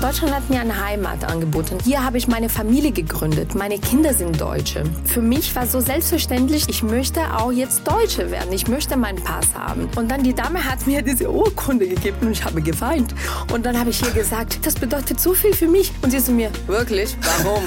Deutschland 0.00 0.34
hat 0.34 0.50
mir 0.50 0.60
eine 0.60 0.84
Heimat 0.84 1.24
angeboten. 1.24 1.78
Hier 1.82 2.04
habe 2.04 2.18
ich 2.18 2.28
meine 2.28 2.50
Familie 2.50 2.92
gegründet. 2.92 3.54
Meine 3.54 3.78
Kinder 3.78 4.12
sind 4.12 4.38
Deutsche. 4.38 4.84
Für 5.04 5.22
mich 5.22 5.56
war 5.56 5.66
so 5.66 5.80
selbstverständlich, 5.80 6.68
ich 6.68 6.82
möchte 6.82 7.20
auch 7.34 7.50
jetzt 7.50 7.88
Deutsche 7.88 8.30
werden. 8.30 8.52
Ich 8.52 8.68
möchte 8.68 8.98
meinen 8.98 9.24
Pass 9.24 9.46
haben. 9.54 9.88
Und 9.96 10.10
dann 10.10 10.22
die 10.22 10.34
Dame 10.34 10.62
hat 10.62 10.86
mir 10.86 11.00
diese 11.00 11.30
Urkunde 11.30 11.88
gegeben 11.88 12.18
und 12.20 12.32
ich 12.32 12.44
habe 12.44 12.60
geweint. 12.60 13.14
Und 13.52 13.64
dann 13.64 13.78
habe 13.78 13.88
ich 13.88 14.02
ihr 14.02 14.10
gesagt, 14.10 14.66
das 14.66 14.74
bedeutet 14.74 15.18
so 15.18 15.32
viel 15.32 15.54
für 15.54 15.66
mich. 15.66 15.90
Und 16.02 16.10
sie 16.10 16.22
zu 16.22 16.32
mir, 16.32 16.50
wirklich? 16.66 17.16
Warum? 17.42 17.64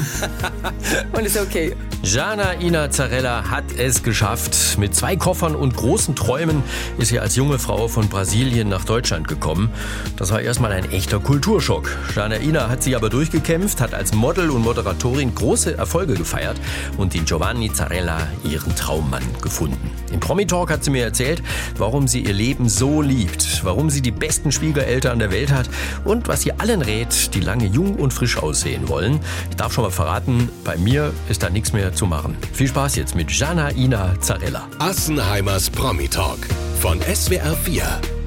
und 1.13 1.25
ist 1.25 1.37
okay. 1.37 1.75
Jana 2.03 2.53
Ina 2.61 2.91
Zarella 2.91 3.49
hat 3.49 3.65
es 3.77 4.03
geschafft. 4.03 4.77
Mit 4.77 4.95
zwei 4.95 5.15
Koffern 5.15 5.55
und 5.55 5.75
großen 5.75 6.15
Träumen 6.15 6.63
ist 6.97 7.09
sie 7.09 7.19
als 7.19 7.35
junge 7.35 7.59
Frau 7.59 7.87
von 7.87 8.07
Brasilien 8.07 8.69
nach 8.69 8.85
Deutschland 8.85 9.27
gekommen. 9.27 9.69
Das 10.15 10.31
war 10.31 10.41
erstmal 10.41 10.71
ein 10.71 10.89
echter 10.91 11.19
Kulturschock. 11.19 11.89
Jana 12.19 12.35
Ina 12.35 12.67
hat 12.67 12.83
sich 12.83 12.97
aber 12.97 13.09
durchgekämpft, 13.09 13.79
hat 13.79 13.93
als 13.93 14.13
Model 14.13 14.49
und 14.49 14.63
Moderatorin 14.63 15.33
große 15.33 15.77
Erfolge 15.77 16.15
gefeiert 16.15 16.59
und 16.97 17.15
in 17.15 17.23
Giovanni 17.23 17.71
Zarella 17.71 18.17
ihren 18.43 18.75
Traummann 18.75 19.23
gefunden. 19.41 19.89
Im 20.11 20.19
Promi 20.19 20.45
Talk 20.45 20.69
hat 20.69 20.83
sie 20.83 20.89
mir 20.91 21.05
erzählt, 21.05 21.41
warum 21.77 22.09
sie 22.09 22.25
ihr 22.25 22.33
Leben 22.33 22.67
so 22.67 23.01
liebt, 23.01 23.63
warum 23.63 23.89
sie 23.89 24.01
die 24.01 24.11
besten 24.11 24.51
Schwiegereltern 24.51 25.17
der 25.17 25.31
Welt 25.31 25.53
hat 25.53 25.69
und 26.03 26.27
was 26.27 26.41
sie 26.41 26.51
allen 26.51 26.81
rät, 26.81 27.33
die 27.35 27.39
lange 27.39 27.67
jung 27.67 27.95
und 27.95 28.13
frisch 28.13 28.35
aussehen 28.35 28.89
wollen. 28.89 29.21
Ich 29.49 29.55
darf 29.55 29.71
schon 29.71 29.85
mal 29.85 29.89
verraten, 29.89 30.49
bei 30.65 30.75
mir 30.75 31.13
ist 31.29 31.41
da 31.41 31.49
nichts 31.49 31.71
mehr 31.71 31.93
zu 31.93 32.05
machen. 32.05 32.35
Viel 32.51 32.67
Spaß 32.67 32.97
jetzt 32.97 33.15
mit 33.15 33.31
Jana 33.31 33.71
Ina 33.71 34.19
Zarella. 34.19 34.67
Assenheimers 34.79 35.69
Promi 35.69 36.09
Talk 36.09 36.39
von 36.81 36.99
SWR 36.99 37.55
4. 37.55 38.18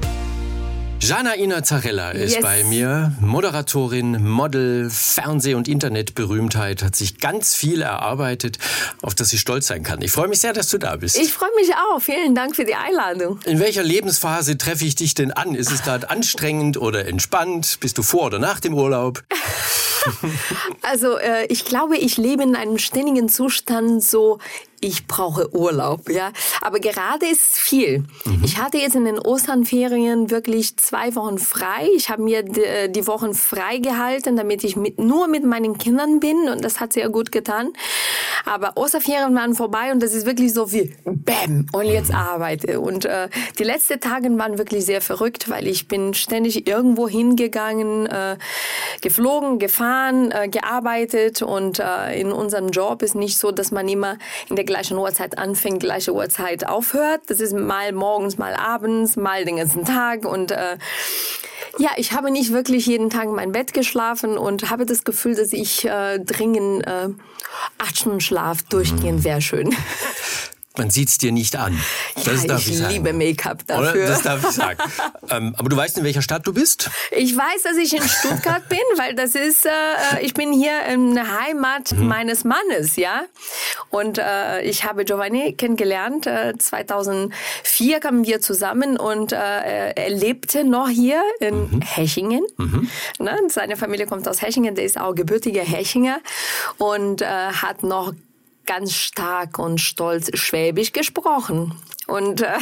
Jana 1.05 1.35
Ina 1.35 1.63
Zarella 1.63 2.11
ist 2.11 2.35
Yes. 2.35 2.41
bei 2.41 2.63
mir. 2.63 3.11
Moderatorin, 3.19 4.25
Model, 4.25 4.89
Fernseh- 4.89 5.53
und 5.53 5.67
Internetberühmtheit, 5.67 6.81
hat 6.81 6.95
sich 6.95 7.19
ganz 7.19 7.55
viel 7.55 7.81
erarbeitet, 7.81 8.57
auf 9.01 9.13
das 9.13 9.27
sie 9.29 9.37
stolz 9.37 9.67
sein 9.67 9.83
kann. 9.83 10.01
Ich 10.01 10.13
freue 10.13 10.29
mich 10.29 10.39
sehr, 10.39 10.53
dass 10.53 10.69
du 10.69 10.77
da 10.77 10.95
bist. 10.95 11.17
Ich 11.17 11.33
freue 11.33 11.49
mich 11.57 11.71
auch. 11.75 11.99
Vielen 12.01 12.35
Dank 12.35 12.55
für 12.55 12.63
die 12.63 12.75
Einladung. 12.75 13.37
In 13.43 13.59
welcher 13.59 13.83
Lebensphase 13.83 14.57
treffe 14.57 14.85
ich 14.85 14.95
dich 14.95 15.13
denn 15.13 15.33
an? 15.33 15.55
Ist 15.55 15.71
es 15.73 15.83
gerade 15.83 16.09
anstrengend 16.09 16.77
oder 16.77 17.05
entspannt? 17.05 17.79
Bist 17.81 17.97
du 17.97 18.01
vor 18.01 18.27
oder 18.27 18.39
nach 18.39 18.61
dem 18.61 18.73
Urlaub? 18.73 19.23
Also 20.81 21.17
äh, 21.17 21.45
ich 21.45 21.63
glaube, 21.63 21.95
ich 21.95 22.17
lebe 22.17 22.43
in 22.43 22.57
einem 22.57 22.77
ständigen 22.77 23.29
Zustand 23.29 24.03
so, 24.03 24.39
ich 24.83 25.07
brauche 25.07 25.55
Urlaub, 25.55 26.09
ja. 26.09 26.31
Aber 26.61 26.79
gerade 26.79 27.25
ist 27.25 27.57
viel. 27.57 28.03
Ich 28.43 28.57
hatte 28.57 28.77
jetzt 28.77 28.95
in 28.95 29.05
den 29.05 29.17
Osternferien 29.17 30.29
wirklich 30.29 30.75
zwei 30.77 31.15
Wochen 31.15 31.37
frei. 31.37 31.87
Ich 31.95 32.09
habe 32.09 32.21
mir 32.21 32.43
die, 32.43 32.91
die 32.91 33.07
Wochen 33.07 33.33
frei 33.33 33.77
gehalten, 33.77 34.35
damit 34.35 34.63
ich 34.63 34.75
mit, 34.75 34.99
nur 34.99 35.27
mit 35.27 35.45
meinen 35.45 35.77
Kindern 35.77 36.19
bin 36.19 36.49
und 36.49 36.65
das 36.65 36.81
hat 36.81 36.91
sehr 36.91 37.09
gut 37.09 37.31
getan. 37.31 37.71
Aber 38.45 38.73
Osterferien 38.75 39.33
waren 39.35 39.55
vorbei 39.55 39.91
und 39.93 40.03
das 40.03 40.13
ist 40.13 40.25
wirklich 40.25 40.53
so 40.53 40.71
wie 40.73 40.93
Bäm 41.05 41.67
und 41.71 41.85
jetzt 41.85 42.13
arbeite. 42.13 42.81
Und 42.81 43.05
äh, 43.05 43.29
die 43.57 43.63
letzten 43.63 44.01
Tage 44.01 44.29
waren 44.37 44.57
wirklich 44.57 44.85
sehr 44.85 45.01
verrückt, 45.01 45.49
weil 45.49 45.67
ich 45.67 45.87
bin 45.87 46.13
ständig 46.13 46.67
irgendwo 46.67 47.07
hingegangen, 47.07 48.05
äh, 48.07 48.37
geflogen, 49.01 49.59
gefahren, 49.59 50.31
äh, 50.31 50.49
gearbeitet 50.49 51.41
und 51.41 51.79
äh, 51.79 52.19
in 52.19 52.33
unserem 52.33 52.69
Job 52.69 53.01
ist 53.01 53.15
nicht 53.15 53.37
so, 53.37 53.51
dass 53.51 53.71
man 53.71 53.87
immer 53.87 54.17
in 54.49 54.57
der 54.57 54.65
gleichen 54.73 54.97
Uhrzeit 54.97 55.37
anfängt, 55.37 55.81
gleiche 55.81 56.13
Uhrzeit 56.13 56.67
aufhört. 56.67 57.21
Das 57.27 57.39
ist 57.39 57.53
mal 57.53 57.91
morgens, 57.91 58.39
mal 58.39 58.55
abends, 58.55 59.15
mal 59.15 59.45
den 59.45 59.57
ganzen 59.57 59.85
Tag 59.85 60.25
und 60.25 60.49
äh, 60.49 60.77
ja, 61.77 61.91
ich 61.97 62.11
habe 62.11 62.31
nicht 62.31 62.51
wirklich 62.51 62.87
jeden 62.87 63.11
Tag 63.11 63.25
in 63.25 63.35
mein 63.35 63.51
Bett 63.51 63.73
geschlafen 63.73 64.37
und 64.37 64.71
habe 64.71 64.85
das 64.87 65.03
Gefühl, 65.03 65.35
dass 65.35 65.53
ich 65.53 65.85
äh, 65.85 66.19
dringend 66.19 66.87
äh, 66.87 67.09
acht 67.77 67.97
Stunden 67.97 68.19
Schlaf 68.19 68.63
durchgehend 68.63 69.23
wäre 69.23 69.41
schön. 69.41 69.75
Man 70.75 70.89
sieht's 70.89 71.19
dir 71.19 71.31
nicht 71.31 71.55
an. 71.55 71.79
Das 72.25 72.41
ja, 72.43 72.47
darf 72.47 72.61
ich 72.61 72.69
ich 72.71 72.77
sagen. 72.79 72.93
liebe 72.93 73.13
Make-up 73.13 73.59
Oder? 73.65 73.81
dafür. 73.83 74.07
Das 74.07 74.21
darf 74.23 74.43
ich 74.43 74.55
sagen. 74.55 74.79
ähm, 75.29 75.53
aber 75.57 75.69
du 75.69 75.77
weißt, 75.77 75.99
in 75.99 76.03
welcher 76.03 76.23
Stadt 76.23 76.47
du 76.47 76.53
bist? 76.53 76.89
Ich 77.11 77.35
weiß, 77.37 77.61
dass 77.63 77.77
ich 77.77 77.93
in 77.95 78.01
Stuttgart 78.01 78.67
bin, 78.69 78.79
weil 78.97 79.13
das 79.13 79.35
ist, 79.35 79.65
äh, 79.67 79.69
ich 80.21 80.33
bin 80.33 80.51
hier 80.51 80.83
in 80.91 81.13
der 81.13 81.39
Heimat 81.41 81.91
Mhm. 81.91 82.07
meines 82.07 82.43
Mannes, 82.43 82.95
ja. 82.95 83.21
Und 83.91 84.17
äh, 84.17 84.61
ich 84.63 84.83
habe 84.83 85.05
Giovanni 85.05 85.53
kennengelernt. 85.53 86.25
Äh, 86.25 86.53
2004 86.57 87.99
kamen 87.99 88.25
wir 88.25 88.41
zusammen 88.41 88.97
und 88.97 89.31
äh, 89.31 89.35
er 89.91 90.09
lebte 90.09 90.63
noch 90.63 90.89
hier 90.89 91.21
in 91.39 91.69
Mhm. 91.69 91.81
Hechingen. 91.81 92.43
Ne? 93.19 93.37
Seine 93.49 93.77
Familie 93.77 94.07
kommt 94.07 94.27
aus 94.27 94.41
Hechingen, 94.41 94.73
der 94.75 94.85
ist 94.85 94.99
auch 94.99 95.13
gebürtiger 95.13 95.61
Hechinger 95.61 96.17
und 96.77 97.21
äh, 97.21 97.25
hat 97.27 97.83
noch 97.83 98.13
ganz 98.65 98.93
stark 98.93 99.59
und 99.59 99.79
stolz 99.79 100.29
Schwäbisch 100.37 100.93
gesprochen. 100.93 101.77
Und, 102.07 102.41
äh, 102.41 102.57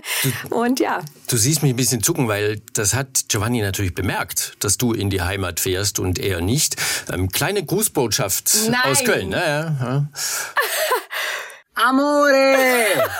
und 0.50 0.80
ja, 0.80 1.00
Du 1.28 1.36
siehst 1.36 1.62
mich 1.62 1.72
ein 1.72 1.76
bisschen 1.76 2.02
zucken, 2.02 2.28
weil 2.28 2.62
das 2.72 2.94
hat 2.94 3.24
Giovanni 3.28 3.60
natürlich 3.60 3.94
bemerkt, 3.94 4.54
dass 4.60 4.78
du 4.78 4.92
in 4.92 5.10
die 5.10 5.22
Heimat 5.22 5.60
fährst 5.60 5.98
und 5.98 6.18
er 6.18 6.40
nicht. 6.40 6.76
Ähm, 7.12 7.28
kleine 7.28 7.64
Grußbotschaft 7.64 8.56
Nein. 8.70 8.80
aus 8.84 9.04
Köln. 9.04 9.32
Ja, 9.32 9.46
ja, 9.46 9.76
ja. 9.80 10.08
Amore! 11.74 12.56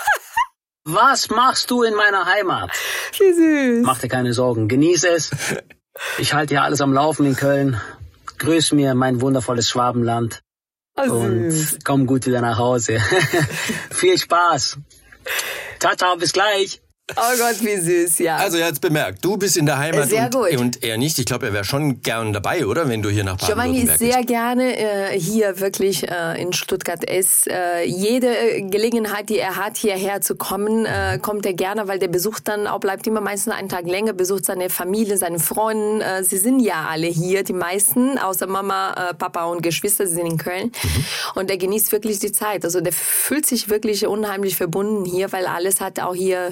Was 0.85 1.29
machst 1.29 1.69
du 1.69 1.83
in 1.83 1.93
meiner 1.95 2.25
Heimat? 2.25 2.71
wie 3.19 3.33
süß. 3.33 3.85
Mach 3.85 3.99
dir 3.99 4.07
keine 4.07 4.33
Sorgen, 4.33 4.67
genieße 4.69 5.09
es. 5.09 5.31
Ich 6.17 6.33
halte 6.33 6.53
hier 6.53 6.63
alles 6.63 6.79
am 6.79 6.93
Laufen 6.93 7.25
in 7.25 7.35
Köln. 7.35 7.81
Grüß 8.37 8.71
mir 8.71 8.95
mein 8.95 9.19
wundervolles 9.19 9.67
Schwabenland 9.67 10.41
und 10.97 11.51
süß. 11.51 11.79
komm 11.83 12.05
gut 12.05 12.25
wieder 12.25 12.41
nach 12.41 12.57
Hause. 12.57 12.99
Viel 13.91 14.17
Spaß. 14.17 14.77
Ciao, 15.79 15.95
ciao, 15.95 16.17
bis 16.17 16.33
gleich. 16.33 16.81
Oh 17.15 17.37
Gott, 17.37 17.63
wie 17.63 17.77
süß, 17.77 18.19
ja. 18.19 18.35
Also 18.35 18.57
er 18.57 18.67
hat's 18.67 18.81
bemerkt, 18.81 19.23
du 19.23 19.37
bist 19.37 19.55
in 19.55 19.65
der 19.65 19.77
Heimat 19.77 20.09
Sehr 20.09 20.25
und, 20.25 20.33
gut. 20.33 20.57
und 20.57 20.83
er 20.83 20.97
nicht. 20.97 21.17
Ich 21.17 21.25
glaube, 21.25 21.45
er 21.45 21.53
wäre 21.53 21.63
schon 21.63 22.01
gern 22.01 22.33
dabei, 22.33 22.65
oder? 22.65 22.89
Wenn 22.89 23.01
du 23.01 23.09
hier 23.09 23.23
nach 23.23 23.37
Giovanni 23.37 23.79
ist 23.79 23.99
Baden-Württemberg 23.99 24.13
sehr 24.13 24.25
gerne 24.25 25.13
äh, 25.13 25.17
hier 25.17 25.61
wirklich 25.61 26.05
äh, 26.05 26.41
in 26.41 26.51
Stuttgart. 26.51 27.05
Ist 27.05 27.47
äh, 27.47 27.83
jede 27.85 28.27
äh, 28.27 28.61
Gelegenheit, 28.63 29.29
die 29.29 29.39
er 29.39 29.55
hat, 29.55 29.77
hierher 29.77 30.19
zu 30.19 30.35
kommen, 30.35 30.85
äh, 30.85 31.17
kommt 31.21 31.45
er 31.45 31.53
gerne, 31.53 31.87
weil 31.87 31.97
der 31.97 32.09
besucht 32.09 32.49
dann 32.49 32.67
auch 32.67 32.81
bleibt 32.81 33.07
immer 33.07 33.21
meistens 33.21 33.53
einen 33.53 33.69
Tag 33.69 33.87
länger, 33.87 34.11
besucht 34.11 34.43
seine 34.43 34.69
Familie, 34.69 35.17
seine 35.17 35.39
Freunde. 35.39 36.03
Äh, 36.03 36.23
sie 36.25 36.37
sind 36.37 36.59
ja 36.59 36.87
alle 36.89 37.07
hier, 37.07 37.45
die 37.45 37.53
meisten, 37.53 38.17
außer 38.17 38.47
Mama, 38.47 39.11
äh, 39.11 39.13
Papa 39.13 39.45
und 39.45 39.63
Geschwister. 39.63 40.07
Sie 40.07 40.15
sind 40.15 40.27
in 40.27 40.37
Köln 40.37 40.73
und 41.35 41.49
er 41.49 41.57
genießt 41.57 41.93
wirklich 41.93 42.19
die 42.19 42.33
Zeit. 42.33 42.65
Also 42.65 42.81
der 42.81 42.91
fühlt 42.91 43.45
sich 43.45 43.69
wirklich 43.69 44.05
unheimlich 44.05 44.57
verbunden 44.57 45.05
hier, 45.05 45.31
weil 45.31 45.45
alles 45.47 45.79
hat 45.79 46.01
auch 46.01 46.13
hier 46.13 46.51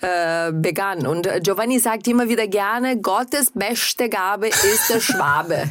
äh, 0.00 0.52
begann. 0.52 1.06
Und 1.06 1.26
äh, 1.26 1.40
Giovanni 1.40 1.78
sagt 1.78 2.06
immer 2.08 2.28
wieder 2.28 2.46
gerne: 2.46 2.96
Gottes 3.00 3.52
beste 3.54 4.08
Gabe 4.08 4.48
ist 4.48 4.88
der 4.88 5.00
Schwabe. 5.00 5.68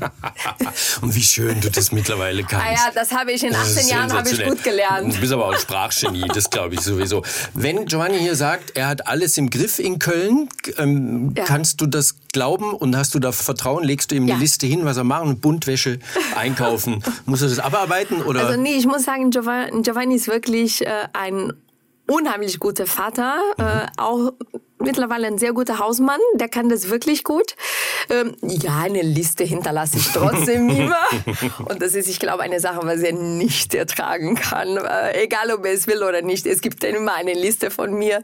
und 1.02 1.16
wie 1.16 1.22
schön 1.22 1.60
du 1.62 1.70
das 1.70 1.92
mittlerweile 1.92 2.44
kannst. 2.44 2.66
Ah 2.66 2.72
ja, 2.72 2.92
das 2.94 3.12
habe 3.12 3.32
ich 3.32 3.44
in 3.44 3.52
Das 3.52 3.62
18 3.70 3.78
ist 3.78 3.92
Jahren 3.92 4.14
habe 4.14 4.30
ich 4.30 4.44
gut 4.44 4.64
gelernt. 4.64 5.16
Du 5.16 5.20
bist 5.20 5.34
aber 5.34 5.46
auch 5.48 5.54
ein 5.54 5.60
Sprachgenie, 5.60 6.28
das 6.34 6.50
glaube 6.50 6.76
ich 6.76 6.82
sowieso. 6.82 7.24
Wenn 7.54 7.86
Giovanni 7.86 8.20
hier 8.20 8.36
sagt, 8.36 8.76
er 8.78 8.88
hat 8.88 9.08
alles 9.08 9.38
im 9.38 9.50
Griff 9.50 9.80
in 9.80 10.00
Köln, 10.00 10.50
ähm, 10.78 11.34
Ja. 11.36 11.44
kannst 11.46 11.82
du 11.82 11.86
das 11.86 12.16
glauben 12.34 12.74
und 12.74 12.96
hast 12.96 13.14
du 13.16 13.20
da 13.20 13.32
Vertrauen? 13.32 13.84
Legst 13.84 14.12
du 14.12 14.16
ihm 14.16 14.28
Ja. 14.28 14.36
eine 14.36 14.44
Liste 14.44 14.68
hin, 14.68 14.86
was 14.86 14.98
er 14.98 15.04
machen? 15.04 15.40
Buntwäsche, 15.40 16.00
einkaufen. 16.36 17.04
Musst 17.26 17.42
du 17.42 17.48
das 17.48 17.60
abarbeiten? 17.60 18.22
Oder? 18.22 18.46
Also 18.48 18.60
nee, 18.60 18.74
ich 18.74 18.86
muss 18.86 19.04
sagen, 19.04 19.32
Giovanni, 19.32 19.82
Giovanni 19.82 20.16
ist 20.16 20.28
wirklich 20.28 20.86
äh, 20.86 20.90
ein 21.14 21.54
unheimlich 22.10 22.60
guter 22.60 22.86
Vater, 22.86 23.38
äh, 23.58 23.88
auch 23.98 24.34
mittlerweile 24.80 25.28
ein 25.28 25.38
sehr 25.38 25.54
guter 25.54 25.80
Hausmann, 25.80 26.20
der 26.36 26.50
kann 26.50 26.70
das 26.70 26.90
wirklich 26.90 27.24
gut. 27.24 27.56
Ähm, 28.10 28.36
ja, 28.42 28.80
eine 28.80 29.02
Liste 29.02 29.44
hinterlasse 29.44 29.98
ich 29.98 30.08
trotzdem 30.08 30.70
immer. 30.70 30.96
Und 31.66 31.82
das 31.82 31.96
ist, 31.96 32.08
ich 32.08 32.20
glaube, 32.20 32.44
eine 32.44 32.60
Sache, 32.60 32.80
was 32.84 33.02
er 33.02 33.14
nicht 33.14 33.76
ertragen 33.76 34.36
kann. 34.36 34.78
Äh, 34.78 35.24
egal, 35.24 35.52
ob 35.52 35.66
er 35.66 35.74
es 35.74 35.88
will 35.88 36.02
oder 36.04 36.22
nicht. 36.22 36.46
Es 36.48 36.62
gibt 36.62 36.84
dann 36.84 36.96
immer 36.96 37.14
eine 37.14 37.34
Liste 37.34 37.72
von 37.72 37.94
mir. 37.94 38.24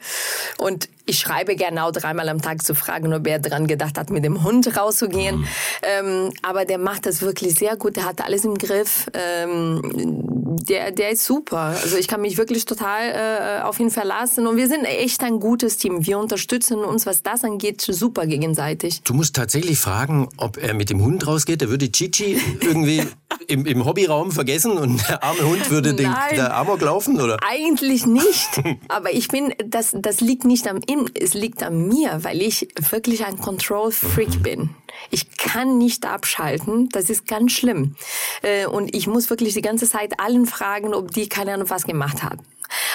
Und 0.58 0.90
ich 1.06 1.20
schreibe 1.20 1.56
genau 1.56 1.92
dreimal 1.92 2.30
am 2.30 2.42
Tag 2.42 2.64
zu 2.64 2.74
fragen, 2.74 3.14
ob 3.14 3.28
er 3.28 3.38
dran 3.38 3.68
gedacht 3.68 3.98
hat, 3.98 4.10
mit 4.10 4.26
dem 4.26 4.44
Hund 4.44 4.76
rauszugehen. 4.76 5.46
Ähm, 5.84 6.32
aber 6.42 6.66
der 6.66 6.80
macht 6.80 7.06
das 7.06 7.22
wirklich 7.22 7.54
sehr 7.54 7.76
gut. 7.76 7.96
Der 7.96 8.06
hat 8.06 8.22
alles 8.22 8.44
im 8.44 8.58
Griff. 8.58 9.06
Ähm, 9.14 9.82
der, 10.68 10.92
der 10.92 11.12
ist 11.12 11.26
super. 11.26 11.76
Also 11.84 11.98
ich 11.98 12.08
kann 12.08 12.22
mich 12.22 12.40
wirklich 12.40 12.66
total 12.66 13.60
äh, 13.60 13.62
auf 13.62 13.80
ihn 13.80 13.92
verlassen. 13.92 14.48
Und 14.48 14.58
wir 14.58 14.68
sind 14.68 14.86
echt 14.86 15.22
ein 15.22 15.40
gutes 15.40 15.78
Team. 15.78 16.08
Wir 16.08 16.18
unterstützen 16.18 16.45
uns, 16.54 17.06
was 17.06 17.24
das 17.24 17.44
angeht, 17.44 17.82
super 17.82 18.26
gegenseitig. 18.26 19.02
Du 19.04 19.14
musst 19.14 19.36
tatsächlich 19.36 19.80
fragen, 19.80 20.30
ob 20.38 20.58
er 20.58 20.74
mit 20.74 20.90
dem 20.90 21.02
Hund 21.02 21.26
rausgeht. 21.28 21.62
Da 21.62 21.70
würde 21.70 21.92
Chichi 21.92 22.40
irgendwie 22.62 23.04
im, 23.48 23.66
im 23.66 23.86
Hobbyraum 23.86 24.32
vergessen 24.32 24.78
und 24.78 25.08
der 25.08 25.24
arme 25.24 25.44
Hund 25.44 25.70
würde 25.70 25.94
den, 25.94 26.14
der 26.32 26.56
Amok 26.56 26.82
laufen, 26.82 27.20
oder? 27.20 27.38
Eigentlich 27.48 28.06
nicht. 28.06 28.62
Aber 28.88 29.14
ich 29.14 29.28
bin, 29.28 29.54
das, 29.66 29.92
das 29.94 30.22
liegt 30.22 30.46
nicht 30.46 30.68
am 30.68 30.80
ihm, 30.88 31.08
es 31.14 31.34
liegt 31.34 31.64
an 31.64 31.88
mir, 31.88 32.24
weil 32.24 32.42
ich 32.42 32.68
wirklich 32.90 33.26
ein 33.26 33.38
Control-Freak 33.38 34.36
mhm. 34.36 34.42
bin. 34.42 34.70
Ich 35.12 35.38
kann 35.38 35.78
nicht 35.78 36.06
abschalten. 36.06 36.90
Das 36.90 37.10
ist 37.10 37.28
ganz 37.28 37.52
schlimm. 37.52 37.96
Äh, 38.42 38.66
und 38.68 38.96
ich 38.96 39.08
muss 39.08 39.30
wirklich 39.30 39.54
die 39.54 39.62
ganze 39.62 39.90
Zeit 39.90 40.20
allen 40.20 40.46
fragen, 40.46 40.94
ob 40.94 41.12
die 41.12 41.28
keine 41.30 41.54
Ahnung 41.54 41.70
was 41.70 41.84
gemacht 41.84 42.24
haben. 42.24 42.40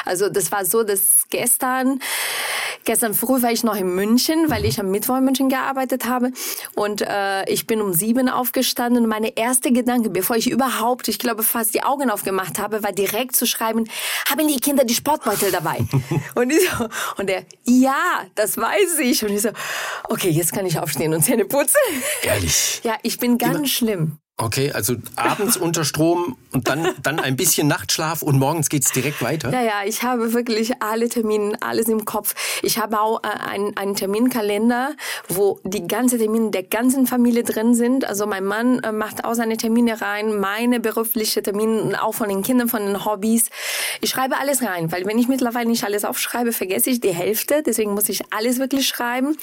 Also 0.04 0.28
das 0.28 0.50
war 0.52 0.64
so, 0.64 0.82
dass 0.82 1.26
gestern, 1.30 2.00
gestern 2.90 3.14
früh 3.14 3.40
war 3.40 3.52
ich 3.52 3.62
noch 3.62 3.76
in 3.76 3.94
München, 3.94 4.50
weil 4.50 4.64
ich 4.64 4.80
am 4.80 4.90
Mittwoch 4.90 5.18
in 5.18 5.24
München 5.24 5.48
gearbeitet 5.48 6.06
habe 6.06 6.32
und 6.74 7.02
äh, 7.02 7.48
ich 7.48 7.68
bin 7.68 7.80
um 7.80 7.94
sieben 7.94 8.28
aufgestanden 8.28 9.04
und 9.04 9.08
meine 9.08 9.36
erste 9.36 9.70
Gedanke, 9.70 10.10
bevor 10.10 10.34
ich 10.34 10.50
überhaupt, 10.50 11.06
ich 11.06 11.20
glaube 11.20 11.44
fast 11.44 11.72
die 11.72 11.84
Augen 11.84 12.10
aufgemacht 12.10 12.58
habe, 12.58 12.82
war 12.82 12.90
direkt 12.90 13.36
zu 13.36 13.46
schreiben, 13.46 13.84
haben 14.28 14.48
die 14.48 14.58
Kinder 14.58 14.82
die 14.82 14.96
Sportbeutel 14.96 15.52
dabei? 15.52 15.78
und 16.34 16.50
ich 16.50 16.68
so, 16.68 16.88
und 17.16 17.28
der, 17.28 17.44
ja, 17.64 18.24
das 18.34 18.56
weiß 18.56 18.98
ich. 18.98 19.22
Und 19.24 19.34
ich 19.34 19.42
so, 19.42 19.50
okay, 20.08 20.30
jetzt 20.30 20.52
kann 20.52 20.66
ich 20.66 20.76
aufstehen 20.76 21.14
und 21.14 21.22
Zähne 21.22 21.44
putzen. 21.44 21.78
Ehrlich? 22.22 22.80
Ja, 22.82 22.96
ich 23.04 23.18
bin 23.18 23.38
ganz 23.38 23.58
Immer. 23.58 23.68
schlimm. 23.68 24.18
Okay, 24.42 24.72
also 24.72 24.94
abends 25.16 25.58
unter 25.58 25.84
Strom 25.84 26.34
und 26.50 26.66
dann, 26.66 26.88
dann 27.02 27.20
ein 27.20 27.36
bisschen 27.36 27.68
Nachtschlaf 27.68 28.22
und 28.22 28.38
morgens 28.38 28.70
geht's 28.70 28.90
direkt 28.90 29.20
weiter? 29.20 29.52
Ja, 29.52 29.60
ja, 29.60 29.74
ich 29.84 30.02
habe 30.02 30.32
wirklich 30.32 30.72
alle 30.80 31.10
Termine, 31.10 31.58
alles 31.60 31.88
im 31.88 32.06
Kopf. 32.06 32.34
Ich 32.62 32.78
habe 32.78 32.98
auch 32.98 33.22
äh, 33.22 33.28
einen, 33.28 33.76
einen 33.76 33.96
Terminkalender, 33.96 34.92
wo 35.28 35.60
die 35.64 35.86
ganzen 35.86 36.18
Termine 36.18 36.50
der 36.50 36.62
ganzen 36.62 37.06
Familie 37.06 37.44
drin 37.44 37.74
sind. 37.74 38.06
Also 38.06 38.26
mein 38.26 38.44
Mann 38.44 38.78
äh, 38.78 38.92
macht 38.92 39.26
auch 39.26 39.34
seine 39.34 39.58
Termine 39.58 40.00
rein, 40.00 40.40
meine 40.40 40.80
berufliche 40.80 41.42
Termine 41.42 42.02
auch 42.02 42.14
von 42.14 42.30
den 42.30 42.42
Kindern, 42.42 42.68
von 42.68 42.86
den 42.86 43.04
Hobbys. 43.04 43.50
Ich 44.00 44.08
schreibe 44.08 44.38
alles 44.38 44.62
rein, 44.62 44.90
weil 44.90 45.04
wenn 45.04 45.18
ich 45.18 45.28
mittlerweile 45.28 45.68
nicht 45.68 45.84
alles 45.84 46.06
aufschreibe, 46.06 46.52
vergesse 46.52 46.88
ich 46.88 47.00
die 47.00 47.12
Hälfte. 47.12 47.62
Deswegen 47.62 47.92
muss 47.92 48.08
ich 48.08 48.22
alles 48.32 48.58
wirklich 48.58 48.88
schreiben. 48.88 49.36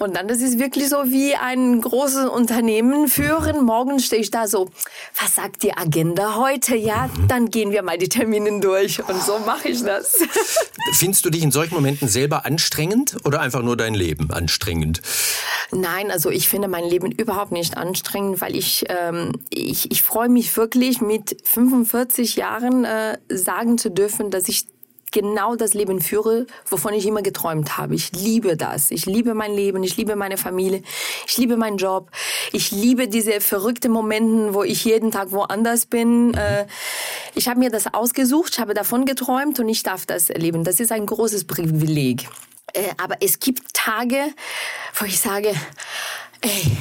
Und 0.00 0.16
dann, 0.16 0.26
das 0.26 0.38
ist 0.38 0.58
wirklich 0.58 0.88
so 0.88 0.96
wie 1.04 1.36
ein 1.36 1.80
großes 1.80 2.28
Unternehmen 2.28 3.06
führen. 3.06 3.64
Morgen 3.64 4.00
stehe 4.00 4.23
ich 4.24 4.30
da 4.30 4.48
so, 4.48 4.68
was 5.20 5.34
sagt 5.34 5.62
die 5.62 5.76
Agenda 5.76 6.36
heute? 6.36 6.76
Ja, 6.76 7.08
dann 7.28 7.50
gehen 7.50 7.70
wir 7.70 7.82
mal 7.82 7.98
die 7.98 8.08
Termine 8.08 8.60
durch. 8.60 9.06
Und 9.08 9.22
so 9.22 9.38
mache 9.38 9.68
ich 9.68 9.82
das. 9.82 10.16
Findest 10.92 11.24
du 11.24 11.30
dich 11.30 11.42
in 11.42 11.50
solchen 11.50 11.74
Momenten 11.74 12.08
selber 12.08 12.44
anstrengend 12.44 13.16
oder 13.24 13.40
einfach 13.40 13.62
nur 13.62 13.76
dein 13.76 13.94
Leben 13.94 14.30
anstrengend? 14.30 15.00
Nein, 15.70 16.10
also 16.10 16.30
ich 16.30 16.48
finde 16.48 16.68
mein 16.68 16.84
Leben 16.84 17.10
überhaupt 17.10 17.52
nicht 17.52 17.76
anstrengend, 17.76 18.40
weil 18.40 18.56
ich, 18.56 18.84
ähm, 18.88 19.32
ich, 19.50 19.90
ich 19.90 20.02
freue 20.02 20.28
mich 20.28 20.56
wirklich 20.56 21.00
mit 21.00 21.36
45 21.44 22.36
Jahren 22.36 22.84
äh, 22.84 23.18
sagen 23.28 23.78
zu 23.78 23.90
dürfen, 23.90 24.30
dass 24.30 24.48
ich 24.48 24.66
genau 25.14 25.54
das 25.54 25.74
Leben 25.74 26.00
führe, 26.00 26.46
wovon 26.68 26.92
ich 26.92 27.06
immer 27.06 27.22
geträumt 27.22 27.78
habe. 27.78 27.94
Ich 27.94 28.12
liebe 28.12 28.56
das. 28.56 28.90
Ich 28.90 29.06
liebe 29.06 29.32
mein 29.32 29.54
Leben, 29.54 29.82
ich 29.84 29.96
liebe 29.96 30.16
meine 30.16 30.36
Familie, 30.36 30.82
ich 31.26 31.38
liebe 31.38 31.56
meinen 31.56 31.78
Job. 31.78 32.10
Ich 32.52 32.72
liebe 32.72 33.06
diese 33.08 33.40
verrückten 33.40 33.92
Momente, 33.92 34.52
wo 34.54 34.64
ich 34.64 34.84
jeden 34.84 35.12
Tag 35.12 35.30
woanders 35.30 35.86
bin. 35.86 36.34
Äh, 36.34 36.66
ich 37.34 37.48
habe 37.48 37.60
mir 37.60 37.70
das 37.70 37.94
ausgesucht, 37.94 38.54
ich 38.54 38.58
habe 38.58 38.74
davon 38.74 39.06
geträumt 39.06 39.60
und 39.60 39.68
ich 39.68 39.84
darf 39.84 40.04
das 40.04 40.30
erleben. 40.30 40.64
Das 40.64 40.80
ist 40.80 40.90
ein 40.90 41.06
großes 41.06 41.44
Privileg. 41.44 42.28
Äh, 42.72 42.88
aber 43.00 43.16
es 43.20 43.38
gibt 43.38 43.72
Tage, 43.72 44.20
wo 44.94 45.04
ich 45.04 45.20
sage, 45.20 45.54
ey, 46.40 46.76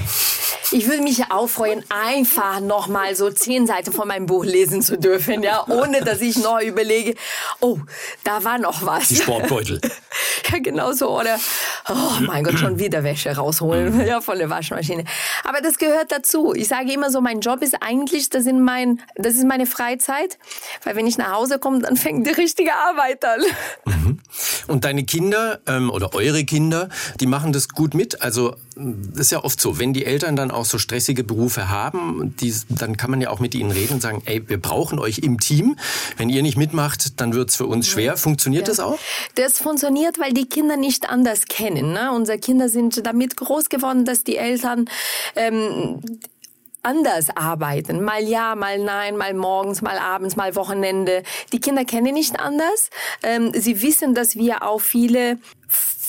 ich 0.73 0.87
würde 0.87 1.03
mich 1.03 1.31
auch 1.31 1.47
freuen, 1.47 1.83
einfach 1.89 2.59
noch 2.59 2.87
mal 2.87 3.15
so 3.15 3.29
zehn 3.29 3.67
Seiten 3.67 3.93
von 3.93 4.07
meinem 4.07 4.25
Buch 4.25 4.43
lesen 4.43 4.81
zu 4.81 4.97
dürfen, 4.97 5.43
ja, 5.43 5.65
ohne 5.67 6.01
dass 6.01 6.19
ich 6.19 6.37
noch 6.37 6.59
überlege, 6.61 7.13
oh, 7.59 7.77
da 8.23 8.43
war 8.43 8.57
noch 8.57 8.83
was. 8.83 9.09
Die 9.09 9.17
Sportbeutel. 9.17 9.79
ja, 10.51 10.59
genau 10.59 10.91
so. 10.91 11.19
Oder, 11.19 11.37
oh 11.89 12.21
mein 12.21 12.43
Gott, 12.43 12.57
schon 12.57 12.79
wieder 12.79 13.03
Wäsche 13.03 13.35
rausholen, 13.35 14.05
ja, 14.05 14.19
von 14.19 14.37
der 14.39 14.49
Waschmaschine. 14.49 15.03
Aber 15.43 15.61
das 15.61 15.77
gehört 15.77 16.11
dazu. 16.11 16.53
Ich 16.55 16.67
sage 16.67 16.91
immer 16.91 17.11
so, 17.11 17.21
mein 17.21 17.39
Job 17.39 17.61
ist 17.61 17.75
eigentlich, 17.81 18.29
das, 18.29 18.43
sind 18.43 18.61
mein, 18.61 18.99
das 19.15 19.35
ist 19.35 19.45
meine 19.45 19.67
Freizeit, 19.67 20.39
weil 20.83 20.95
wenn 20.95 21.05
ich 21.05 21.19
nach 21.19 21.33
Hause 21.33 21.59
komme, 21.59 21.79
dann 21.79 21.97
fängt 21.97 22.25
die 22.25 22.31
richtige 22.31 22.73
Arbeit 22.73 23.23
an. 23.23 23.41
Mhm. 23.85 24.19
Und 24.67 24.85
deine 24.85 25.03
Kinder 25.03 25.59
ähm, 25.67 25.91
oder 25.91 26.15
eure 26.15 26.43
Kinder, 26.45 26.89
die 27.19 27.27
machen 27.27 27.53
das 27.53 27.69
gut 27.69 27.93
mit. 27.93 28.21
Also 28.23 28.55
ist 29.15 29.31
ja 29.31 29.43
oft 29.43 29.59
so, 29.59 29.79
wenn 29.79 29.93
die 29.93 30.05
Eltern 30.05 30.35
dann 30.35 30.51
auch 30.51 30.65
so 30.65 30.77
stressige 30.77 31.23
Berufe 31.23 31.69
haben, 31.69 32.35
die, 32.39 32.53
dann 32.69 32.97
kann 32.97 33.11
man 33.11 33.21
ja 33.21 33.29
auch 33.29 33.39
mit 33.39 33.55
ihnen 33.55 33.71
reden 33.71 33.95
und 33.95 34.01
sagen, 34.01 34.21
ey, 34.25 34.47
wir 34.47 34.59
brauchen 34.59 34.99
euch 34.99 35.19
im 35.19 35.39
Team. 35.39 35.77
Wenn 36.17 36.29
ihr 36.29 36.41
nicht 36.41 36.57
mitmacht, 36.57 37.19
dann 37.19 37.33
wird's 37.33 37.55
für 37.55 37.65
uns 37.65 37.87
schwer. 37.87 38.17
Funktioniert 38.17 38.67
ja. 38.67 38.71
das 38.71 38.79
auch? 38.79 38.97
Das 39.35 39.57
funktioniert, 39.57 40.19
weil 40.19 40.33
die 40.33 40.45
Kinder 40.45 40.77
nicht 40.77 41.09
anders 41.09 41.45
kennen. 41.45 41.93
Ne? 41.93 42.11
Unsere 42.11 42.39
Kinder 42.39 42.69
sind 42.69 43.05
damit 43.05 43.37
groß 43.37 43.69
geworden, 43.69 44.05
dass 44.05 44.23
die 44.23 44.37
Eltern 44.37 44.89
ähm, 45.35 46.01
anders 46.83 47.29
arbeiten. 47.35 48.03
Mal 48.03 48.23
ja, 48.23 48.55
mal 48.55 48.77
nein, 48.77 49.17
mal 49.17 49.33
morgens, 49.33 49.81
mal 49.81 49.97
abends, 49.97 50.35
mal 50.35 50.55
Wochenende. 50.55 51.23
Die 51.51 51.59
Kinder 51.59 51.85
kennen 51.85 52.13
nicht 52.13 52.39
anders. 52.39 52.89
Ähm, 53.23 53.51
sie 53.53 53.81
wissen, 53.81 54.13
dass 54.13 54.35
wir 54.35 54.63
auch 54.63 54.81
viele 54.81 55.37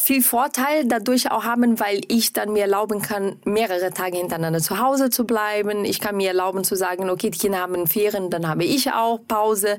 viel 0.05 0.23
Vorteil 0.23 0.85
dadurch 0.85 1.31
auch 1.31 1.45
haben, 1.45 1.81
weil 1.81 2.03
ich 2.09 2.35
dann 2.35 2.53
mir 2.53 2.63
erlauben 2.63 3.01
kann, 3.01 3.37
mehrere 3.47 3.91
Tage 3.91 4.19
hintereinander 4.19 4.61
zu 4.61 4.79
Hause 4.79 5.09
zu 5.09 5.25
bleiben. 5.25 5.87
Ich 5.87 5.99
kann 5.99 6.17
mir 6.17 6.29
erlauben 6.29 6.63
zu 6.63 6.77
sagen, 6.77 7.09
okay, 7.09 7.31
die 7.31 7.39
Kinder 7.39 7.61
haben 7.61 7.87
Ferien, 7.87 8.29
dann 8.29 8.47
habe 8.47 8.65
ich 8.65 8.93
auch 8.93 9.19
Pause. 9.27 9.79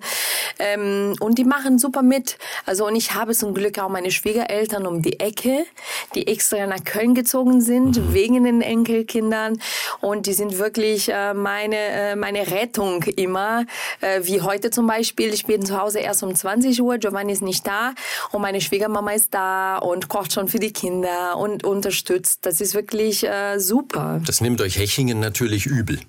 Ähm, 0.57 1.16
und 1.19 1.38
die 1.38 1.44
machen 1.44 1.77
super 1.77 2.01
mit. 2.01 2.39
Also 2.66 2.88
und 2.88 2.95
ich 2.95 3.13
habe 3.13 3.36
zum 3.36 3.54
Glück 3.54 3.77
auch 3.77 3.89
meine 3.89 4.10
Schwiegereltern 4.10 4.88
um 4.88 5.04
die 5.04 5.19
Ecke, 5.19 5.63
die 6.16 6.25
extra 6.25 6.66
nach 6.66 6.83
Köln 6.83 7.13
gezogen 7.13 7.62
sind, 7.62 7.98
mhm. 7.98 8.13
wegen 8.16 8.44
den 8.45 8.62
Enkelkindern. 8.62 9.62
Und 10.01 10.25
die 10.25 10.33
sind 10.33 10.57
wirklich 10.57 11.10
äh, 11.10 11.36
meine, 11.36 11.77
äh, 11.77 12.16
meine 12.16 12.50
Rettung 12.50 13.04
immer. 13.04 13.66
Äh, 14.01 14.22
wie 14.24 14.42
heute 14.42 14.72
zum 14.72 14.88
Beispiel. 14.88 15.31
Ich 15.36 15.45
bin 15.45 15.63
zu 15.63 15.80
Hause 15.80 16.00
erst 16.00 16.24
um 16.24 16.33
20 16.33 16.81
Uhr, 16.81 16.98
Giovanni 16.98 17.31
ist 17.33 17.44
nicht 17.44 17.68
da 17.68 17.94
und 18.31 18.42
meine 18.42 18.60
Schwiegermama 18.60 19.12
ist 19.12 19.31
da 19.31 19.77
und 19.77 20.10
kocht 20.15 20.31
schon 20.31 20.47
für 20.47 20.59
die 20.59 20.71
Kinder 20.71 21.35
und 21.35 21.65
unterstützt. 21.65 22.45
Das 22.45 22.62
ist 22.62 22.73
wirklich 22.73 23.27
äh, 23.27 23.59
super. 23.59 24.21
Das 24.25 24.39
nimmt 24.39 24.62
euch 24.62 24.77
Hechingen 24.77 25.19
natürlich 25.19 25.65
übel. 25.65 26.00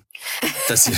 Dass 0.69 0.83
sie, 0.85 0.93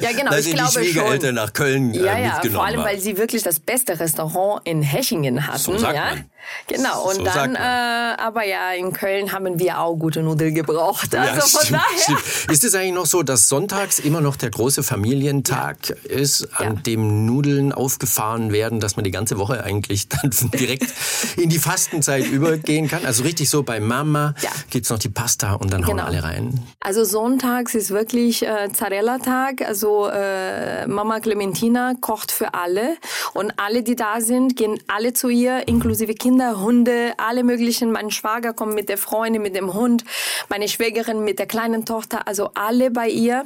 ja, 0.00 0.12
genau, 0.12 0.30
dass 0.30 0.46
ich 0.46 0.54
die 0.54 0.60
Schwiegereltern 0.60 1.30
schon. 1.30 1.34
nach 1.34 1.52
Köln 1.52 1.92
äh, 1.92 2.04
ja, 2.04 2.16
ja, 2.16 2.40
vor 2.52 2.64
allem, 2.64 2.78
haben. 2.78 2.86
weil 2.86 3.00
sie 3.00 3.16
wirklich 3.16 3.42
das 3.42 3.58
beste 3.58 3.98
Restaurant 3.98 4.62
in 4.68 4.82
Hechingen 4.82 5.48
hatten. 5.48 5.58
So 5.58 5.78
sagt 5.78 5.96
ja? 5.96 6.10
man. 6.10 6.30
Genau, 6.66 7.08
und 7.08 7.16
so 7.16 7.24
dann, 7.24 7.54
äh, 7.54 7.58
aber 7.58 8.44
ja, 8.44 8.72
in 8.72 8.92
Köln 8.92 9.32
haben 9.32 9.58
wir 9.58 9.80
auch 9.80 9.96
gute 9.96 10.22
Nudeln 10.22 10.54
gebraucht. 10.54 11.14
Also 11.14 11.34
ja, 11.34 11.40
von 11.40 11.60
stimmt, 11.60 11.80
daher. 11.80 12.18
Stimmt. 12.18 12.50
Ist 12.52 12.64
es 12.64 12.74
eigentlich 12.74 12.94
noch 12.94 13.06
so, 13.06 13.22
dass 13.22 13.48
sonntags 13.48 13.98
immer 13.98 14.20
noch 14.20 14.36
der 14.36 14.50
große 14.50 14.82
Familientag 14.82 15.76
ja. 15.88 15.94
ist, 16.10 16.48
an 16.54 16.76
ja. 16.76 16.80
dem 16.82 17.26
Nudeln 17.26 17.72
aufgefahren 17.72 18.52
werden, 18.52 18.80
dass 18.80 18.96
man 18.96 19.04
die 19.04 19.10
ganze 19.10 19.38
Woche 19.38 19.62
eigentlich 19.62 20.08
dann 20.08 20.30
direkt 20.52 20.92
in 21.36 21.48
die 21.48 21.58
Fastenzeit 21.58 22.26
übergehen 22.26 22.88
kann? 22.88 23.04
Also 23.04 23.22
richtig 23.24 23.50
so 23.50 23.62
bei 23.62 23.80
Mama 23.80 24.34
ja. 24.40 24.50
gibt's 24.70 24.90
noch 24.90 24.98
die 24.98 25.08
Pasta 25.08 25.54
und 25.54 25.72
dann 25.72 25.82
genau. 25.82 25.92
hauen 25.92 26.00
alle 26.00 26.24
rein. 26.24 26.60
Also 26.80 27.04
sonntags 27.04 27.74
ist 27.74 27.90
wirklich 27.90 28.46
äh, 28.46 28.70
Zarella-Tag. 28.72 29.62
Also 29.62 30.08
äh, 30.08 30.86
Mama 30.86 31.20
Clementina 31.20 31.94
kocht 32.00 32.32
für 32.32 32.54
alle 32.54 32.96
und 33.32 33.52
alle, 33.58 33.82
die 33.82 33.96
da 33.96 34.20
sind, 34.20 34.56
gehen 34.56 34.78
alle 34.88 35.12
zu 35.12 35.28
ihr, 35.28 35.68
inklusive 35.68 36.14
Kinder, 36.14 36.33
Hunde, 36.42 37.14
alle 37.16 37.44
möglichen. 37.44 37.92
Mein 37.92 38.10
Schwager 38.10 38.52
kommt 38.52 38.74
mit 38.74 38.88
der 38.88 38.98
Freundin, 38.98 39.42
mit 39.42 39.54
dem 39.54 39.74
Hund, 39.74 40.04
meine 40.48 40.68
Schwägerin 40.68 41.24
mit 41.24 41.38
der 41.38 41.46
kleinen 41.46 41.84
Tochter, 41.84 42.26
also 42.26 42.50
alle 42.54 42.90
bei 42.90 43.08
ihr. 43.08 43.44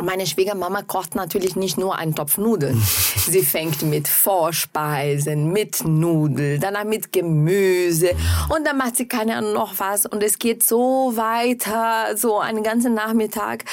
Meine 0.00 0.26
Schwiegermama 0.26 0.82
kocht 0.82 1.14
natürlich 1.14 1.56
nicht 1.56 1.76
nur 1.76 1.96
einen 1.96 2.14
Topf 2.14 2.38
Nudeln. 2.38 2.80
Sie 3.28 3.42
fängt 3.42 3.82
mit 3.82 4.06
Vorspeisen, 4.06 5.52
mit 5.52 5.84
Nudeln, 5.84 6.60
danach 6.60 6.84
mit 6.84 7.12
Gemüse 7.12 8.10
und 8.48 8.66
dann 8.66 8.78
macht 8.78 8.96
sie 8.96 9.08
keine 9.08 9.36
Ahnung 9.36 9.54
noch 9.54 9.74
was 9.78 10.06
und 10.06 10.22
es 10.22 10.38
geht 10.38 10.62
so 10.62 11.12
weiter, 11.16 12.16
so 12.16 12.38
einen 12.38 12.62
ganzen 12.62 12.94
Nachmittag. 12.94 13.64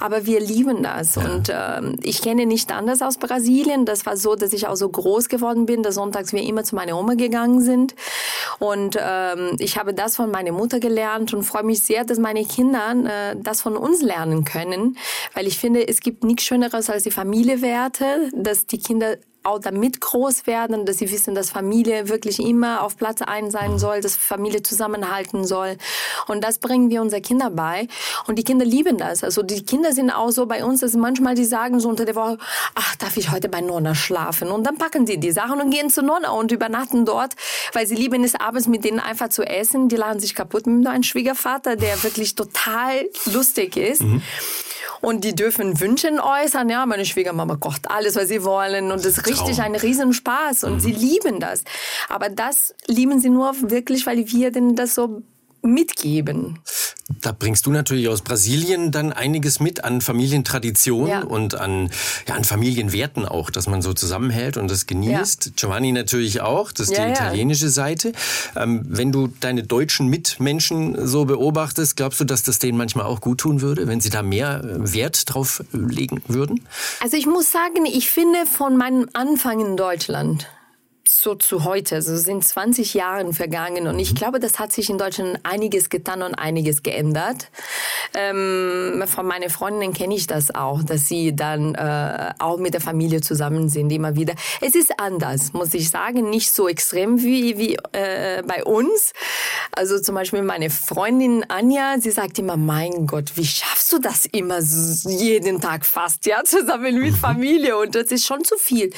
Aber 0.00 0.24
wir 0.24 0.40
lieben 0.40 0.82
das 0.82 1.16
ja. 1.16 1.22
und 1.22 1.52
ähm, 1.52 1.96
ich 2.02 2.22
kenne 2.22 2.46
nicht 2.46 2.70
anders 2.72 3.02
aus 3.02 3.18
Brasilien. 3.18 3.84
Das 3.84 4.06
war 4.06 4.16
so, 4.16 4.34
dass 4.36 4.52
ich 4.52 4.66
auch 4.66 4.76
so 4.76 4.88
groß 4.88 5.28
geworden 5.28 5.66
bin, 5.66 5.82
dass 5.82 5.96
sonntags 5.96 6.32
wir 6.32 6.42
immer 6.42 6.64
zu 6.64 6.74
meiner 6.74 6.98
Oma 6.98 7.14
gegangen 7.14 7.60
sind 7.60 7.94
und 8.58 8.96
ähm, 9.00 9.56
ich 9.58 9.78
habe 9.78 9.94
das 9.94 10.16
von 10.16 10.30
meiner 10.30 10.52
Mutter 10.52 10.80
gelernt 10.80 11.34
und 11.34 11.42
freue 11.42 11.64
mich 11.64 11.82
sehr, 11.82 12.04
dass 12.04 12.18
meine 12.18 12.44
Kinder 12.44 12.94
äh, 13.04 13.36
das 13.36 13.60
von 13.60 13.76
uns 13.76 14.02
lernen 14.02 14.44
können, 14.44 14.96
weil 15.34 15.46
ich 15.46 15.58
finde 15.62 15.72
finde, 15.72 15.88
es 15.88 16.00
gibt 16.00 16.24
nichts 16.24 16.44
Schöneres 16.44 16.90
als 16.90 17.04
die 17.04 17.10
Familiewerte, 17.10 18.30
dass 18.34 18.66
die 18.66 18.78
Kinder 18.78 19.16
auch 19.44 19.58
damit 19.58 20.00
groß 20.00 20.46
werden, 20.46 20.86
dass 20.86 20.98
sie 20.98 21.10
wissen, 21.10 21.34
dass 21.34 21.50
Familie 21.50 22.08
wirklich 22.08 22.38
immer 22.38 22.82
auf 22.82 22.96
Platz 22.96 23.22
ein 23.22 23.50
sein 23.50 23.76
soll, 23.76 24.00
dass 24.00 24.14
Familie 24.14 24.62
zusammenhalten 24.62 25.44
soll. 25.44 25.78
Und 26.28 26.44
das 26.44 26.60
bringen 26.60 26.90
wir 26.90 27.00
unseren 27.02 27.22
Kindern 27.22 27.56
bei. 27.56 27.88
Und 28.28 28.38
die 28.38 28.44
Kinder 28.44 28.64
lieben 28.64 28.98
das. 28.98 29.24
Also 29.24 29.42
die 29.42 29.64
Kinder 29.64 29.92
sind 29.92 30.10
auch 30.10 30.30
so 30.30 30.46
bei 30.46 30.64
uns, 30.64 30.80
dass 30.80 30.94
manchmal 30.94 31.34
die 31.34 31.44
sagen 31.44 31.80
so 31.80 31.88
unter 31.88 32.04
der 32.04 32.14
Woche, 32.14 32.38
ach, 32.76 32.94
darf 32.96 33.16
ich 33.16 33.32
heute 33.32 33.48
bei 33.48 33.60
Nonna 33.60 33.96
schlafen? 33.96 34.52
Und 34.52 34.64
dann 34.64 34.78
packen 34.78 35.08
sie 35.08 35.18
die 35.18 35.32
Sachen 35.32 35.60
und 35.60 35.70
gehen 35.70 35.90
zu 35.90 36.02
Nonna 36.02 36.30
und 36.30 36.52
übernachten 36.52 37.04
dort, 37.04 37.34
weil 37.72 37.86
sie 37.86 37.96
lieben 37.96 38.22
es 38.22 38.36
abends 38.36 38.68
mit 38.68 38.84
denen 38.84 39.00
einfach 39.00 39.30
zu 39.30 39.42
essen. 39.42 39.88
Die 39.88 39.96
lachen 39.96 40.20
sich 40.20 40.36
kaputt 40.36 40.68
mit 40.68 40.86
einem 40.86 41.02
Schwiegervater, 41.02 41.74
der 41.74 42.00
wirklich 42.04 42.36
total 42.36 43.08
lustig 43.26 43.76
ist. 43.76 44.02
Mhm. 44.02 44.22
Und 45.02 45.24
die 45.24 45.34
dürfen 45.34 45.80
Wünschen 45.80 46.20
äußern. 46.20 46.68
Ja, 46.70 46.86
meine 46.86 47.04
Schwiegermama 47.04 47.56
kocht 47.56 47.90
alles, 47.90 48.14
was 48.14 48.28
sie 48.28 48.44
wollen. 48.44 48.92
Und 48.92 49.04
das 49.04 49.18
ist 49.18 49.26
richtig 49.26 49.60
ein 49.60 49.74
Riesenspaß. 49.74 50.62
Und 50.64 50.74
mhm. 50.74 50.80
sie 50.80 50.92
lieben 50.92 51.40
das. 51.40 51.64
Aber 52.08 52.28
das 52.28 52.74
lieben 52.86 53.20
sie 53.20 53.28
nur 53.28 53.52
wirklich, 53.70 54.06
weil 54.06 54.26
wir 54.28 54.52
denn 54.52 54.76
das 54.76 54.94
so 54.94 55.22
mitgeben. 55.62 56.58
Da 57.20 57.32
bringst 57.32 57.66
du 57.66 57.70
natürlich 57.70 58.08
aus 58.08 58.22
Brasilien 58.22 58.90
dann 58.90 59.12
einiges 59.12 59.60
mit 59.60 59.84
an 59.84 60.00
Familientradition 60.00 61.08
ja. 61.08 61.22
und 61.22 61.54
an, 61.54 61.90
ja, 62.26 62.34
an 62.34 62.44
Familienwerten 62.44 63.26
auch, 63.26 63.50
dass 63.50 63.66
man 63.66 63.82
so 63.82 63.92
zusammenhält 63.92 64.56
und 64.56 64.70
das 64.70 64.86
genießt. 64.86 65.46
Ja. 65.46 65.52
Giovanni 65.56 65.92
natürlich 65.92 66.40
auch, 66.40 66.72
das 66.72 66.88
ist 66.88 66.96
ja, 66.96 67.06
die 67.06 67.12
italienische 67.12 67.68
Seite. 67.68 68.12
Ähm, 68.56 68.82
wenn 68.88 69.12
du 69.12 69.28
deine 69.40 69.62
deutschen 69.62 70.08
Mitmenschen 70.08 71.06
so 71.06 71.24
beobachtest, 71.24 71.96
glaubst 71.96 72.20
du, 72.20 72.24
dass 72.24 72.42
das 72.42 72.58
denen 72.58 72.78
manchmal 72.78 73.06
auch 73.06 73.20
gut 73.20 73.38
tun 73.38 73.60
würde, 73.60 73.86
wenn 73.86 74.00
sie 74.00 74.10
da 74.10 74.22
mehr 74.22 74.62
äh, 74.64 74.92
Wert 74.92 75.32
drauf 75.32 75.62
legen 75.72 76.22
würden? 76.28 76.60
Also 77.00 77.16
ich 77.16 77.26
muss 77.26 77.50
sagen, 77.50 77.84
ich 77.86 78.10
finde 78.10 78.46
von 78.46 78.76
meinem 78.76 79.08
Anfang 79.12 79.60
in 79.60 79.76
Deutschland, 79.76 80.46
so 81.22 81.36
zu 81.36 81.62
heute. 81.62 81.96
Also 81.96 82.16
sind 82.16 82.44
20 82.44 82.94
Jahre 82.94 83.32
vergangen 83.32 83.86
und 83.86 83.98
ich 84.00 84.12
mhm. 84.12 84.16
glaube, 84.16 84.40
das 84.40 84.58
hat 84.58 84.72
sich 84.72 84.90
in 84.90 84.98
Deutschland 84.98 85.38
einiges 85.44 85.88
getan 85.88 86.22
und 86.22 86.34
einiges 86.34 86.82
geändert. 86.82 87.48
Ähm, 88.14 89.04
von 89.06 89.26
meinen 89.26 89.48
Freundinnen 89.48 89.92
kenne 89.92 90.16
ich 90.16 90.26
das 90.26 90.52
auch, 90.52 90.82
dass 90.82 91.06
sie 91.06 91.36
dann 91.36 91.76
äh, 91.76 92.34
auch 92.40 92.58
mit 92.58 92.74
der 92.74 92.80
Familie 92.80 93.20
zusammen 93.20 93.68
sind, 93.68 93.90
immer 93.92 94.16
wieder. 94.16 94.34
Es 94.60 94.74
ist 94.74 94.98
anders, 94.98 95.52
muss 95.52 95.72
ich 95.74 95.90
sagen, 95.90 96.28
nicht 96.28 96.52
so 96.52 96.68
extrem 96.68 97.22
wie, 97.22 97.56
wie 97.56 97.76
äh, 97.92 98.42
bei 98.44 98.64
uns. 98.64 99.12
Also 99.70 100.00
zum 100.00 100.16
Beispiel 100.16 100.42
meine 100.42 100.70
Freundin 100.70 101.44
Anja, 101.48 101.96
sie 102.00 102.10
sagt 102.10 102.40
immer, 102.40 102.56
mein 102.56 103.06
Gott, 103.06 103.36
wie 103.36 103.46
schaffst 103.46 103.92
du 103.92 104.00
das 104.00 104.26
immer 104.26 104.58
jeden 104.60 105.60
Tag 105.60 105.86
fast, 105.86 106.26
ja, 106.26 106.42
zusammen 106.44 106.98
mit 106.98 107.12
mhm. 107.12 107.16
Familie 107.16 107.78
und 107.78 107.94
das 107.94 108.10
ist 108.10 108.26
schon 108.26 108.42
zu 108.44 108.56
viel. 108.56 108.92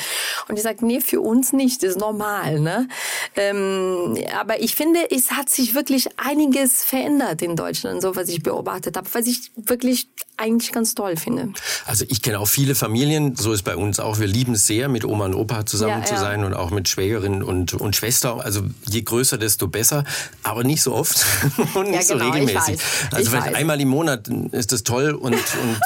Und 0.48 0.56
ich 0.56 0.62
sage, 0.62 0.86
nee, 0.86 1.00
für 1.00 1.20
uns 1.20 1.52
nicht, 1.52 1.82
das 1.82 1.90
ist 1.90 1.98
normal. 1.98 2.13
Ne? 2.18 2.88
Ähm, 3.36 4.16
aber 4.38 4.60
ich 4.60 4.74
finde, 4.74 5.00
es 5.10 5.32
hat 5.32 5.50
sich 5.50 5.74
wirklich 5.74 6.08
einiges 6.18 6.84
verändert 6.84 7.42
in 7.42 7.56
Deutschland, 7.56 8.02
so 8.02 8.16
was 8.16 8.28
ich 8.28 8.42
beobachtet 8.42 8.96
habe, 8.96 9.08
was 9.12 9.26
ich 9.26 9.50
wirklich 9.56 10.08
eigentlich 10.36 10.72
ganz 10.72 10.94
toll 10.94 11.16
finde. 11.16 11.52
Also 11.86 12.04
ich 12.08 12.22
kenne 12.22 12.40
auch 12.40 12.48
viele 12.48 12.74
Familien, 12.74 13.36
so 13.36 13.52
ist 13.52 13.62
bei 13.62 13.76
uns 13.76 14.00
auch. 14.00 14.18
Wir 14.18 14.26
lieben 14.26 14.54
es 14.54 14.66
sehr, 14.66 14.88
mit 14.88 15.04
Oma 15.04 15.26
und 15.26 15.34
Opa 15.34 15.64
zusammen 15.64 16.00
ja, 16.00 16.04
zu 16.04 16.16
sein 16.16 16.40
ja. 16.40 16.46
und 16.46 16.54
auch 16.54 16.70
mit 16.70 16.88
Schwägerin 16.88 17.42
und, 17.42 17.74
und 17.74 17.94
Schwester. 17.94 18.44
Also 18.44 18.62
je 18.88 19.02
größer, 19.02 19.38
desto 19.38 19.68
besser, 19.68 20.04
aber 20.42 20.64
nicht 20.64 20.82
so 20.82 20.92
oft 20.94 21.24
und 21.74 21.90
nicht 21.90 22.08
ja, 22.08 22.16
genau, 22.16 22.26
so 22.26 22.32
regelmäßig. 22.32 22.80
Also 23.12 23.30
vielleicht 23.30 23.54
einmal 23.54 23.80
im 23.80 23.88
Monat 23.88 24.28
ist 24.52 24.72
das 24.72 24.82
toll 24.82 25.12
und, 25.12 25.34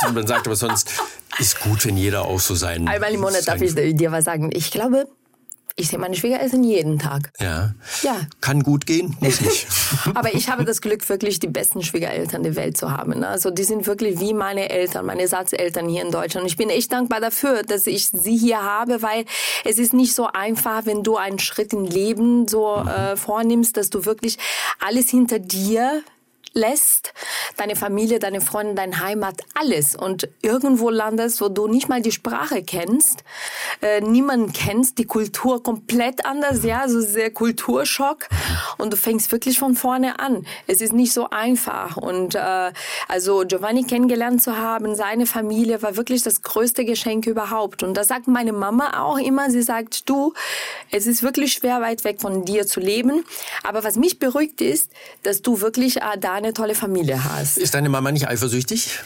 und 0.06 0.14
man 0.14 0.26
sagt 0.26 0.46
aber 0.46 0.56
sonst, 0.56 0.90
ist 1.38 1.60
gut, 1.60 1.84
wenn 1.84 1.96
jeder 1.96 2.22
auch 2.24 2.40
so 2.40 2.54
sein. 2.54 2.88
Einmal 2.88 3.12
im 3.12 3.20
Monat 3.20 3.46
darf 3.46 3.60
ich 3.60 3.74
dir 3.74 4.12
was 4.12 4.24
sagen. 4.24 4.50
Ich 4.52 4.70
glaube, 4.70 5.06
ich 5.78 5.88
sehe 5.88 5.98
meine 5.98 6.16
Schwiegereltern 6.16 6.64
jeden 6.64 6.98
Tag. 6.98 7.30
Ja. 7.38 7.72
Ja. 8.02 8.20
Kann 8.40 8.62
gut 8.62 8.84
gehen, 8.84 9.16
muss 9.20 9.40
nicht. 9.40 9.66
Aber 10.14 10.34
ich 10.34 10.48
habe 10.48 10.64
das 10.64 10.80
Glück, 10.80 11.08
wirklich 11.08 11.38
die 11.38 11.46
besten 11.46 11.82
Schwiegereltern 11.82 12.42
der 12.42 12.56
Welt 12.56 12.76
zu 12.76 12.90
haben. 12.90 13.20
Ne? 13.20 13.28
Also 13.28 13.50
die 13.50 13.64
sind 13.64 13.86
wirklich 13.86 14.18
wie 14.20 14.34
meine 14.34 14.70
Eltern, 14.70 15.06
meine 15.06 15.22
Ersatzeltern 15.22 15.88
hier 15.88 16.02
in 16.02 16.10
Deutschland. 16.10 16.42
Und 16.44 16.50
ich 16.50 16.56
bin 16.56 16.68
echt 16.68 16.92
dankbar 16.92 17.20
dafür, 17.20 17.62
dass 17.62 17.86
ich 17.86 18.08
sie 18.08 18.36
hier 18.36 18.62
habe, 18.62 19.02
weil 19.02 19.24
es 19.64 19.78
ist 19.78 19.94
nicht 19.94 20.14
so 20.14 20.26
einfach, 20.26 20.84
wenn 20.84 21.04
du 21.04 21.16
einen 21.16 21.38
Schritt 21.38 21.72
im 21.72 21.84
Leben 21.84 22.48
so 22.48 22.78
mhm. 22.82 22.88
äh, 22.88 23.16
vornimmst, 23.16 23.76
dass 23.76 23.88
du 23.88 24.04
wirklich 24.04 24.38
alles 24.80 25.08
hinter 25.08 25.38
dir 25.38 26.02
lässt, 26.58 27.14
deine 27.56 27.76
Familie, 27.76 28.18
deine 28.18 28.40
Freunde, 28.40 28.74
deine 28.74 29.00
Heimat, 29.00 29.40
alles 29.54 29.94
und 29.94 30.28
irgendwo 30.42 30.90
landest, 30.90 31.40
wo 31.40 31.48
du 31.48 31.68
nicht 31.68 31.88
mal 31.88 32.02
die 32.02 32.12
Sprache 32.12 32.62
kennst, 32.62 33.24
äh, 33.80 34.00
niemanden 34.00 34.52
kennst, 34.52 34.98
die 34.98 35.06
Kultur 35.06 35.62
komplett 35.62 36.26
anders, 36.26 36.64
ja, 36.64 36.88
so 36.88 37.00
sehr 37.00 37.30
Kulturschock 37.30 38.28
und 38.76 38.92
du 38.92 38.96
fängst 38.96 39.30
wirklich 39.32 39.58
von 39.58 39.74
vorne 39.76 40.18
an. 40.18 40.46
Es 40.66 40.80
ist 40.80 40.92
nicht 40.92 41.12
so 41.12 41.30
einfach 41.30 41.96
und 41.96 42.34
äh, 42.34 42.72
also 43.06 43.44
Giovanni 43.46 43.84
kennengelernt 43.84 44.42
zu 44.42 44.58
haben, 44.58 44.96
seine 44.96 45.26
Familie 45.26 45.80
war 45.82 45.96
wirklich 45.96 46.22
das 46.22 46.42
größte 46.42 46.84
Geschenk 46.84 47.26
überhaupt 47.26 47.82
und 47.82 47.94
das 47.94 48.08
sagt 48.08 48.26
meine 48.26 48.52
Mama 48.52 49.02
auch 49.02 49.18
immer, 49.18 49.50
sie 49.50 49.62
sagt, 49.62 50.08
du, 50.08 50.34
es 50.90 51.06
ist 51.06 51.22
wirklich 51.22 51.52
schwer 51.52 51.80
weit 51.80 52.02
weg 52.04 52.20
von 52.20 52.44
dir 52.44 52.66
zu 52.66 52.80
leben, 52.80 53.24
aber 53.62 53.84
was 53.84 53.96
mich 53.96 54.18
beruhigt 54.18 54.60
ist, 54.60 54.90
dass 55.22 55.42
du 55.42 55.60
wirklich 55.60 55.98
äh, 55.98 56.18
da 56.18 56.40
eine 56.48 56.54
tolle 56.54 56.74
Familie 56.74 57.22
hast. 57.24 57.58
Ist 57.58 57.74
deine 57.74 57.88
Mama 57.88 58.10
nicht 58.10 58.26
eifersüchtig? 58.26 58.98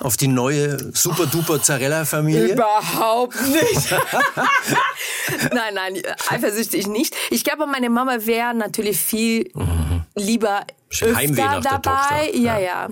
Auf 0.00 0.16
die 0.16 0.26
neue 0.26 0.92
super-duper 0.92 1.62
Zarella-Familie? 1.62 2.54
Überhaupt 2.54 3.40
nicht. 3.46 3.90
nein, 5.52 5.74
nein, 5.74 6.02
eifersüchtig 6.28 6.88
nicht. 6.88 7.14
Ich 7.30 7.44
glaube, 7.44 7.66
meine 7.66 7.90
Mama 7.90 8.26
wäre 8.26 8.54
natürlich 8.54 8.98
viel 8.98 9.50
mhm. 9.54 10.02
lieber 10.16 10.66
öfter 10.90 11.60
dabei. 11.60 12.30
Ja, 12.34 12.58
ja. 12.58 12.60
ja. 12.60 12.88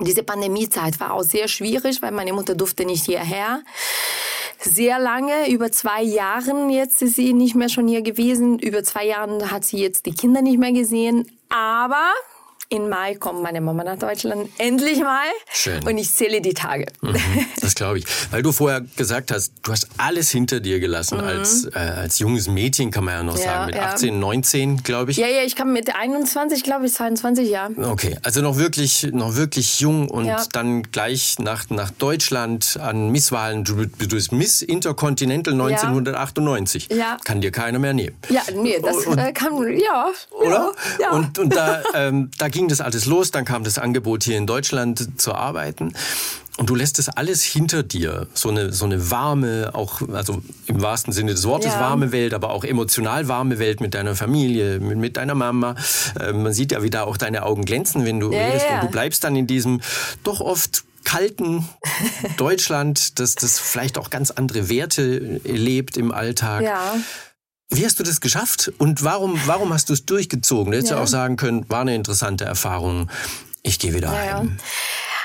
Diese 0.00 0.22
Pandemiezeit 0.22 0.98
war 1.00 1.12
auch 1.12 1.22
sehr 1.22 1.48
schwierig, 1.48 2.00
weil 2.00 2.12
meine 2.12 2.32
Mutter 2.32 2.54
durfte 2.54 2.86
nicht 2.86 3.04
hierher 3.04 3.60
sehr 4.60 4.98
lange, 4.98 5.48
über 5.50 5.70
zwei 5.70 6.02
Jahren 6.02 6.68
jetzt 6.70 7.00
ist 7.02 7.14
sie 7.14 7.32
nicht 7.32 7.54
mehr 7.54 7.68
schon 7.68 7.86
hier 7.86 8.02
gewesen. 8.02 8.58
Über 8.58 8.82
zwei 8.82 9.06
Jahren 9.06 9.50
hat 9.50 9.64
sie 9.64 9.78
jetzt 9.78 10.06
die 10.06 10.14
Kinder 10.14 10.42
nicht 10.42 10.58
mehr 10.58 10.72
gesehen. 10.72 11.30
Aber 11.48 12.12
in 12.70 12.88
Mai 12.88 13.14
kommt 13.14 13.42
meine 13.42 13.60
Mama 13.60 13.82
nach 13.82 13.98
Deutschland. 13.98 14.50
Endlich 14.58 15.00
mal. 15.00 15.24
Schön. 15.50 15.82
Und 15.86 15.96
ich 15.96 16.12
zähle 16.12 16.42
die 16.42 16.52
Tage. 16.52 16.86
Mhm, 17.00 17.16
das 17.60 17.74
glaube 17.74 17.98
ich. 17.98 18.04
Weil 18.30 18.42
du 18.42 18.52
vorher 18.52 18.82
gesagt 18.96 19.30
hast, 19.30 19.52
du 19.62 19.72
hast 19.72 19.88
alles 19.96 20.30
hinter 20.30 20.60
dir 20.60 20.78
gelassen 20.78 21.18
mhm. 21.18 21.24
als, 21.24 21.64
äh, 21.64 21.78
als 21.78 22.18
junges 22.18 22.46
Mädchen, 22.46 22.90
kann 22.90 23.04
man 23.04 23.14
ja 23.14 23.22
noch 23.22 23.38
ja, 23.38 23.44
sagen. 23.44 23.66
Mit 23.66 23.76
ja. 23.76 23.92
18, 23.92 24.18
19, 24.18 24.82
glaube 24.82 25.12
ich. 25.12 25.16
Ja, 25.16 25.28
ja, 25.28 25.42
ich 25.44 25.56
kam 25.56 25.72
mit 25.72 25.94
21, 25.94 26.62
glaube 26.62 26.86
ich, 26.86 26.92
22 26.92 27.48
Jahre. 27.48 27.72
Okay, 27.90 28.18
also 28.22 28.42
noch 28.42 28.58
wirklich, 28.58 29.08
noch 29.12 29.36
wirklich 29.36 29.80
jung 29.80 30.10
und 30.10 30.26
ja. 30.26 30.44
dann 30.52 30.82
gleich 30.82 31.38
nach, 31.38 31.70
nach 31.70 31.90
Deutschland 31.90 32.78
an 32.82 33.10
Misswahlen. 33.10 33.64
Du, 33.64 33.86
du 33.86 34.08
bist 34.08 34.32
Miss 34.32 34.60
Intercontinental 34.60 35.54
1998. 35.54 36.88
Ja. 36.90 37.16
Kann 37.24 37.40
dir 37.40 37.50
keiner 37.50 37.78
mehr 37.78 37.94
nehmen. 37.94 38.16
Ja, 38.28 38.42
nee, 38.54 38.78
das 38.82 39.06
und, 39.06 39.16
äh, 39.16 39.32
kann, 39.32 39.54
ja. 39.78 40.10
Oder? 40.30 40.72
Ja. 41.00 41.12
Und, 41.12 41.38
und 41.38 41.54
da, 41.54 41.82
ähm, 41.94 42.30
da 42.36 42.50
ging 42.58 42.66
das 42.66 42.80
alles 42.80 43.06
los, 43.06 43.30
dann 43.30 43.44
kam 43.44 43.62
das 43.62 43.78
Angebot 43.78 44.24
hier 44.24 44.36
in 44.36 44.44
Deutschland 44.44 45.20
zu 45.20 45.32
arbeiten. 45.32 45.92
Und 46.56 46.68
du 46.68 46.74
lässt 46.74 46.98
das 46.98 47.08
alles 47.08 47.44
hinter 47.44 47.84
dir. 47.84 48.26
So 48.34 48.48
eine, 48.48 48.72
so 48.72 48.84
eine 48.84 49.12
warme, 49.12 49.70
auch, 49.74 50.02
also 50.12 50.42
im 50.66 50.82
wahrsten 50.82 51.12
Sinne 51.12 51.30
des 51.30 51.44
Wortes 51.44 51.74
ja. 51.74 51.78
warme 51.78 52.10
Welt, 52.10 52.34
aber 52.34 52.50
auch 52.50 52.64
emotional 52.64 53.28
warme 53.28 53.60
Welt 53.60 53.80
mit 53.80 53.94
deiner 53.94 54.16
Familie, 54.16 54.80
mit, 54.80 54.98
mit 54.98 55.16
deiner 55.16 55.36
Mama. 55.36 55.76
Äh, 56.18 56.32
man 56.32 56.52
sieht 56.52 56.72
ja, 56.72 56.82
wie 56.82 56.90
da 56.90 57.04
auch 57.04 57.16
deine 57.16 57.44
Augen 57.44 57.64
glänzen, 57.64 58.04
wenn 58.04 58.18
du 58.18 58.32
ja, 58.32 58.40
redest. 58.40 58.66
Ja. 58.68 58.80
Und 58.80 58.88
du 58.88 58.90
bleibst 58.90 59.22
dann 59.22 59.36
in 59.36 59.46
diesem 59.46 59.80
doch 60.24 60.40
oft 60.40 60.82
kalten 61.04 61.68
Deutschland, 62.38 63.20
das, 63.20 63.36
das 63.36 63.60
vielleicht 63.60 63.96
auch 63.96 64.10
ganz 64.10 64.32
andere 64.32 64.68
Werte 64.68 65.40
lebt 65.44 65.96
im 65.96 66.10
Alltag. 66.10 66.64
Ja. 66.64 66.96
Wie 67.70 67.84
hast 67.84 68.00
du 68.00 68.02
das 68.02 68.20
geschafft 68.20 68.72
und 68.78 69.04
warum, 69.04 69.38
warum 69.44 69.72
hast 69.72 69.90
du 69.90 69.92
es 69.92 70.06
durchgezogen? 70.06 70.72
Du 70.72 70.78
hättest 70.78 70.90
ja. 70.90 70.96
ja 70.96 71.02
auch 71.02 71.08
sagen 71.08 71.36
können, 71.36 71.68
war 71.68 71.82
eine 71.82 71.94
interessante 71.94 72.44
Erfahrung. 72.44 73.10
Ich 73.62 73.78
gehe 73.78 73.92
wieder 73.92 74.12
ja, 74.12 74.38
heim. 74.38 74.58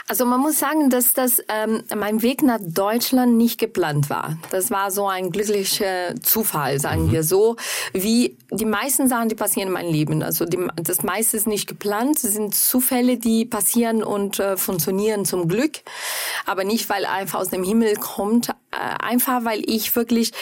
Also 0.09 0.25
man 0.25 0.41
muss 0.41 0.59
sagen, 0.59 0.89
dass 0.89 1.13
das 1.13 1.41
ähm, 1.47 1.83
mein 1.95 2.21
Weg 2.21 2.43
nach 2.43 2.59
Deutschland 2.61 3.37
nicht 3.37 3.57
geplant 3.57 4.09
war. 4.09 4.37
Das 4.51 4.69
war 4.69 4.91
so 4.91 5.07
ein 5.07 5.31
glücklicher 5.31 6.13
Zufall, 6.21 6.77
sagen 6.79 7.07
mhm. 7.07 7.11
wir 7.13 7.23
so, 7.23 7.55
wie 7.93 8.37
die 8.51 8.65
meisten 8.65 9.07
Sachen, 9.07 9.29
die 9.29 9.35
passieren 9.35 9.69
in 9.69 9.73
meinem 9.73 9.93
Leben. 9.93 10.21
Also 10.21 10.43
die, 10.43 10.59
das 10.75 11.03
meiste 11.03 11.37
ist 11.37 11.47
nicht 11.47 11.67
geplant, 11.67 12.17
es 12.17 12.33
sind 12.33 12.53
Zufälle, 12.53 13.17
die 13.17 13.45
passieren 13.45 14.03
und 14.03 14.39
äh, 14.39 14.57
funktionieren 14.57 15.23
zum 15.23 15.47
Glück, 15.47 15.79
aber 16.45 16.65
nicht 16.65 16.89
weil 16.89 17.05
einfach 17.05 17.39
aus 17.39 17.49
dem 17.49 17.63
Himmel 17.63 17.95
kommt, 17.95 18.49
äh, 18.49 18.53
einfach 18.99 19.45
weil 19.45 19.61
ich 19.65 19.95
wirklich 19.95 20.33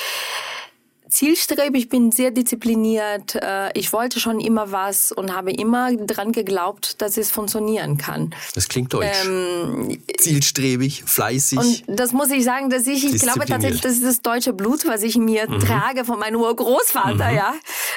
zielstrebig, 1.11 1.89
bin 1.89 2.11
sehr 2.11 2.31
diszipliniert. 2.31 3.35
Äh, 3.35 3.77
ich 3.77 3.93
wollte 3.93 4.19
schon 4.19 4.39
immer 4.39 4.71
was 4.71 5.11
und 5.11 5.35
habe 5.35 5.51
immer 5.51 5.95
dran 5.95 6.31
geglaubt, 6.31 7.01
dass 7.01 7.17
es 7.17 7.29
funktionieren 7.29 7.97
kann. 7.97 8.33
Das 8.55 8.67
klingt 8.67 8.93
deutsch. 8.93 9.07
Ähm, 9.25 10.01
zielstrebig, 10.17 11.03
fleißig. 11.05 11.59
Und 11.87 11.99
das 11.99 12.13
muss 12.13 12.31
ich 12.31 12.43
sagen, 12.43 12.69
dass 12.69 12.87
ich, 12.87 13.05
ich 13.05 13.21
glaube 13.21 13.45
tatsächlich, 13.45 13.81
das 13.81 13.93
ist 13.93 14.03
das 14.03 14.21
deutsche 14.21 14.53
Blut, 14.53 14.87
was 14.87 15.03
ich 15.03 15.17
mir 15.17 15.49
mhm. 15.49 15.59
trage 15.59 16.05
von 16.05 16.17
meinem 16.17 16.39
Urgroßvater, 16.39 17.29
mhm. 17.29 17.35
ja. 17.35 17.53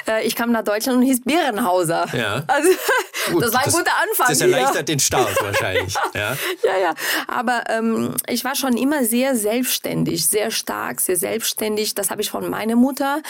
Äh, 0.07 0.27
ich 0.27 0.35
kam 0.35 0.51
nach 0.51 0.63
Deutschland 0.63 0.99
und 0.99 1.03
hieß 1.03 1.21
Bärenhauser. 1.21 2.05
Ja. 2.15 2.43
Also, 2.47 2.69
Gut, 3.31 3.43
das 3.43 3.53
war 3.53 3.61
ein 3.61 3.65
das, 3.65 3.75
guter 3.75 3.91
Anfang. 4.01 4.27
Das 4.27 4.41
erleichtert 4.41 4.75
hier. 4.75 4.83
den 4.83 4.99
Start 4.99 5.35
wahrscheinlich. 5.41 5.95
ja. 6.13 6.35
ja, 6.63 6.77
ja. 6.81 6.93
Aber 7.27 7.63
ähm, 7.69 8.13
ich 8.27 8.43
war 8.43 8.55
schon 8.55 8.77
immer 8.77 9.05
sehr 9.05 9.35
selbstständig, 9.35 10.27
sehr 10.27 10.51
stark, 10.51 11.01
sehr 11.01 11.17
selbstständig. 11.17 11.95
Das 11.95 12.09
habe 12.09 12.21
ich 12.21 12.29
von 12.29 12.49
meiner 12.49 12.75
Mutter, 13.05 13.21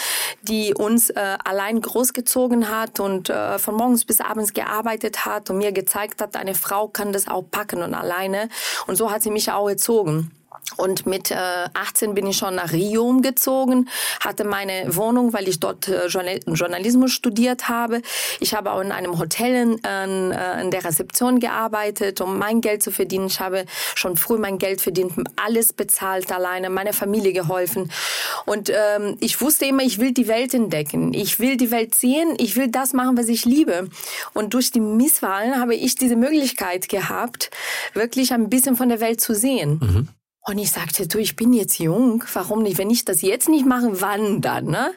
die 0.42 0.74
uns 0.74 1.10
äh, 1.10 1.38
allein 1.44 1.80
großgezogen 1.80 2.70
hat 2.70 3.00
und 3.00 3.30
äh, 3.30 3.58
von 3.58 3.74
morgens 3.74 4.04
bis 4.04 4.20
abends 4.20 4.54
gearbeitet 4.54 5.26
hat 5.26 5.50
und 5.50 5.58
mir 5.58 5.72
gezeigt 5.72 6.20
hat, 6.20 6.36
eine 6.36 6.54
Frau 6.54 6.88
kann 6.88 7.12
das 7.12 7.28
auch 7.28 7.42
packen 7.42 7.82
und 7.82 7.94
alleine. 7.94 8.48
Und 8.86 8.96
so 8.96 9.10
hat 9.10 9.22
sie 9.22 9.30
mich 9.30 9.50
auch 9.50 9.68
erzogen. 9.68 10.30
Und 10.76 11.06
mit 11.06 11.30
äh, 11.30 11.36
18 11.72 12.14
bin 12.14 12.26
ich 12.26 12.36
schon 12.36 12.56
nach 12.56 12.72
Rio 12.72 13.08
umgezogen, 13.08 13.88
hatte 14.20 14.44
meine 14.44 14.94
Wohnung, 14.94 15.32
weil 15.32 15.48
ich 15.48 15.58
dort 15.58 15.88
äh, 15.88 16.06
Journalismus 16.06 17.12
studiert 17.12 17.68
habe. 17.68 18.02
Ich 18.40 18.54
habe 18.54 18.72
auch 18.72 18.80
in 18.80 18.92
einem 18.92 19.18
Hotel 19.18 19.54
in, 19.54 19.84
äh, 19.84 20.60
in 20.60 20.70
der 20.70 20.84
Rezeption 20.84 21.40
gearbeitet, 21.40 22.20
um 22.20 22.38
mein 22.38 22.60
Geld 22.60 22.82
zu 22.82 22.90
verdienen. 22.90 23.26
Ich 23.26 23.40
habe 23.40 23.64
schon 23.94 24.16
früh 24.16 24.38
mein 24.38 24.58
Geld 24.58 24.80
verdient, 24.80 25.12
alles 25.36 25.72
bezahlt 25.72 26.30
alleine, 26.30 26.68
meiner 26.68 26.92
Familie 26.92 27.32
geholfen. 27.32 27.90
Und 28.44 28.70
ähm, 28.70 29.16
ich 29.20 29.40
wusste 29.40 29.64
immer, 29.66 29.82
ich 29.82 29.98
will 29.98 30.12
die 30.12 30.28
Welt 30.28 30.52
entdecken. 30.52 31.14
Ich 31.14 31.38
will 31.40 31.56
die 31.56 31.70
Welt 31.70 31.94
sehen. 31.94 32.34
Ich 32.38 32.56
will 32.56 32.68
das 32.68 32.92
machen, 32.92 33.16
was 33.16 33.28
ich 33.28 33.44
liebe. 33.44 33.88
Und 34.34 34.52
durch 34.52 34.72
die 34.72 34.80
Misswahlen 34.80 35.58
habe 35.58 35.74
ich 35.74 35.94
diese 35.94 36.16
Möglichkeit 36.16 36.88
gehabt, 36.88 37.50
wirklich 37.94 38.32
ein 38.32 38.50
bisschen 38.50 38.76
von 38.76 38.88
der 38.88 39.00
Welt 39.00 39.20
zu 39.20 39.34
sehen. 39.34 39.80
Mhm. 39.80 40.08
Und 40.48 40.58
ich 40.58 40.70
sagte, 40.70 41.08
du, 41.08 41.18
ich 41.18 41.34
bin 41.34 41.52
jetzt 41.52 41.80
jung, 41.80 42.22
warum 42.32 42.62
nicht? 42.62 42.78
Wenn 42.78 42.88
ich 42.88 43.04
das 43.04 43.20
jetzt 43.20 43.48
nicht 43.48 43.66
mache, 43.66 44.00
wann 44.00 44.40
dann? 44.40 44.66
Ne? 44.66 44.92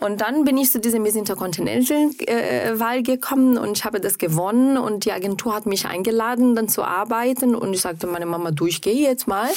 Und 0.00 0.20
dann 0.20 0.44
bin 0.44 0.58
ich 0.58 0.70
zu 0.70 0.78
dieser 0.78 0.98
Miss 0.98 1.14
Intercontinental-Wahl 1.14 2.98
äh, 2.98 3.02
gekommen 3.02 3.56
und 3.56 3.78
ich 3.78 3.84
habe 3.86 3.98
das 3.98 4.18
gewonnen 4.18 4.76
und 4.76 5.06
die 5.06 5.12
Agentur 5.12 5.54
hat 5.54 5.64
mich 5.64 5.86
eingeladen, 5.86 6.54
dann 6.54 6.68
zu 6.68 6.82
arbeiten 6.82 7.54
und 7.54 7.72
ich 7.72 7.80
sagte, 7.80 8.06
meine 8.06 8.26
Mama, 8.26 8.50
du, 8.50 8.66
ich 8.66 8.82
gehe 8.82 9.08
jetzt 9.08 9.26
mal, 9.26 9.48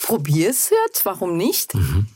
probier's 0.00 0.70
jetzt, 0.86 1.06
warum 1.06 1.38
nicht? 1.38 1.74
Mhm. 1.74 2.06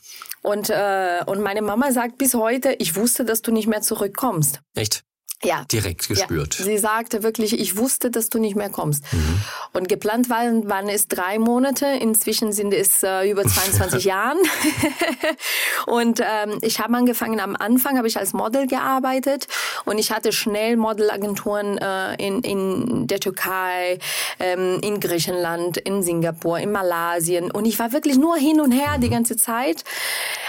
Und, 0.43 0.69
äh, 0.69 1.21
und 1.25 1.41
meine 1.41 1.63
Mama 1.63 1.91
sagt 1.91 2.19
bis 2.19 2.35
heute, 2.35 2.75
ich 2.79 2.97
wusste, 2.97 3.25
dass 3.25 3.41
du 3.41 3.51
nicht 3.51 3.67
mehr 3.67 3.81
zurückkommst. 3.81 4.61
Echt? 4.75 5.05
Ja. 5.45 5.65
direkt 5.71 6.09
gespürt. 6.09 6.59
Ja. 6.59 6.65
Sie 6.65 6.79
sagte 6.79 7.23
wirklich, 7.23 7.59
ich 7.59 7.77
wusste, 7.77 8.11
dass 8.11 8.29
du 8.29 8.39
nicht 8.39 8.57
mehr 8.57 8.71
kommst. 8.71 9.05
Mhm. 9.13 9.41
Und 9.73 9.89
geplant 9.89 10.31
waren, 10.31 10.69
waren 10.69 10.89
es 10.89 11.07
drei 11.07 11.39
Monate. 11.39 11.87
Inzwischen 11.87 12.53
sind 12.53 12.75
es 12.75 13.03
äh, 13.03 13.31
über 13.31 13.45
22 13.45 14.05
Jahren. 14.09 14.39
und 15.87 16.21
ähm, 16.21 16.59
ich 16.63 16.81
habe 16.81 16.95
angefangen, 16.97 17.41
am 17.41 17.55
Anfang 17.57 17.97
habe 17.97 18.09
ich 18.09 18.19
als 18.19 18.33
Model 18.33 18.67
gearbeitet 18.67 19.47
und 19.85 19.99
ich 19.99 20.11
hatte 20.11 20.33
schnell 20.33 20.77
Modelagenturen 20.77 21.79
äh, 21.79 22.15
in, 22.15 22.41
in 22.43 23.07
der 23.07 23.21
Türkei, 23.21 23.99
ähm, 24.41 24.81
in 24.83 24.99
Griechenland, 25.01 25.77
in 25.77 26.03
Singapur, 26.03 26.59
in 26.59 26.73
Malaysia. 26.73 27.43
Und 27.53 27.65
ich 27.67 27.79
war 27.79 27.93
wirklich 27.93 28.17
nur 28.17 28.37
hin 28.37 28.61
und 28.61 28.73
her 28.73 28.97
mhm. 28.97 29.03
die 29.03 29.11
ganze 29.11 29.37
Zeit 29.37 29.85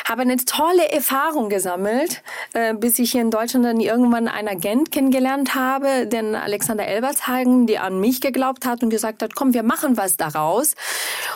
habe 0.10 0.24
eine 0.24 0.38
tolle 0.38 0.92
Erfahrung 0.92 1.50
gesammelt, 1.50 2.24
äh, 2.54 2.74
bis 2.74 2.98
ich 2.98 3.12
hier 3.12 3.22
in 3.22 3.30
Deutschland 3.30 3.64
dann 3.66 3.80
irgendwann 3.80 4.28
einen 4.28 4.48
Agent 4.48 4.79
kennengelernt 4.86 5.56
habe, 5.56 6.08
den 6.08 6.36
Alexander 6.36 6.86
Elbertshagen, 6.86 7.68
der 7.68 7.84
an 7.84 8.00
mich 8.00 8.22
geglaubt 8.22 8.66
hat 8.66 8.84
und 8.84 8.90
gesagt 8.90 9.22
hat, 9.22 9.36
komm, 9.36 9.54
wir 9.54 9.64
machen 9.64 9.98
was 9.98 10.18
daraus. 10.18 10.76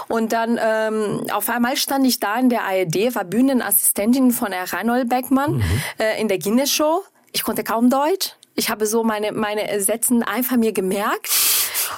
Und 0.08 0.34
dann 0.34 0.60
ähm, 0.62 1.22
auf 1.32 1.50
einmal 1.50 1.78
stand 1.78 2.06
ich 2.06 2.20
da 2.20 2.40
in 2.40 2.50
der 2.50 2.64
ARD, 2.64 3.16
war 3.16 3.26
Bühnenassistentin 3.26 4.32
von 4.32 4.52
Herr 4.52 4.72
Reinhold 4.72 5.10
Beckmann 5.10 5.56
mhm. 5.56 5.64
äh, 6.00 6.20
in 6.20 6.28
der 6.28 6.40
Guinness 6.40 6.72
Show. 6.72 7.04
Ich 7.32 7.44
konnte 7.44 7.64
kaum 7.64 7.90
Deutsch. 7.90 8.34
Ich 8.56 8.70
habe 8.70 8.86
so 8.86 9.04
meine, 9.04 9.32
meine 9.32 9.82
Sätzen 9.82 10.24
einfach 10.24 10.58
mir 10.58 10.74
gemerkt. 10.74 11.30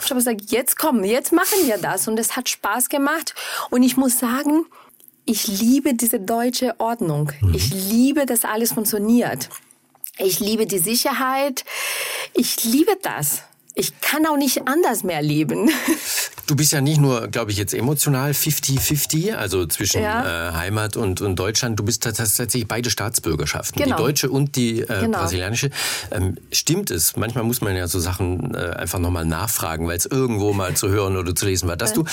Ich 0.01 0.09
habe 0.09 0.15
gesagt, 0.15 0.41
jetzt 0.47 0.77
komm, 0.77 1.03
jetzt 1.03 1.33
machen 1.33 1.65
wir 1.65 1.77
das. 1.77 2.07
Und 2.07 2.19
es 2.19 2.35
hat 2.35 2.49
Spaß 2.49 2.89
gemacht. 2.89 3.35
Und 3.69 3.83
ich 3.83 3.97
muss 3.97 4.19
sagen, 4.19 4.65
ich 5.25 5.47
liebe 5.47 5.93
diese 5.95 6.19
deutsche 6.19 6.75
Ordnung. 6.79 7.31
Mhm. 7.41 7.53
Ich 7.53 7.73
liebe, 7.73 8.25
dass 8.25 8.45
alles 8.45 8.73
funktioniert. 8.73 9.49
Ich 10.17 10.39
liebe 10.39 10.65
die 10.65 10.79
Sicherheit. 10.79 11.65
Ich 12.33 12.63
liebe 12.63 12.97
das. 13.01 13.41
Ich 13.77 13.99
kann 13.99 14.25
auch 14.25 14.37
nicht 14.37 14.67
anders 14.67 15.03
mehr 15.03 15.21
leben. 15.21 15.69
Du 16.47 16.55
bist 16.55 16.73
ja 16.73 16.79
nicht 16.79 17.01
nur, 17.01 17.27
glaube 17.29 17.49
ich, 17.49 17.57
jetzt 17.57 17.73
emotional 17.73 18.29
50-50, 18.29 19.33
also 19.33 19.65
zwischen 19.65 20.03
ja. 20.03 20.49
äh, 20.49 20.53
Heimat 20.53 20.95
und, 20.95 21.19
und 21.19 21.37
Deutschland. 21.37 21.79
Du 21.79 21.83
bist 21.83 22.03
tatsächlich 22.03 22.67
beide 22.67 22.91
Staatsbürgerschaften, 22.91 23.81
genau. 23.81 23.97
die 23.97 24.03
deutsche 24.03 24.29
und 24.29 24.55
die 24.55 24.81
äh, 24.81 25.01
genau. 25.01 25.17
brasilianische. 25.17 25.71
Ähm, 26.11 26.37
stimmt 26.51 26.91
es? 26.91 27.15
Manchmal 27.15 27.45
muss 27.45 27.61
man 27.61 27.75
ja 27.75 27.87
so 27.87 27.99
Sachen 27.99 28.53
äh, 28.53 28.57
einfach 28.57 28.99
nochmal 28.99 29.25
nachfragen, 29.25 29.87
weil 29.87 29.97
es 29.97 30.05
irgendwo 30.05 30.53
mal 30.53 30.75
zu 30.75 30.89
hören 30.89 31.17
oder 31.17 31.33
zu 31.33 31.47
lesen 31.47 31.67
war, 31.67 31.77
dass 31.77 31.93
du, 31.93 32.03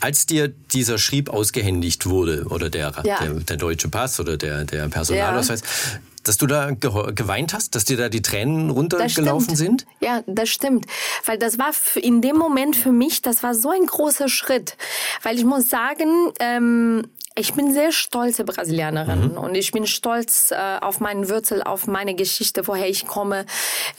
als 0.00 0.24
dir 0.24 0.48
dieser 0.48 0.96
Schrieb 0.96 1.28
ausgehändigt 1.28 2.06
wurde 2.06 2.46
oder 2.48 2.70
der, 2.70 2.94
ja. 3.04 3.18
der, 3.18 3.34
der, 3.34 3.56
deutsche 3.58 3.90
Pass 3.90 4.18
oder 4.20 4.38
der, 4.38 4.64
der 4.64 4.88
Personalausweis, 4.88 5.60
ja 5.60 6.00
dass 6.24 6.36
du 6.36 6.46
da 6.46 6.70
geweint 6.70 7.54
hast, 7.54 7.74
dass 7.74 7.84
dir 7.84 7.96
da 7.96 8.08
die 8.08 8.22
Tränen 8.22 8.70
runtergelaufen 8.70 9.56
sind? 9.56 9.86
Ja, 10.00 10.22
das 10.26 10.48
stimmt. 10.48 10.86
Weil 11.24 11.38
das 11.38 11.58
war 11.58 11.72
in 11.96 12.20
dem 12.20 12.36
Moment 12.36 12.76
für 12.76 12.92
mich, 12.92 13.22
das 13.22 13.42
war 13.42 13.54
so 13.54 13.70
ein 13.70 13.86
großer 13.86 14.28
Schritt. 14.28 14.76
Weil 15.22 15.36
ich 15.36 15.44
muss 15.44 15.68
sagen, 15.68 16.32
ähm, 16.40 17.08
ich 17.34 17.54
bin 17.54 17.72
sehr 17.72 17.92
stolze 17.92 18.44
Brasilianerin 18.44 19.32
mhm. 19.32 19.38
und 19.38 19.54
ich 19.54 19.72
bin 19.72 19.86
stolz 19.86 20.50
äh, 20.50 20.78
auf 20.80 21.00
meinen 21.00 21.28
Wurzel, 21.28 21.62
auf 21.62 21.86
meine 21.86 22.14
Geschichte, 22.14 22.66
woher 22.66 22.88
ich 22.88 23.06
komme. 23.06 23.46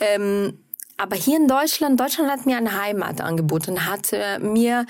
Ähm, 0.00 0.58
aber 0.96 1.16
hier 1.16 1.36
in 1.38 1.48
Deutschland, 1.48 1.98
Deutschland 1.98 2.30
hat 2.30 2.46
mir 2.46 2.56
eine 2.56 2.80
Heimat 2.80 3.20
angeboten, 3.20 3.86
hat 3.86 4.12
äh, 4.12 4.38
mir 4.38 4.86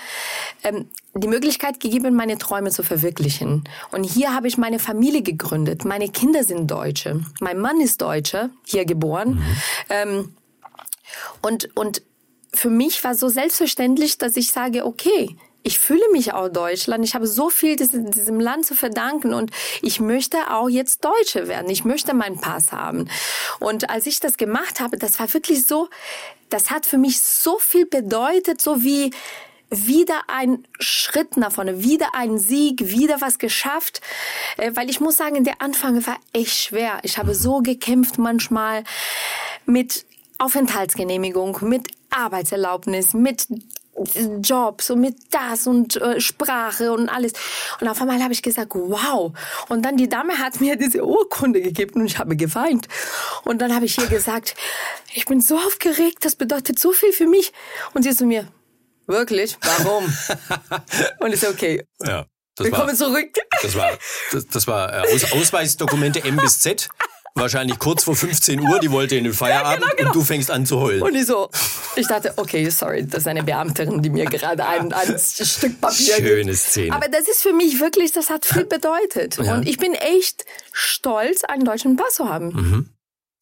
ähm, 0.63 0.91
die 1.15 1.29
Möglichkeit 1.29 1.81
gegeben, 1.81 2.15
meine 2.15 2.39
Träume 2.39 2.71
zu 2.71 2.83
verwirklichen. 2.83 3.65
Und 3.93 4.05
hier 4.05 4.35
habe 4.35 4.49
ich 4.49 4.59
meine 4.59 4.79
Familie 4.79 5.23
gegründet. 5.23 5.85
Meine 5.85 6.09
Kinder 6.09 6.45
sind 6.45 6.71
Deutsche. 6.71 7.21
Mein 7.41 7.61
Mann 7.61 7.81
ist 7.81 8.03
Deutscher, 8.03 8.51
hier 8.65 8.85
geboren. 8.85 9.35
Mhm. 9.35 9.57
Ähm, 9.91 10.35
und, 11.41 11.77
und 11.77 12.03
für 12.53 12.71
mich 12.71 13.03
war 13.05 13.15
so 13.15 13.29
selbstverständlich, 13.29 14.19
dass 14.19 14.37
ich 14.37 14.51
sage, 14.51 14.85
okay, 14.87 15.37
ich 15.67 15.79
fühle 15.79 16.05
mich 16.13 16.35
auch 16.35 16.49
Deutschland. 16.49 17.05
Ich 17.05 17.15
habe 17.15 17.27
so 17.27 17.49
viel 17.49 17.77
diesem, 17.77 18.11
diesem 18.11 18.39
Land 18.39 18.67
zu 18.67 18.75
verdanken 18.75 19.33
und 19.33 19.51
ich 19.81 19.99
möchte 19.99 20.37
auch 20.51 20.69
jetzt 20.69 21.05
Deutsche 21.05 21.49
werden. 21.49 21.71
Ich 21.71 21.87
möchte 21.87 22.13
meinen 22.13 22.39
Pass 22.39 22.71
haben. 22.71 23.09
Und 23.61 23.89
als 23.89 24.07
ich 24.07 24.21
das 24.21 24.37
gemacht 24.37 24.81
habe, 24.81 24.99
das 24.99 25.19
war 25.19 25.33
wirklich 25.33 25.67
so, 25.67 25.89
das 26.51 26.71
hat 26.71 26.85
für 26.85 26.99
mich 26.99 27.23
so 27.23 27.59
viel 27.59 27.87
bedeutet, 27.87 28.61
so 28.61 28.83
wie 28.83 29.11
wieder 29.71 30.23
ein 30.29 30.67
Schritt 30.79 31.37
nach 31.37 31.53
vorne, 31.53 31.83
wieder 31.83 32.15
ein 32.15 32.39
Sieg, 32.39 32.89
wieder 32.89 33.21
was 33.21 33.39
geschafft. 33.39 34.01
Äh, 34.57 34.73
weil 34.75 34.91
ich 34.91 35.01
muss 35.01 35.17
sagen, 35.17 35.45
der 35.45 35.61
Anfang 35.61 36.07
war 36.07 36.17
echt 36.33 36.57
schwer. 36.57 36.99
Ich 37.03 37.19
habe 37.19 37.35
so 37.35 37.61
gekämpft 37.61 38.19
manchmal 38.19 38.85
mit 39.67 40.05
Aufenthaltsgenehmigung, 40.39 41.59
mit 41.63 41.89
Arbeitserlaubnis, 42.11 43.15
mit 43.15 43.47
Jobs 44.43 44.91
und 44.91 45.01
mit 45.01 45.17
das 45.31 45.67
und 45.67 45.97
äh, 45.97 46.21
Sprache 46.21 46.93
und 46.93 47.09
alles. 47.09 47.33
Und 47.81 47.89
auf 47.89 48.01
einmal 48.01 48.23
habe 48.23 48.33
ich 48.33 48.43
gesagt, 48.43 48.73
wow. 48.75 49.33
Und 49.69 49.83
dann 49.83 49.97
die 49.97 50.09
Dame 50.09 50.39
hat 50.39 50.61
mir 50.61 50.77
diese 50.77 51.05
Urkunde 51.05 51.61
gegeben 51.61 52.01
und 52.01 52.07
ich 52.07 52.19
habe 52.19 52.37
geweint. 52.37 52.89
Und 53.45 53.63
dann 53.63 53.75
habe 53.75 53.85
ich 53.85 53.99
ihr 53.99 54.07
gesagt, 54.07 54.55
ich 55.15 55.27
bin 55.27 55.41
so 55.41 55.57
aufgeregt, 55.57 56.25
das 56.25 56.35
bedeutet 56.35 56.79
so 56.79 56.93
viel 56.93 57.13
für 57.13 57.27
mich. 57.27 57.53
Und 57.93 58.03
sie 58.03 58.15
zu 58.15 58.27
mir, 58.27 58.49
wirklich? 59.07 59.57
Warum? 59.61 60.05
und 61.21 61.33
ich 61.33 61.41
so, 61.41 61.49
okay. 61.49 61.87
Ja. 62.01 62.27
Das 62.57 62.67
Wir 62.67 62.73
war, 62.73 62.81
kommen 62.81 62.97
zurück. 62.97 63.31
Das 63.63 63.75
war, 63.75 63.91
das, 64.31 64.47
das 64.47 64.67
war 64.69 64.93
äh, 64.93 65.15
Aus, 65.15 65.33
Ausweisdokumente 65.33 66.23
M 66.23 66.37
bis 66.37 66.61
Z 66.61 66.89
wahrscheinlich 67.35 67.79
kurz 67.79 68.05
vor 68.05 68.15
15 68.15 68.61
Uhr, 68.61 68.79
die 68.79 68.91
wollte 68.91 69.17
in 69.17 69.25
den 69.25 69.33
Feierabend 69.33 69.83
ja, 69.83 69.89
genau, 69.89 69.97
genau. 69.97 70.11
und 70.11 70.15
du 70.15 70.25
fängst 70.25 70.51
an 70.51 70.67
zu 70.67 70.81
heulen. 70.81 71.03
Und 71.03 71.15
ich 71.15 71.27
so, 71.27 71.51
ich 71.97 72.07
dachte, 72.07 72.33
okay, 72.37 72.69
sorry, 72.71 73.07
das 73.07 73.23
ist 73.23 73.27
eine 73.27 73.43
Beamterin, 73.43 74.03
die 74.03 74.11
mir 74.11 74.27
gerade 74.27 74.65
ein, 74.67 74.93
ein 74.93 75.19
Stück 75.19 75.81
Papier 75.81 76.17
Schöne 76.17 76.45
gibt. 76.45 76.59
Szene. 76.59 76.95
Aber 76.95 77.09
das 77.09 77.29
ist 77.29 77.43
für 77.43 77.53
mich 77.53 77.81
wirklich, 77.81 78.13
das 78.13 78.31
hat 78.31 78.45
viel 78.45 78.65
bedeutet. 78.65 79.37
Ja. 79.39 79.55
Und 79.55 79.69
ich 79.69 79.79
bin 79.79 79.95
echt 79.95 80.45
stolz, 80.73 81.43
einen 81.45 81.65
deutschen 81.65 81.97
Pass 81.97 82.15
zu 82.15 82.29
haben. 82.29 82.47
Mhm. 82.49 82.89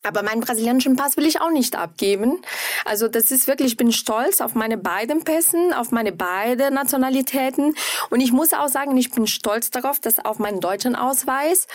Aber 0.04 0.24
meinen 0.24 0.40
brasilianischen 0.40 0.96
Pass 0.96 1.16
will 1.16 1.26
ich 1.26 1.40
auch 1.40 1.52
nicht 1.52 1.76
abgeben. 1.76 2.42
Also 2.84 3.06
das 3.06 3.30
ist 3.30 3.46
wirklich, 3.46 3.72
ich 3.72 3.76
bin 3.76 3.92
stolz 3.92 4.40
auf 4.40 4.56
meine 4.56 4.76
beiden 4.76 5.22
Pässen, 5.22 5.72
auf 5.72 5.92
meine 5.92 6.10
beiden 6.10 6.74
Nationalitäten. 6.74 7.76
Und 8.10 8.20
ich 8.20 8.32
muss 8.32 8.52
auch 8.52 8.66
sagen, 8.66 8.96
ich 8.96 9.12
bin 9.12 9.28
stolz 9.28 9.70
darauf, 9.70 10.00
dass 10.00 10.18
auf 10.18 10.40
meinem 10.40 10.60
deutschen 10.60 10.96
Ausweis 10.96 11.68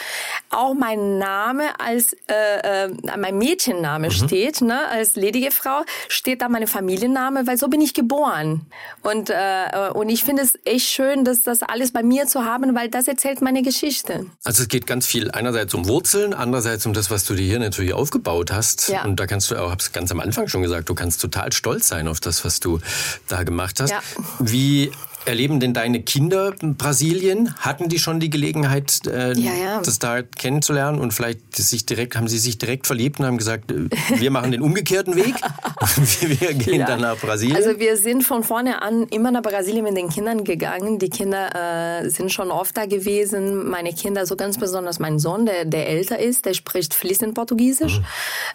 auch 0.49 0.73
mein 0.73 1.17
Name 1.19 1.79
als 1.79 2.17
äh, 2.27 2.87
äh, 2.87 2.89
mein 3.17 3.37
Mädchenname 3.37 4.07
mhm. 4.07 4.11
steht, 4.11 4.59
ne? 4.59 4.89
als 4.89 5.15
ledige 5.15 5.51
Frau 5.51 5.83
steht 6.09 6.41
da 6.41 6.49
meine 6.49 6.67
Familienname, 6.67 7.47
weil 7.47 7.57
so 7.57 7.69
bin 7.69 7.79
ich 7.79 7.93
geboren. 7.93 8.65
Und 9.03 9.29
äh, 9.29 9.91
und 9.93 10.09
ich 10.09 10.25
finde 10.25 10.43
es 10.43 10.59
echt 10.65 10.89
schön, 10.89 11.23
dass 11.23 11.43
das 11.43 11.63
alles 11.63 11.93
bei 11.93 12.03
mir 12.03 12.27
zu 12.27 12.43
haben, 12.43 12.75
weil 12.75 12.89
das 12.89 13.07
erzählt 13.07 13.41
meine 13.41 13.61
Geschichte. 13.61 14.25
Also 14.43 14.63
es 14.63 14.67
geht 14.67 14.85
ganz 14.85 15.05
viel 15.07 15.31
einerseits 15.31 15.73
um 15.73 15.87
Wurzeln, 15.87 16.33
andererseits 16.33 16.85
um 16.85 16.91
das, 16.91 17.09
was 17.09 17.23
du 17.23 17.33
dir 17.33 17.45
hier 17.45 17.59
natürlich 17.59 17.93
aufgebaut 17.93 18.16
aufgebaut 18.17 18.51
hast. 18.51 18.89
Ja. 18.89 19.03
Und 19.03 19.19
da 19.19 19.27
kannst 19.27 19.51
du 19.51 19.55
auch, 19.55 19.71
hab's 19.71 19.91
ganz 19.91 20.11
am 20.11 20.19
Anfang 20.19 20.47
schon 20.47 20.61
gesagt, 20.61 20.89
du 20.89 20.95
kannst 20.95 21.21
total 21.21 21.51
stolz 21.53 21.87
sein 21.87 22.07
auf 22.07 22.19
das, 22.19 22.43
was 22.43 22.59
du 22.59 22.79
da 23.27 23.43
gemacht 23.43 23.79
hast. 23.79 23.91
Ja. 23.91 24.01
Wie 24.39 24.91
Erleben 25.27 25.59
denn 25.59 25.73
deine 25.73 26.01
Kinder 26.01 26.53
Brasilien? 26.61 27.53
Hatten 27.59 27.89
die 27.89 27.99
schon 27.99 28.21
die 28.21 28.29
Gelegenheit, 28.29 29.05
äh, 29.05 29.33
ja, 29.37 29.53
ja. 29.53 29.81
das 29.81 29.99
da 29.99 30.21
kennenzulernen 30.21 30.99
und 30.99 31.13
vielleicht 31.13 31.53
sich 31.53 31.85
direkt, 31.85 32.15
haben 32.15 32.29
sie 32.29 32.37
sich 32.37 32.57
direkt 32.57 32.87
verliebt 32.87 33.19
und 33.19 33.25
haben 33.25 33.37
gesagt, 33.37 33.71
äh, 33.71 33.89
wir 34.15 34.31
machen 34.31 34.51
den 34.51 34.61
umgekehrten 34.61 35.17
Weg, 35.17 35.35
wir 36.21 36.53
gehen 36.53 36.79
ja. 36.79 36.85
dann 36.85 37.01
nach 37.01 37.17
Brasilien? 37.17 37.57
Also 37.57 37.77
wir 37.77 37.97
sind 37.97 38.23
von 38.23 38.41
vorne 38.43 38.81
an 38.81 39.03
immer 39.09 39.31
nach 39.31 39.41
Brasilien 39.41 39.83
mit 39.83 39.97
den 39.97 40.07
Kindern 40.07 40.45
gegangen. 40.45 40.97
Die 40.97 41.09
Kinder 41.09 42.03
äh, 42.03 42.09
sind 42.09 42.31
schon 42.31 42.49
oft 42.49 42.77
da 42.77 42.85
gewesen. 42.85 43.69
Meine 43.69 43.91
Kinder, 43.91 44.25
so 44.25 44.37
ganz 44.37 44.57
besonders 44.57 44.99
mein 44.99 45.19
Sohn, 45.19 45.45
der, 45.45 45.65
der 45.65 45.89
älter 45.89 46.19
ist, 46.19 46.45
der 46.45 46.53
spricht 46.53 46.93
fließend 46.93 47.33
Portugiesisch. 47.33 47.99
Mhm. 47.99 48.05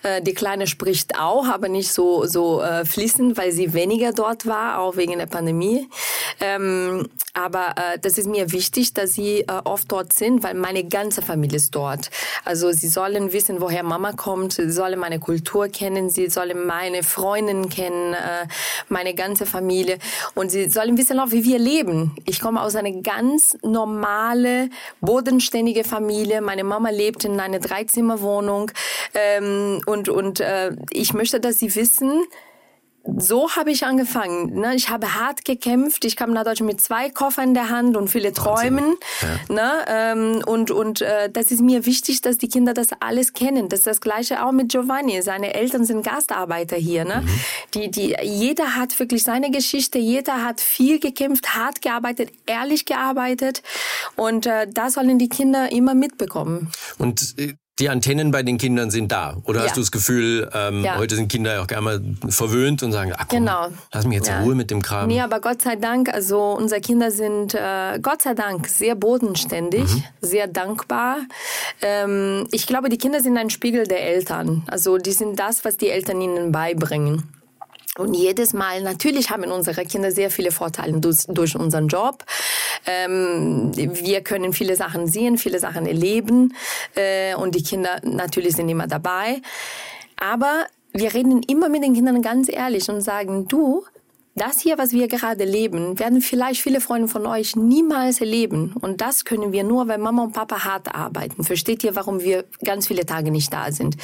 Äh, 0.05 0.23
die 0.23 0.33
Kleine 0.33 0.67
spricht 0.67 1.19
auch, 1.19 1.49
aber 1.49 1.69
nicht 1.69 1.93
so, 1.93 2.25
so 2.25 2.63
äh, 2.63 2.87
fließend, 2.87 3.37
weil 3.37 3.53
sie 3.53 3.75
weniger 3.75 4.13
dort 4.13 4.47
war, 4.47 4.79
auch 4.79 4.97
wegen 4.97 5.19
der 5.19 5.27
Pandemie. 5.27 5.87
Ähm, 6.41 6.62
ähm, 6.63 7.09
aber 7.35 7.75
äh, 7.77 7.99
das 7.99 8.19
ist 8.19 8.29
mir 8.29 8.53
wichtig, 8.53 8.93
dass 8.93 9.15
sie 9.15 9.41
äh, 9.41 9.47
oft 9.65 9.91
dort 9.91 10.13
sind, 10.13 10.43
weil 10.43 10.55
meine 10.55 10.85
ganze 10.85 11.23
Familie 11.23 11.57
ist 11.57 11.75
dort. 11.75 12.11
Also 12.45 12.73
sie 12.73 12.89
sollen 12.89 13.33
wissen, 13.33 13.61
woher 13.61 13.83
Mama 13.83 14.13
kommt, 14.13 14.55
sie 14.55 14.71
sollen 14.71 14.99
meine 14.99 15.19
Kultur 15.19 15.69
kennen, 15.69 16.11
sie 16.11 16.29
sollen 16.29 16.67
meine 16.67 17.03
Freundinnen 17.03 17.69
kennen, 17.69 18.15
äh, 18.15 18.47
meine 18.89 19.15
ganze 19.15 19.47
Familie 19.47 19.99
und 20.35 20.51
sie 20.51 20.69
sollen 20.69 20.99
wissen 20.99 21.19
auch, 21.21 21.31
wie 21.31 21.45
wir 21.45 21.59
leben. 21.59 22.15
Ich 22.27 22.41
komme 22.41 22.63
aus 22.63 22.77
einer 22.77 22.93
ganz 23.03 23.57
normale, 23.63 24.69
bodenständige 25.01 25.85
Familie. 25.85 26.41
Meine 26.43 26.65
Mama 26.65 26.91
lebt 26.91 27.25
in 27.25 27.41
einer 27.41 27.59
Dreizimmerwohnung 27.59 28.71
ähm, 29.15 29.81
und 29.87 30.09
und 30.09 30.41
äh, 30.41 30.73
ich 30.91 31.15
möchte, 31.15 31.41
dass 31.41 31.59
sie 31.59 31.75
wissen, 31.75 32.25
so 33.05 33.51
habe 33.57 33.71
ich 33.71 33.85
angefangen. 33.85 34.61
Ne? 34.61 34.75
Ich 34.75 34.89
habe 34.89 35.15
hart 35.15 35.45
gekämpft. 35.45 36.05
Ich 36.05 36.17
kam 36.17 36.33
nach 36.33 36.45
Deutschland 36.45 36.71
mit 36.71 36.81
zwei 36.81 37.11
Koffern 37.11 37.49
in 37.49 37.55
der 37.55 37.69
Hand 37.69 37.97
und 37.97 38.09
viele 38.09 38.33
Träumen. 38.33 38.95
Ja. 39.49 39.55
Ne? 39.55 39.73
Ähm, 39.89 40.43
und 40.47 40.71
und 40.71 41.01
äh, 41.03 41.31
das 41.31 41.51
ist 41.51 41.61
mir 41.61 41.85
wichtig, 41.87 42.23
dass 42.23 42.39
die 42.39 42.49
Kinder 42.49 42.75
das 42.75 42.89
alles 43.01 43.33
kennen. 43.33 43.69
Das 43.69 43.81
ist 43.81 43.87
das 43.87 44.01
Gleiche 44.01 44.45
auch 44.45 44.53
mit 44.53 44.71
Giovanni. 44.71 45.21
Seine 45.23 45.55
Eltern 45.55 45.85
sind 45.85 46.05
Gastarbeiter 46.05 46.77
hier. 46.77 47.05
Ne? 47.05 47.23
Mhm. 47.23 47.29
Die, 47.75 47.91
die, 47.91 48.17
jeder 48.23 48.77
hat 48.77 48.99
wirklich 48.99 49.25
seine 49.25 49.51
Geschichte. 49.51 49.99
Jeder 49.99 50.45
hat 50.45 50.61
viel 50.61 51.01
gekämpft, 51.01 51.57
hart 51.57 51.83
gearbeitet, 51.83 52.31
ehrlich 52.47 52.85
gearbeitet. 52.85 53.63
Und 54.17 54.47
äh, 54.47 54.69
das 54.71 54.95
sollen 54.95 55.19
die 55.19 55.29
Kinder 55.29 55.73
immer 55.73 55.95
mitbekommen. 55.95 56.71
Und 56.99 57.35
äh, 57.39 57.55
die 57.83 57.89
Antennen 57.89 58.31
bei 58.31 58.45
den 58.45 58.59
Kindern 58.59 58.93
sind 58.93 59.11
da. 59.11 59.39
Oder 59.43 59.59
ja. 59.59 59.67
hast 59.67 59.77
du 59.77 59.81
das 59.81 59.91
Gefühl, 59.91 60.49
ähm, 60.55 60.85
ja. 60.85 60.99
heute 60.99 61.17
sind 61.17 61.27
Kinder 61.27 61.61
auch 61.61 61.67
gerne 61.67 61.83
mal 61.83 62.01
verwöhnt 62.29 62.85
und 62.85 62.93
sagen, 62.93 63.13
ach 63.17 63.27
komm, 63.29 63.41
genau. 63.41 63.69
lass 63.93 64.07
mich 64.07 64.19
jetzt 64.19 64.29
ja. 64.29 64.39
in 64.39 64.45
Ruhe 64.45 64.55
mit 64.55 64.71
dem 64.71 64.83
Kram. 64.83 65.09
Nee, 65.09 65.21
aber 65.21 65.41
Gott 65.41 65.63
sei 65.63 65.75
Dank, 65.75 66.09
also 66.09 66.53
unsere 66.53 66.81
Kinder 66.81 67.11
sind 67.11 67.55
äh, 67.55 67.99
Gott 68.01 68.23
sei 68.23 68.35
Dank 68.35 68.69
sehr 68.69 68.95
bodenständig, 68.95 69.93
mhm. 69.93 70.05
sehr 70.21 70.47
dankbar. 70.47 71.17
Ähm, 71.81 72.47
ich 72.53 72.69
glaube, 72.69 72.89
die 72.89 72.99
Kinder 72.99 73.21
sind 73.21 73.37
ein 73.37 73.51
Spiegel 73.51 73.89
der 73.89 74.07
Eltern. 74.07 74.63
Also 74.69 74.99
die 74.99 75.13
sind 75.13 75.41
das, 75.41 75.65
was 75.65 75.77
die 75.77 75.91
Eltern 75.91 76.21
ihnen 76.21 76.53
beibringen. 76.53 77.25
Und 77.99 78.15
jedes 78.15 78.55
Mal, 78.55 78.83
natürlich 78.83 79.29
haben 79.31 79.45
unsere 79.45 79.85
Kinder 79.85 80.11
sehr 80.13 80.31
viele 80.31 80.51
Vorteile 80.51 80.99
durch, 80.99 81.27
durch 81.29 81.55
unseren 81.57 81.89
Job. 81.89 82.25
Ähm, 82.87 83.71
wir 83.77 84.23
können 84.23 84.55
viele 84.55 84.77
Sachen 84.77 85.07
sehen, 85.07 85.37
viele 85.37 85.59
Sachen 85.59 85.85
erleben. 85.85 86.55
Äh, 86.95 87.35
und 87.35 87.55
die 87.55 87.63
Kinder 87.63 88.01
natürlich 88.03 88.57
sind 88.57 88.71
immer 88.71 88.87
dabei. 88.87 89.43
Aber 90.17 90.67
wir 90.93 91.13
reden 91.13 91.43
immer 91.43 91.69
mit 91.69 91.83
den 91.83 91.95
Kindern 91.95 92.23
ganz 92.23 92.49
ehrlich 92.49 92.89
und 92.89 93.03
sagen, 93.03 93.47
du, 93.49 93.85
das 94.35 94.61
hier, 94.61 94.79
was 94.79 94.93
wir 94.93 95.09
gerade 95.09 95.45
leben, 95.45 95.99
werden 95.99 96.23
vielleicht 96.23 96.63
viele 96.63 96.81
Freunde 96.81 97.07
von 97.07 97.27
euch 97.27 97.55
niemals 97.55 98.21
erleben. 98.21 98.75
Und 98.81 99.03
das 99.03 99.27
können 99.27 99.53
wir 99.53 99.63
nur, 99.63 99.89
weil 99.89 99.99
Mama 99.99 100.23
und 100.25 100.33
Papa 100.33 100.65
hart 100.65 100.95
arbeiten. 100.95 101.45
Versteht 101.45 101.85
ihr, 101.85 101.95
warum 101.97 102.21
wir 102.21 102.45
ganz 102.65 102.87
viele 102.87 103.05
Tage 103.05 103.31
nicht 103.31 103.53
da 103.53 103.71
sind? 103.73 103.97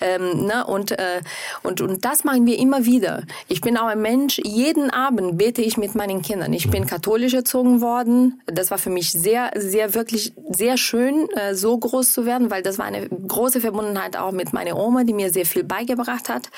Ähm, 0.00 0.46
ne? 0.46 0.66
und, 0.66 0.92
äh, 0.92 1.20
und, 1.62 1.82
und 1.82 2.04
das 2.06 2.24
machen 2.24 2.46
wir 2.46 2.58
immer 2.58 2.86
wieder. 2.86 3.24
Ich 3.48 3.60
bin 3.60 3.76
auch 3.76 3.86
ein 3.86 4.00
Mensch, 4.00 4.40
jeden 4.42 4.88
Abend 4.88 5.36
bete 5.36 5.60
ich 5.60 5.76
mit 5.76 5.94
meinen 5.94 6.22
Kindern. 6.22 6.54
Ich 6.54 6.70
bin 6.70 6.86
katholisch 6.86 7.34
erzogen 7.34 7.82
worden. 7.82 8.40
Das 8.46 8.70
war 8.70 8.78
für 8.78 8.90
mich 8.90 9.12
sehr, 9.12 9.50
sehr, 9.56 9.94
wirklich 9.94 10.32
sehr 10.48 10.78
schön, 10.78 11.28
äh, 11.36 11.54
so 11.54 11.76
groß 11.76 12.12
zu 12.12 12.24
werden, 12.24 12.50
weil 12.50 12.62
das 12.62 12.78
war 12.78 12.86
eine 12.86 13.08
große 13.08 13.60
Verbundenheit 13.60 14.16
auch 14.16 14.32
mit 14.32 14.54
meiner 14.54 14.78
Oma, 14.78 15.04
die 15.04 15.12
mir 15.12 15.30
sehr 15.30 15.44
viel 15.44 15.64
beigebracht 15.64 16.30
hat. 16.30 16.48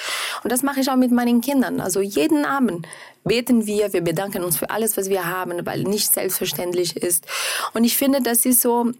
Und 0.44 0.52
das 0.52 0.62
mache 0.62 0.78
ich 0.80 0.88
auch 0.88 0.96
mit 0.96 1.10
meinen 1.10 1.40
Kindern. 1.40 1.80
Also 1.80 2.00
jeden 2.00 2.44
Abend 2.44 2.86
beten 3.24 3.66
wir, 3.66 3.92
wir 3.92 4.02
bedanken 4.02 4.42
uns 4.44 4.56
für 4.56 4.70
alles, 4.70 4.96
was 4.96 5.08
wir 5.08 5.26
haben, 5.26 5.64
weil 5.66 5.82
nicht 5.82 6.14
selbstverständlich 6.14 6.96
ist. 6.96 7.26
Und 7.74 7.84
ich 7.84 7.96
finde, 7.96 8.20
das 8.22 8.44
ist 8.46 8.60
so, 8.60 8.92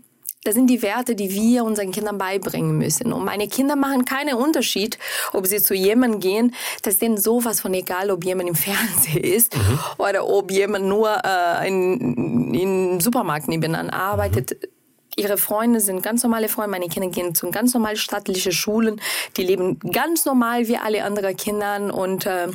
das 0.44 0.54
sind 0.54 0.68
die 0.68 0.82
Werte, 0.82 1.14
die 1.14 1.30
wir 1.30 1.64
unseren 1.64 1.90
Kindern 1.90 2.16
beibringen 2.16 2.78
müssen. 2.78 3.12
Und 3.12 3.24
meine 3.24 3.48
Kinder 3.48 3.76
machen 3.76 4.04
keinen 4.04 4.34
Unterschied, 4.34 4.98
ob 5.32 5.46
sie 5.46 5.60
zu 5.62 5.74
jemandem 5.74 6.20
gehen. 6.20 6.54
Das 6.82 6.94
ist 6.94 7.02
denen 7.02 7.18
sowas 7.18 7.60
von 7.60 7.74
egal, 7.74 8.10
ob 8.10 8.24
jemand 8.24 8.48
im 8.48 8.54
Fernsehen 8.54 9.22
ist 9.22 9.56
mhm. 9.56 9.78
oder 9.98 10.26
ob 10.26 10.50
jemand 10.50 10.86
nur 10.86 11.10
äh, 11.24 11.68
in, 11.68 12.54
in 12.54 13.00
Supermarkt 13.00 13.48
nebenan 13.48 13.90
arbeitet. 13.90 14.52
Mhm. 14.52 14.68
Ihre 15.16 15.36
Freunde 15.36 15.80
sind 15.80 16.02
ganz 16.02 16.22
normale 16.22 16.48
Freunde. 16.48 16.70
Meine 16.70 16.88
Kinder 16.88 17.08
gehen 17.08 17.34
zu 17.34 17.50
ganz 17.50 17.74
normalen 17.74 17.96
staatlichen 17.96 18.52
Schulen. 18.52 19.00
Die 19.36 19.42
leben 19.42 19.80
ganz 19.80 20.24
normal 20.24 20.68
wie 20.68 20.76
alle 20.76 21.02
anderen 21.02 21.36
Kinder 21.36 21.92
und 21.92 22.24
äh, 22.24 22.46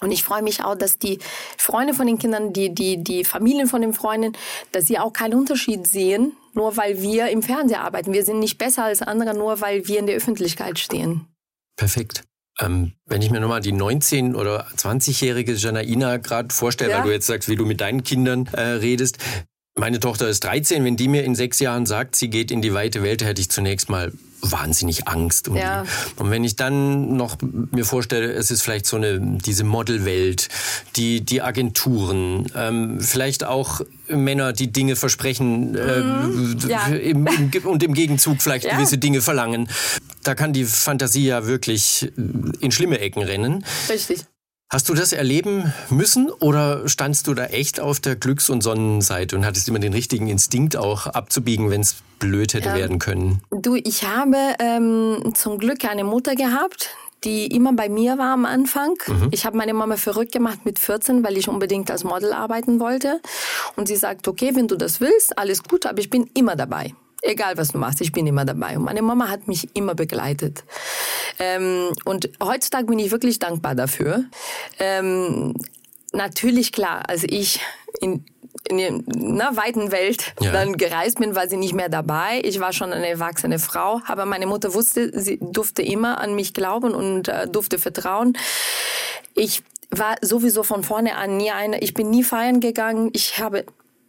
und 0.00 0.10
ich 0.10 0.24
freue 0.24 0.42
mich 0.42 0.62
auch, 0.62 0.74
dass 0.74 0.98
die 0.98 1.18
Freunde 1.56 1.94
von 1.94 2.06
den 2.06 2.18
Kindern, 2.18 2.52
die, 2.52 2.74
die, 2.74 3.02
die 3.02 3.24
Familien 3.24 3.66
von 3.66 3.80
den 3.80 3.92
Freunden, 3.92 4.32
dass 4.72 4.86
sie 4.86 4.98
auch 4.98 5.12
keinen 5.12 5.34
Unterschied 5.34 5.86
sehen, 5.86 6.32
nur 6.52 6.76
weil 6.76 7.00
wir 7.00 7.28
im 7.28 7.42
Fernsehen 7.42 7.80
arbeiten. 7.80 8.12
Wir 8.12 8.24
sind 8.24 8.38
nicht 8.38 8.58
besser 8.58 8.84
als 8.84 9.02
andere, 9.02 9.34
nur 9.34 9.60
weil 9.60 9.86
wir 9.86 9.98
in 9.98 10.06
der 10.06 10.16
Öffentlichkeit 10.16 10.78
stehen. 10.78 11.26
Perfekt. 11.76 12.24
Ähm, 12.60 12.92
wenn 13.06 13.20
ich 13.22 13.30
mir 13.30 13.40
nochmal 13.40 13.60
die 13.60 13.72
19- 13.72 14.34
oder 14.36 14.66
20-jährige 14.76 15.54
Janaina 15.54 16.18
gerade 16.18 16.54
vorstelle, 16.54 16.90
ja. 16.90 16.98
weil 16.98 17.04
du 17.04 17.12
jetzt 17.12 17.26
sagst, 17.26 17.48
wie 17.48 17.56
du 17.56 17.64
mit 17.64 17.80
deinen 17.80 18.04
Kindern 18.04 18.46
äh, 18.52 18.60
redest. 18.60 19.18
Meine 19.76 19.98
Tochter 19.98 20.28
ist 20.28 20.44
13. 20.44 20.84
Wenn 20.84 20.96
die 20.96 21.08
mir 21.08 21.24
in 21.24 21.34
sechs 21.34 21.58
Jahren 21.58 21.84
sagt, 21.84 22.14
sie 22.14 22.30
geht 22.30 22.52
in 22.52 22.62
die 22.62 22.72
weite 22.72 23.02
Welt, 23.02 23.24
hätte 23.24 23.40
ich 23.40 23.50
zunächst 23.50 23.88
mal 23.88 24.12
wahnsinnig 24.52 25.08
Angst. 25.08 25.48
Um 25.48 25.56
ja. 25.56 25.84
Und 26.16 26.30
wenn 26.30 26.44
ich 26.44 26.56
dann 26.56 27.16
noch 27.16 27.36
mir 27.40 27.84
vorstelle, 27.84 28.32
es 28.32 28.50
ist 28.50 28.62
vielleicht 28.62 28.86
so 28.86 28.96
eine 28.96 29.20
diese 29.20 29.64
Modelwelt, 29.64 30.48
die 30.96 31.20
die 31.20 31.42
Agenturen, 31.42 32.50
ähm, 32.56 33.00
vielleicht 33.00 33.44
auch 33.44 33.80
Männer, 34.08 34.52
die 34.52 34.70
Dinge 34.70 34.96
versprechen 34.96 35.74
äh, 35.74 36.00
mhm. 36.00 36.58
ja. 36.68 36.86
im, 36.88 37.26
im, 37.26 37.50
und 37.64 37.82
im 37.82 37.94
Gegenzug 37.94 38.42
vielleicht 38.42 38.66
ja. 38.66 38.76
gewisse 38.76 38.98
Dinge 38.98 39.20
verlangen. 39.20 39.68
Da 40.22 40.34
kann 40.34 40.52
die 40.52 40.64
Fantasie 40.64 41.26
ja 41.26 41.46
wirklich 41.46 42.12
in 42.60 42.70
schlimme 42.70 42.98
Ecken 42.98 43.22
rennen. 43.22 43.64
Richtig. 43.88 44.24
Hast 44.70 44.88
du 44.88 44.94
das 44.94 45.12
erleben 45.12 45.72
müssen 45.90 46.30
oder 46.30 46.88
standst 46.88 47.26
du 47.26 47.34
da 47.34 47.44
echt 47.46 47.80
auf 47.80 48.00
der 48.00 48.16
Glücks- 48.16 48.50
und 48.50 48.62
Sonnenseite 48.62 49.36
und 49.36 49.44
hattest 49.46 49.68
immer 49.68 49.78
den 49.78 49.92
richtigen 49.92 50.26
Instinkt 50.26 50.76
auch 50.76 51.06
abzubiegen, 51.06 51.70
wenn 51.70 51.82
es 51.82 51.96
blöd 52.18 52.54
hätte 52.54 52.70
ja. 52.70 52.74
werden 52.74 52.98
können? 52.98 53.40
Du, 53.50 53.76
ich 53.76 54.04
habe 54.04 54.36
ähm, 54.58 55.32
zum 55.34 55.58
Glück 55.58 55.84
eine 55.84 56.02
Mutter 56.02 56.34
gehabt, 56.34 56.90
die 57.24 57.46
immer 57.46 57.72
bei 57.72 57.88
mir 57.88 58.18
war 58.18 58.32
am 58.32 58.46
Anfang. 58.46 58.94
Mhm. 59.06 59.28
Ich 59.30 59.46
habe 59.46 59.56
meine 59.56 59.74
Mama 59.74 59.96
verrückt 59.96 60.32
gemacht 60.32 60.60
mit 60.64 60.78
14, 60.78 61.22
weil 61.22 61.36
ich 61.36 61.48
unbedingt 61.48 61.90
als 61.90 62.02
Model 62.02 62.32
arbeiten 62.32 62.80
wollte. 62.80 63.20
Und 63.76 63.86
sie 63.86 63.96
sagt, 63.96 64.28
okay, 64.28 64.52
wenn 64.54 64.66
du 64.66 64.76
das 64.76 65.00
willst, 65.00 65.38
alles 65.38 65.62
gut, 65.62 65.86
aber 65.86 66.00
ich 66.00 66.10
bin 66.10 66.28
immer 66.34 66.56
dabei 66.56 66.94
egal 67.24 67.56
was 67.56 67.68
du 67.68 67.78
machst, 67.78 68.00
ich 68.00 68.12
bin 68.12 68.26
immer 68.26 68.44
dabei. 68.44 68.76
Und 68.76 68.84
meine 68.84 69.02
Mama 69.02 69.28
hat 69.28 69.48
mich 69.48 69.74
immer 69.74 69.94
begleitet. 69.94 70.64
Ähm, 71.38 71.90
und 72.04 72.30
heutzutage 72.42 72.86
bin 72.86 72.98
ich 72.98 73.10
wirklich 73.10 73.38
dankbar 73.38 73.74
dafür. 73.74 74.24
Ähm, 74.78 75.54
natürlich 76.12 76.72
klar, 76.72 77.08
als 77.08 77.24
ich 77.24 77.60
in 78.00 78.24
in 78.68 78.78
der 78.78 78.92
ne, 78.92 79.50
weiten 79.52 79.92
Welt 79.92 80.32
ja. 80.40 80.50
dann 80.50 80.76
gereist 80.76 81.18
bin, 81.18 81.34
war 81.34 81.48
sie 81.48 81.56
nicht 81.56 81.74
mehr 81.74 81.88
dabei. 81.88 82.40
Ich 82.44 82.60
war 82.60 82.72
schon 82.72 82.92
eine 82.92 83.08
erwachsene 83.08 83.58
Frau, 83.58 84.00
aber 84.06 84.24
meine 84.24 84.46
Mutter 84.46 84.72
wusste, 84.72 85.10
sie 85.20 85.38
durfte 85.38 85.82
immer 85.82 86.18
an 86.20 86.34
mich 86.34 86.54
glauben 86.54 86.94
und 86.94 87.28
äh, 87.28 87.46
durfte 87.46 87.78
vertrauen. 87.78 88.38
Ich 89.34 89.62
war 89.90 90.16
sowieso 90.22 90.62
von 90.62 90.82
vorne 90.82 91.16
an 91.16 91.36
nie 91.36 91.50
eine, 91.50 91.80
ich 91.80 91.94
bin 91.94 92.10
nie 92.10 92.24
feiern 92.24 92.60
gegangen, 92.60 93.10
ich 93.12 93.38
habe 93.38 93.66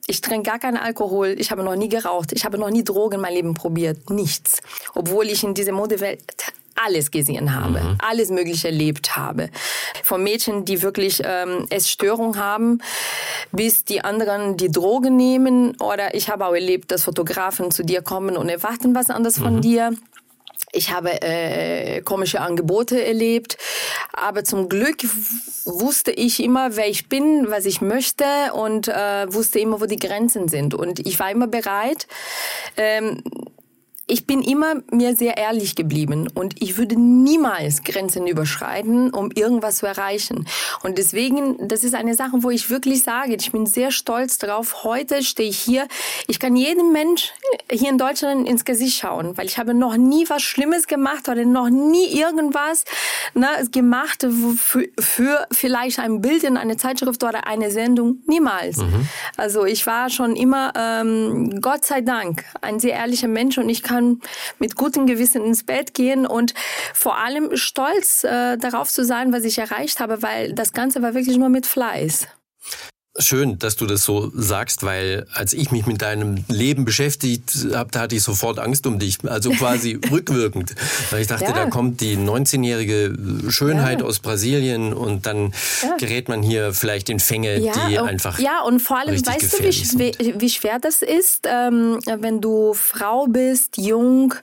ich 0.08 0.22
trinke 0.22 0.50
gar 0.50 0.60
keinen 0.60 0.78
Alkohol, 0.78 1.36
ich 1.38 1.52
habe 1.52 1.64
noch 1.64 1.76
nie 1.76 1.90
geraucht, 1.90 2.32
ich 2.32 2.46
habe 2.46 2.58
noch 2.58 2.70
nie 2.70 2.84
Drogen 2.84 3.16
in 3.16 3.22
meinem 3.22 3.34
Leben 3.34 3.54
probiert, 3.54 4.10
nichts. 4.10 4.62
Obwohl 4.94 5.26
ich 5.26 5.44
in 5.44 5.54
dieser 5.54 5.72
Modewelt 5.72 6.22
alles 6.76 7.10
gesehen 7.10 7.56
habe, 7.56 7.82
mhm. 7.82 7.98
alles 8.00 8.30
Mögliche 8.30 8.68
erlebt 8.68 9.16
habe. 9.16 9.50
Von 10.04 10.24
Mädchen, 10.24 10.66
die 10.66 10.82
wirklich 10.82 11.22
ähm, 11.24 11.66
Essstörung 11.70 12.38
haben, 12.38 12.82
bis 13.52 13.86
die 13.86 14.02
anderen 14.02 14.58
die 14.58 14.72
Drogen 14.72 15.16
nehmen. 15.16 15.76
Oder 15.78 16.16
ich 16.16 16.30
habe 16.30 16.46
auch 16.46 16.54
erlebt, 16.54 16.92
dass 16.92 17.04
Fotografen 17.04 17.72
zu 17.72 17.84
dir 17.84 18.02
kommen 18.02 18.36
und 18.36 18.50
erwarten 18.50 18.94
was 18.94 19.10
anderes 19.10 19.40
mhm. 19.40 19.44
von 19.44 19.62
dir. 19.62 19.94
Ich 20.76 20.92
habe 20.92 21.22
äh, 21.22 22.02
komische 22.02 22.42
Angebote 22.42 23.02
erlebt, 23.02 23.58
aber 24.12 24.44
zum 24.44 24.68
Glück 24.68 24.98
wusste 25.64 26.12
ich 26.12 26.44
immer, 26.44 26.76
wer 26.76 26.90
ich 26.90 27.08
bin, 27.08 27.50
was 27.50 27.66
ich 27.66 27.80
möchte 27.80 28.26
und 28.54 28.90
äh, 28.90 29.34
wusste 29.34 29.60
immer, 29.60 29.80
wo 29.80 29.86
die 29.86 29.96
Grenzen 29.96 30.50
sind. 30.50 30.74
Und 30.74 31.00
ich 31.00 31.18
war 31.18 31.32
immer 31.32 31.48
bereit, 31.48 32.08
ähm, 32.76 33.24
ich 34.08 34.28
bin 34.28 34.42
immer 34.44 34.76
mir 34.92 35.16
sehr 35.16 35.38
ehrlich 35.38 35.76
geblieben 35.76 36.28
und 36.34 36.62
ich 36.62 36.78
würde 36.78 36.96
niemals 36.96 37.84
Grenzen 37.84 38.28
überschreiten, 38.28 39.12
um 39.12 39.32
irgendwas 39.32 39.78
zu 39.78 39.88
erreichen. 39.88 40.48
Und 40.84 41.00
deswegen, 41.00 41.68
das 41.68 41.84
ist 41.84 41.96
eine 41.96 42.14
Sache, 42.14 42.44
wo 42.44 42.52
ich 42.52 42.70
wirklich 42.70 43.02
sage, 43.02 43.36
ich 43.36 43.52
bin 43.52 43.66
sehr 43.66 43.90
stolz 43.90 44.38
drauf. 44.38 44.84
Heute 44.84 45.24
stehe 45.24 45.50
ich 45.50 45.58
hier. 45.58 45.88
Ich 46.28 46.40
kann 46.40 46.56
jedem 46.56 46.92
Mensch 46.92 47.34
hier 47.72 47.90
in 47.90 47.98
Deutschland 47.98 48.48
ins 48.48 48.64
Gesicht 48.64 49.00
schauen, 49.00 49.38
weil 49.38 49.48
ich 49.48 49.58
habe 49.58 49.74
noch 49.74 49.98
nie 49.98 50.30
was 50.30 50.44
Schlimmes 50.44 50.86
gemacht 50.86 51.28
oder 51.28 51.44
noch 51.44 51.70
nie 51.70 52.08
irgendwas 52.08 52.86
ne, 53.34 53.48
gemacht 53.72 54.28
für, 54.58 54.88
für 55.00 55.48
vielleicht 55.52 55.98
ein 55.98 56.22
Bild 56.22 56.44
in 56.44 56.58
eine 56.58 56.78
Zeitschrift 56.78 57.24
oder 57.24 57.48
eine 57.48 57.72
Sendung. 57.72 58.20
Niemals. 58.28 58.78
Mhm. 58.78 59.08
Also 59.36 59.66
ich 59.66 59.88
war 59.88 60.12
schon 60.12 60.36
immer, 60.36 60.74
ähm, 60.76 61.60
Gott 61.60 61.86
sei 61.86 62.02
Dank, 62.02 62.44
ein 62.62 62.80
sehr 62.80 62.94
ehrlicher 62.94 63.28
Mensch 63.28 63.58
und 63.58 63.68
ich 63.68 63.82
kann 63.82 63.95
kann 63.96 64.20
mit 64.60 64.76
gutem 64.76 65.08
Gewissen 65.08 65.44
ins 65.44 65.64
Bett 65.64 65.94
gehen 65.94 66.26
und 66.26 66.54
vor 66.94 67.18
allem 67.18 67.56
stolz 67.56 68.24
äh, 68.24 68.58
darauf 68.58 68.90
zu 68.90 69.04
sein, 69.04 69.34
was 69.34 69.44
ich 69.44 69.58
erreicht 69.58 70.00
habe, 70.00 70.22
weil 70.22 70.54
das 70.54 70.74
Ganze 70.74 71.02
war 71.02 71.14
wirklich 71.14 71.38
nur 71.38 71.50
mit 71.50 71.66
Fleiß. 71.66 72.28
Schön, 73.18 73.58
dass 73.60 73.78
du 73.78 73.86
das 73.86 74.04
so 74.04 74.30
sagst, 74.36 74.84
weil 74.84 75.26
als 75.34 75.54
ich 75.54 75.72
mich 75.72 75.86
mit 75.86 76.02
deinem 76.02 76.44
Leben 76.50 76.84
beschäftigt 76.84 77.68
habe, 77.74 77.90
da 77.90 78.02
hatte 78.02 78.16
ich 78.16 78.24
sofort 78.24 78.60
Angst 78.60 78.86
um 78.88 79.00
dich, 79.00 79.20
also 79.24 79.52
quasi 79.58 79.98
rückwirkend. 80.12 80.76
Weil 81.12 81.22
ich 81.22 81.28
dachte, 81.28 81.46
ja. 81.46 81.54
da 81.54 81.68
kommt 81.68 82.02
die 82.02 82.18
19-jährige 82.18 83.16
Schönheit 83.50 84.02
ja. 84.02 84.06
aus 84.06 84.20
Brasilien 84.20 84.94
und 84.94 85.26
dann 85.26 85.54
ja. 85.82 85.96
gerät 85.98 86.28
man 86.28 86.44
hier 86.44 86.74
vielleicht 86.74 87.10
in 87.10 87.22
Fänge, 87.22 87.62
die 87.62 87.98
einfach. 87.98 88.38
Ja, 88.38 88.64
und 88.64 88.82
vor 88.82 89.00
allem 89.00 89.16
weißt 89.16 89.60
du, 89.60 89.64
wie, 89.64 90.42
wie, 90.42 90.50
schwer 90.50 90.80
das 90.80 91.02
ist, 91.02 91.48
ähm, 91.50 92.00
wenn 92.06 92.42
du 92.42 92.74
Frau 92.74 93.28
bist, 93.28 93.78
jung, 93.78 94.34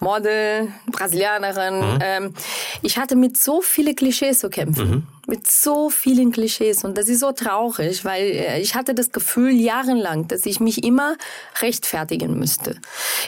Model, 0.00 0.68
Brasilianerin. 0.92 1.94
Mhm. 1.94 1.98
Ähm, 2.02 2.34
ich 2.82 2.98
hatte 2.98 3.16
mit 3.16 3.38
so 3.38 3.62
vielen 3.62 3.96
Klischees 3.96 4.40
zu 4.40 4.50
kämpfen. 4.50 4.90
Mhm 4.90 5.06
mit 5.28 5.50
so 5.50 5.90
vielen 5.90 6.32
Klischees 6.32 6.84
und 6.84 6.96
das 6.96 7.08
ist 7.08 7.20
so 7.20 7.32
traurig, 7.32 8.04
weil 8.04 8.22
äh, 8.22 8.60
ich 8.60 8.74
hatte 8.74 8.94
das 8.94 9.12
Gefühl 9.12 9.52
jahrelang, 9.52 10.26
dass 10.26 10.46
ich 10.46 10.58
mich 10.58 10.82
immer 10.82 11.16
rechtfertigen 11.60 12.38
müsste. 12.38 12.76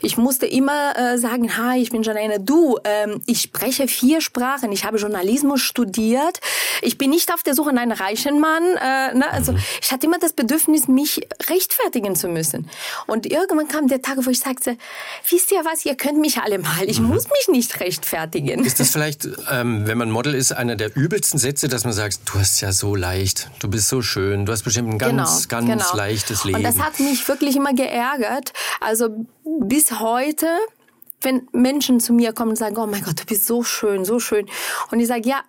Ich 0.01 0.17
musste 0.17 0.47
immer 0.47 0.97
äh, 0.97 1.19
sagen, 1.19 1.57
ha, 1.59 1.75
ich 1.77 1.91
bin 1.91 2.03
Janine, 2.03 2.41
du, 2.41 2.79
ähm, 2.85 3.21
ich 3.27 3.43
spreche 3.43 3.87
vier 3.87 4.23
Sprachen, 4.23 4.73
ich 4.73 4.85
habe 4.85 4.97
Journalismus 4.97 5.61
studiert, 5.61 6.41
ich 6.81 6.97
bin 6.97 7.11
nicht 7.11 7.33
auf 7.35 7.43
der 7.43 7.55
Suche 7.55 7.73
nach 7.75 7.83
einem 7.83 7.93
reichen 7.93 8.41
Mann. 8.41 8.63
Äh, 8.63 9.15
ne? 9.15 9.31
Also 9.31 9.55
ich 9.83 9.93
hatte 9.93 10.07
immer 10.07 10.19
das 10.19 10.33
Bedürfnis, 10.33 10.89
mich 10.89 11.21
rechtfertigen 11.49 12.17
zu 12.17 12.29
müssen. 12.29 12.71
Und 13.07 13.27
irgendwann 13.27 13.69
kam 13.69 13.89
der 13.89 14.01
Tag, 14.01 14.17
wo 14.25 14.31
ich 14.31 14.41
sagte, 14.41 14.79
wisst 15.29 15.53
ihr 15.53 15.65
was, 15.65 15.85
ihr 15.85 15.97
könnt 15.97 16.19
mich 16.19 16.39
alle 16.39 16.59
mal, 16.59 16.85
ich 16.87 16.99
mhm. 16.99 17.09
muss 17.09 17.25
mich 17.25 17.49
nicht 17.49 17.81
rechtfertigen. 17.81 18.65
Ist 18.65 18.81
das 18.81 18.91
vielleicht, 18.91 19.29
ähm, 19.51 19.87
wenn 19.87 19.99
man 19.99 20.11
Model 20.11 20.35
ist, 20.35 20.53
einer 20.53 20.77
der 20.77 20.97
übelsten 20.97 21.39
Sätze, 21.39 21.69
dass 21.69 21.85
man 21.85 21.90
man 21.91 21.97
sagt, 21.97 22.21
du 22.27 22.39
hast 22.39 22.61
ja 22.61 22.71
so 22.71 22.95
leicht, 22.95 23.51
du 23.59 23.69
bist 23.69 23.89
so 23.89 24.01
schön, 24.01 24.47
du 24.47 24.53
hast 24.53 24.63
bestimmt 24.63 24.91
ein 24.91 24.99
ganz, 24.99 25.49
genau, 25.49 25.67
ganz 25.67 25.89
genau. 25.89 25.97
leichtes 25.97 26.45
Leben. 26.45 26.59
Und 26.59 26.63
das 26.63 26.79
hat 26.79 27.01
mich 27.01 27.27
wirklich 27.27 27.57
immer 27.57 27.75
geärgert. 27.75 28.53
Also 28.81 29.27
bis 29.45 29.99
heute, 29.99 30.47
wenn 31.21 31.49
Menschen 31.53 31.99
zu 31.99 32.13
mir 32.13 32.33
kommen 32.33 32.51
und 32.51 32.57
sagen, 32.57 32.77
oh 32.79 32.87
mein 32.87 33.03
Gott, 33.03 33.21
du 33.21 33.25
bist 33.25 33.45
so 33.45 33.65
schön, 33.65 34.05
so 34.05 34.21
schön. 34.21 34.47
Und 34.93 35.01
ich 35.01 35.09
sage, 35.09 35.29
ja, 35.29 35.43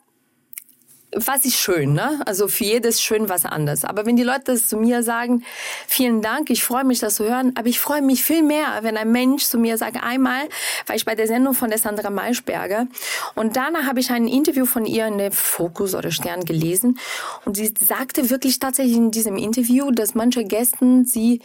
was 1.14 1.46
ist 1.46 1.56
schön, 1.56 1.94
ne? 1.94 2.22
Also 2.26 2.48
für 2.48 2.64
jedes 2.64 3.02
schön 3.02 3.28
was 3.28 3.46
anderes. 3.46 3.84
Aber 3.84 4.06
wenn 4.06 4.16
die 4.16 4.24
Leute 4.24 4.44
das 4.46 4.68
zu 4.68 4.78
mir 4.78 5.04
sagen, 5.04 5.44
vielen 5.88 6.22
Dank, 6.22 6.50
ich 6.50 6.64
freue 6.64 6.86
mich, 6.86 7.00
das 7.00 7.16
zu 7.16 7.26
hören, 7.26 7.52
aber 7.56 7.68
ich 7.68 7.80
freue 7.80 8.02
mich 8.02 8.24
viel 8.24 8.44
mehr, 8.44 8.80
wenn 8.82 8.96
ein 8.96 9.12
Mensch 9.12 9.44
zu 9.44 9.58
mir 9.58 9.78
sagt, 9.78 10.02
einmal 10.02 10.48
war 10.88 10.96
ich 10.96 11.06
bei 11.06 11.16
der 11.16 11.28
Sendung 11.28 11.54
von 11.54 11.70
der 11.70 11.80
Sandra 11.80 12.10
Maischberger 12.10 12.88
und 13.36 13.56
danach 13.58 13.86
habe 13.86 14.00
ich 14.00 14.10
ein 14.12 14.28
Interview 14.28 14.66
von 14.66 14.86
ihr 14.86 15.08
in 15.08 15.18
der 15.18 15.32
Fokus 15.32 15.96
oder 15.96 16.12
Stern 16.12 16.46
gelesen 16.46 16.98
und 17.46 17.58
sie 17.58 17.74
sagte 17.80 18.30
wirklich 18.30 18.60
tatsächlich 18.60 18.96
in 18.96 19.12
diesem 19.12 19.38
Interview, 19.38 19.92
dass 19.92 20.16
manche 20.16 20.46
Gästen 20.46 21.06
sie 21.06 21.42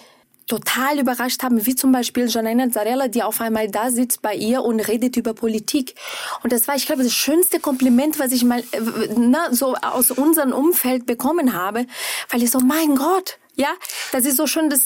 total 0.46 1.00
überrascht 1.00 1.42
haben, 1.42 1.66
wie 1.66 1.74
zum 1.74 1.92
Beispiel 1.92 2.28
Janina 2.28 2.70
Zarella, 2.70 3.08
die 3.08 3.22
auf 3.22 3.40
einmal 3.40 3.68
da 3.68 3.90
sitzt 3.90 4.22
bei 4.22 4.34
ihr 4.34 4.62
und 4.62 4.80
redet 4.80 5.16
über 5.16 5.34
Politik. 5.34 5.94
Und 6.42 6.52
das 6.52 6.68
war, 6.68 6.76
ich 6.76 6.86
glaube, 6.86 7.02
das 7.02 7.12
schönste 7.12 7.58
Kompliment, 7.58 8.18
was 8.18 8.32
ich 8.32 8.44
mal 8.44 8.60
äh, 8.60 8.80
na, 9.16 9.52
so 9.52 9.74
aus 9.74 10.10
unserem 10.10 10.52
Umfeld 10.52 11.06
bekommen 11.06 11.52
habe, 11.52 11.86
weil 12.30 12.42
ich 12.42 12.50
so, 12.50 12.60
mein 12.60 12.94
Gott, 12.94 13.38
ja, 13.56 13.74
das 14.12 14.26
ist 14.26 14.36
so 14.36 14.46
schön, 14.46 14.68
das, 14.68 14.82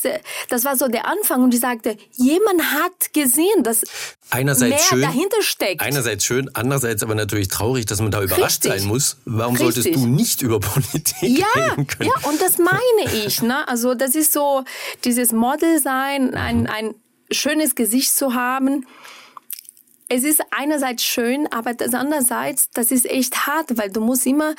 das 0.48 0.64
war 0.64 0.76
so 0.76 0.86
der 0.86 1.06
Anfang 1.06 1.42
und 1.42 1.52
ich 1.52 1.60
sagte, 1.60 1.96
jemand 2.12 2.62
hat 2.72 3.12
gesehen, 3.12 3.64
dass 3.64 3.82
einerseits 4.30 4.70
mehr 4.70 4.78
schön, 4.78 5.00
dahinter 5.02 5.42
steckt. 5.42 5.82
Einerseits 5.82 6.24
schön, 6.24 6.48
andererseits 6.54 7.02
aber 7.02 7.16
natürlich 7.16 7.48
traurig, 7.48 7.86
dass 7.86 8.00
man 8.00 8.12
da 8.12 8.22
überrascht 8.22 8.64
Richtig. 8.64 8.80
sein 8.80 8.88
muss. 8.88 9.16
Warum 9.24 9.56
Richtig. 9.56 9.74
solltest 9.74 9.96
du 9.96 10.06
nicht 10.06 10.42
über 10.42 10.60
Politik 10.60 11.38
ja, 11.38 11.46
reden 11.56 11.88
können? 11.88 12.10
Ja, 12.10 12.28
und 12.28 12.40
das 12.40 12.58
meine 12.58 13.26
ich. 13.26 13.42
Ne? 13.42 13.66
Also 13.66 13.94
das 13.94 14.14
ist 14.14 14.32
so 14.32 14.64
dieses 15.04 15.32
Model 15.32 15.80
sein, 15.80 16.34
ein, 16.34 16.68
ein 16.68 16.94
schönes 17.32 17.74
Gesicht 17.74 18.14
zu 18.14 18.34
haben 18.34 18.86
es 20.10 20.24
ist 20.24 20.42
einerseits 20.50 21.04
schön, 21.04 21.46
aber 21.52 21.72
das 21.72 21.94
andererseits, 21.94 22.68
das 22.74 22.90
ist 22.90 23.08
echt 23.08 23.46
hart, 23.46 23.78
weil 23.78 23.90
du 23.90 24.00
musst 24.00 24.26
immer, 24.26 24.54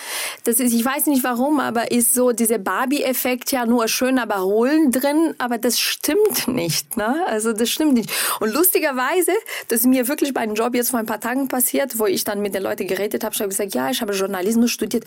das 0.45 0.61
ist, 0.61 0.73
ich 0.73 0.83
weiß 0.83 1.07
nicht 1.07 1.25
warum, 1.25 1.59
aber 1.59 1.91
ist 1.91 2.13
so 2.13 2.31
dieser 2.31 2.57
Barbie-Effekt 2.57 3.51
ja 3.51 3.65
nur 3.65 3.89
schön, 3.89 4.17
aber 4.17 4.43
holen 4.43 4.91
drin, 4.91 5.35
aber 5.39 5.57
das 5.57 5.77
stimmt 5.77 6.47
nicht, 6.47 6.95
ne? 6.95 7.25
Also 7.27 7.51
das 7.51 7.69
stimmt 7.69 7.93
nicht. 7.93 8.09
Und 8.39 8.53
lustigerweise, 8.53 9.33
das 9.67 9.81
ist 9.81 9.87
mir 9.87 10.07
wirklich 10.07 10.33
bei 10.33 10.39
einem 10.39 10.55
Job 10.55 10.73
jetzt 10.73 10.91
vor 10.91 10.99
ein 10.99 11.05
paar 11.05 11.19
Tagen 11.19 11.49
passiert, 11.49 11.99
wo 11.99 12.05
ich 12.05 12.23
dann 12.23 12.41
mit 12.41 12.55
den 12.55 12.63
Leuten 12.63 12.87
geredet 12.87 13.25
habe, 13.25 13.35
ich 13.35 13.41
habe 13.41 13.49
gesagt, 13.49 13.75
ja, 13.75 13.89
ich 13.89 14.01
habe 14.01 14.13
Journalismus 14.13 14.71
studiert. 14.71 15.03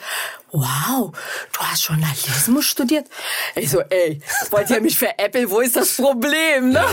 Wow, 0.52 1.10
du 1.52 1.60
hast 1.60 1.88
Journalismus 1.88 2.66
studiert? 2.66 3.06
Ich 3.54 3.70
so, 3.70 3.80
ey, 3.80 4.20
wollt 4.50 4.68
ihr 4.68 4.82
mich 4.82 4.98
veräppeln? 4.98 5.48
Wo 5.50 5.60
ist 5.60 5.74
das 5.74 5.96
Problem, 5.96 6.68
ne? 6.70 6.84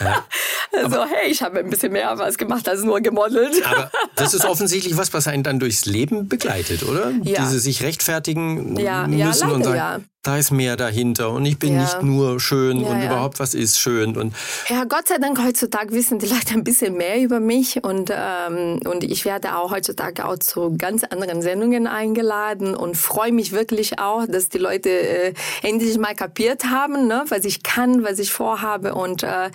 Ja. 0.00 0.24
Ja. 0.72 0.82
Also, 0.82 1.04
hey, 1.04 1.30
ich 1.30 1.42
habe 1.42 1.58
ein 1.58 1.68
bisschen 1.68 1.92
mehr 1.92 2.16
was 2.18 2.38
gemacht 2.38 2.68
als 2.68 2.79
nur 2.84 3.00
gemodelt. 3.00 3.64
Aber 3.66 3.90
das 4.16 4.34
ist 4.34 4.44
offensichtlich 4.44 4.96
was, 4.96 5.12
was 5.12 5.26
einen 5.28 5.42
dann 5.42 5.58
durchs 5.58 5.86
Leben 5.86 6.28
begleitet, 6.28 6.82
oder? 6.82 7.12
Ja. 7.22 7.42
Diese 7.42 7.60
sich 7.60 7.82
rechtfertigen 7.82 8.76
ja, 8.76 9.06
müssen 9.06 9.18
ja, 9.18 9.32
leider, 9.32 9.54
und 9.54 9.64
sagen, 9.64 9.76
ja 9.76 10.00
da 10.22 10.36
ist 10.36 10.50
mehr 10.50 10.76
dahinter 10.76 11.30
und 11.30 11.46
ich 11.46 11.58
bin 11.58 11.74
ja. 11.74 11.80
nicht 11.80 12.02
nur 12.02 12.40
schön 12.40 12.80
ja, 12.80 12.88
und 12.88 13.00
ja. 13.00 13.06
überhaupt 13.06 13.40
was 13.40 13.54
ist 13.54 13.78
schön 13.78 14.18
und 14.18 14.34
ja 14.68 14.84
Gott 14.84 15.08
sei 15.08 15.16
Dank 15.16 15.42
heutzutage 15.42 15.92
wissen 15.92 16.18
die 16.18 16.26
Leute 16.26 16.52
ein 16.52 16.62
bisschen 16.62 16.94
mehr 16.94 17.22
über 17.22 17.40
mich 17.40 17.82
und 17.82 18.12
ähm, 18.14 18.80
und 18.84 19.02
ich 19.02 19.24
werde 19.24 19.56
auch 19.56 19.70
heutzutage 19.70 20.26
auch 20.26 20.38
zu 20.38 20.76
ganz 20.76 21.04
anderen 21.04 21.40
Sendungen 21.40 21.86
eingeladen 21.86 22.74
und 22.74 22.98
freue 22.98 23.32
mich 23.32 23.52
wirklich 23.52 23.98
auch, 23.98 24.26
dass 24.26 24.50
die 24.50 24.58
Leute 24.58 24.90
äh, 24.90 25.34
endlich 25.62 25.96
mal 25.96 26.14
kapiert 26.14 26.64
haben, 26.64 27.06
ne, 27.06 27.24
was 27.28 27.46
ich 27.46 27.62
kann, 27.62 28.04
was 28.04 28.18
ich 28.18 28.30
vorhabe 28.30 28.94
und 28.94 29.22
äh, 29.22 29.50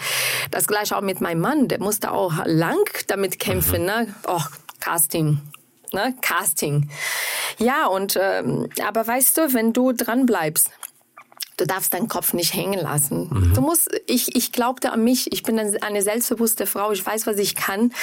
das 0.49 0.65
gleiche 0.65 0.97
auch 0.97 1.01
mit 1.01 1.21
meinem 1.21 1.41
Mann, 1.41 1.67
der 1.67 1.79
musste 1.79 2.11
auch 2.11 2.33
lang 2.45 2.89
damit 3.05 3.37
kämpfen, 3.37 3.81
mhm. 3.81 3.85
ne, 3.85 4.15
oh, 4.27 4.41
Casting, 4.79 5.39
ne? 5.93 6.15
Casting. 6.21 6.89
Ja, 7.57 7.87
und 7.87 8.17
ähm, 8.21 8.69
aber 8.85 9.05
weißt 9.05 9.37
du, 9.37 9.53
wenn 9.53 9.73
du 9.73 9.91
dran 9.91 10.25
bleibst, 10.25 10.71
Du 11.57 11.65
darfst 11.65 11.93
deinen 11.93 12.09
Kopf 12.09 12.33
nicht 12.33 12.53
hängen 12.53 12.79
lassen. 12.79 13.29
Mhm. 13.31 13.53
Du 13.53 13.61
musst, 13.61 13.89
ich, 14.07 14.35
ich 14.35 14.51
glaubte 14.51 14.91
an 14.91 15.03
mich. 15.03 15.31
Ich 15.31 15.43
bin 15.43 15.57
eine 15.57 16.01
selbstbewusste 16.01 16.65
Frau. 16.65 16.91
Ich 16.91 17.05
weiß, 17.05 17.27
was 17.27 17.37
ich 17.37 17.55
kann. 17.55 17.93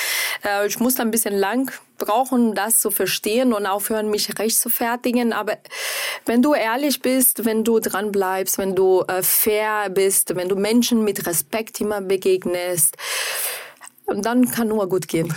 Äh, 0.43 0.67
ich 0.67 0.81
muss 0.81 0.99
ein 0.99 1.11
bisschen 1.11 1.35
lang 1.35 1.71
brauchen, 1.99 2.55
das 2.55 2.81
zu 2.81 2.91
verstehen 2.91 3.53
und 3.53 3.67
aufhören, 3.67 4.09
mich 4.09 4.39
recht 4.39 4.59
zu 4.59 4.71
fertigen. 4.71 5.35
Aber 5.35 5.59
wenn 6.25 6.41
du 6.41 6.55
ehrlich 6.55 7.03
bist, 7.03 7.45
wenn 7.45 7.63
du 7.63 7.79
dran 7.79 8.11
bleibst, 8.11 8.57
wenn 8.57 8.75
du 8.75 9.03
äh, 9.03 9.23
fair 9.23 9.91
bist, 9.91 10.35
wenn 10.35 10.49
du 10.49 10.57
Menschen 10.57 11.05
mit 11.05 11.27
Respekt 11.27 11.79
immer 11.83 12.01
begegnest, 12.01 12.97
dann 14.07 14.51
kann 14.51 14.69
nur 14.69 14.89
gut 14.89 15.09
gehen. 15.09 15.33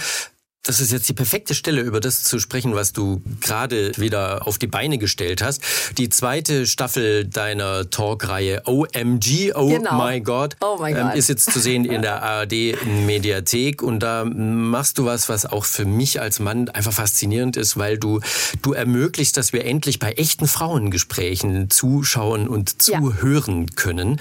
Das 0.65 0.79
ist 0.79 0.91
jetzt 0.91 1.07
die 1.07 1.13
perfekte 1.13 1.53
Stelle, 1.53 1.81
über 1.81 1.99
das 1.99 2.23
zu 2.23 2.39
sprechen, 2.39 2.73
was 2.73 2.91
du 2.91 3.21
gerade 3.39 3.91
wieder 3.97 4.47
auf 4.47 4.57
die 4.57 4.65
Beine 4.65 4.97
gestellt 4.97 5.43
hast. 5.43 5.61
Die 5.99 6.09
zweite 6.09 6.65
Staffel 6.65 7.25
deiner 7.25 7.87
Talkreihe 7.91 8.63
OMG, 8.65 9.53
Oh 9.53 9.69
genau. 9.69 10.03
My 10.03 10.19
God, 10.21 10.57
oh 10.61 10.79
my 10.81 10.91
ähm, 10.91 11.09
God. 11.09 11.15
ist 11.15 11.29
jetzt 11.29 11.51
zu 11.51 11.59
sehen 11.59 11.85
in 11.85 12.01
der 12.01 12.23
ARD 12.23 12.83
Mediathek. 13.05 13.83
Und 13.83 13.99
da 13.99 14.25
machst 14.25 14.97
du 14.97 15.05
was, 15.05 15.29
was 15.29 15.45
auch 15.45 15.65
für 15.65 15.85
mich 15.85 16.19
als 16.19 16.39
Mann 16.39 16.67
einfach 16.69 16.93
faszinierend 16.93 17.57
ist, 17.57 17.77
weil 17.77 17.99
du, 17.99 18.21
du 18.63 18.73
ermöglicht, 18.73 19.37
dass 19.37 19.53
wir 19.53 19.65
endlich 19.65 19.99
bei 19.99 20.13
echten 20.13 20.47
Frauengesprächen 20.47 21.69
zuschauen 21.69 22.47
und 22.47 22.81
zuhören 22.81 23.67
ja. 23.67 23.75
können. 23.75 24.19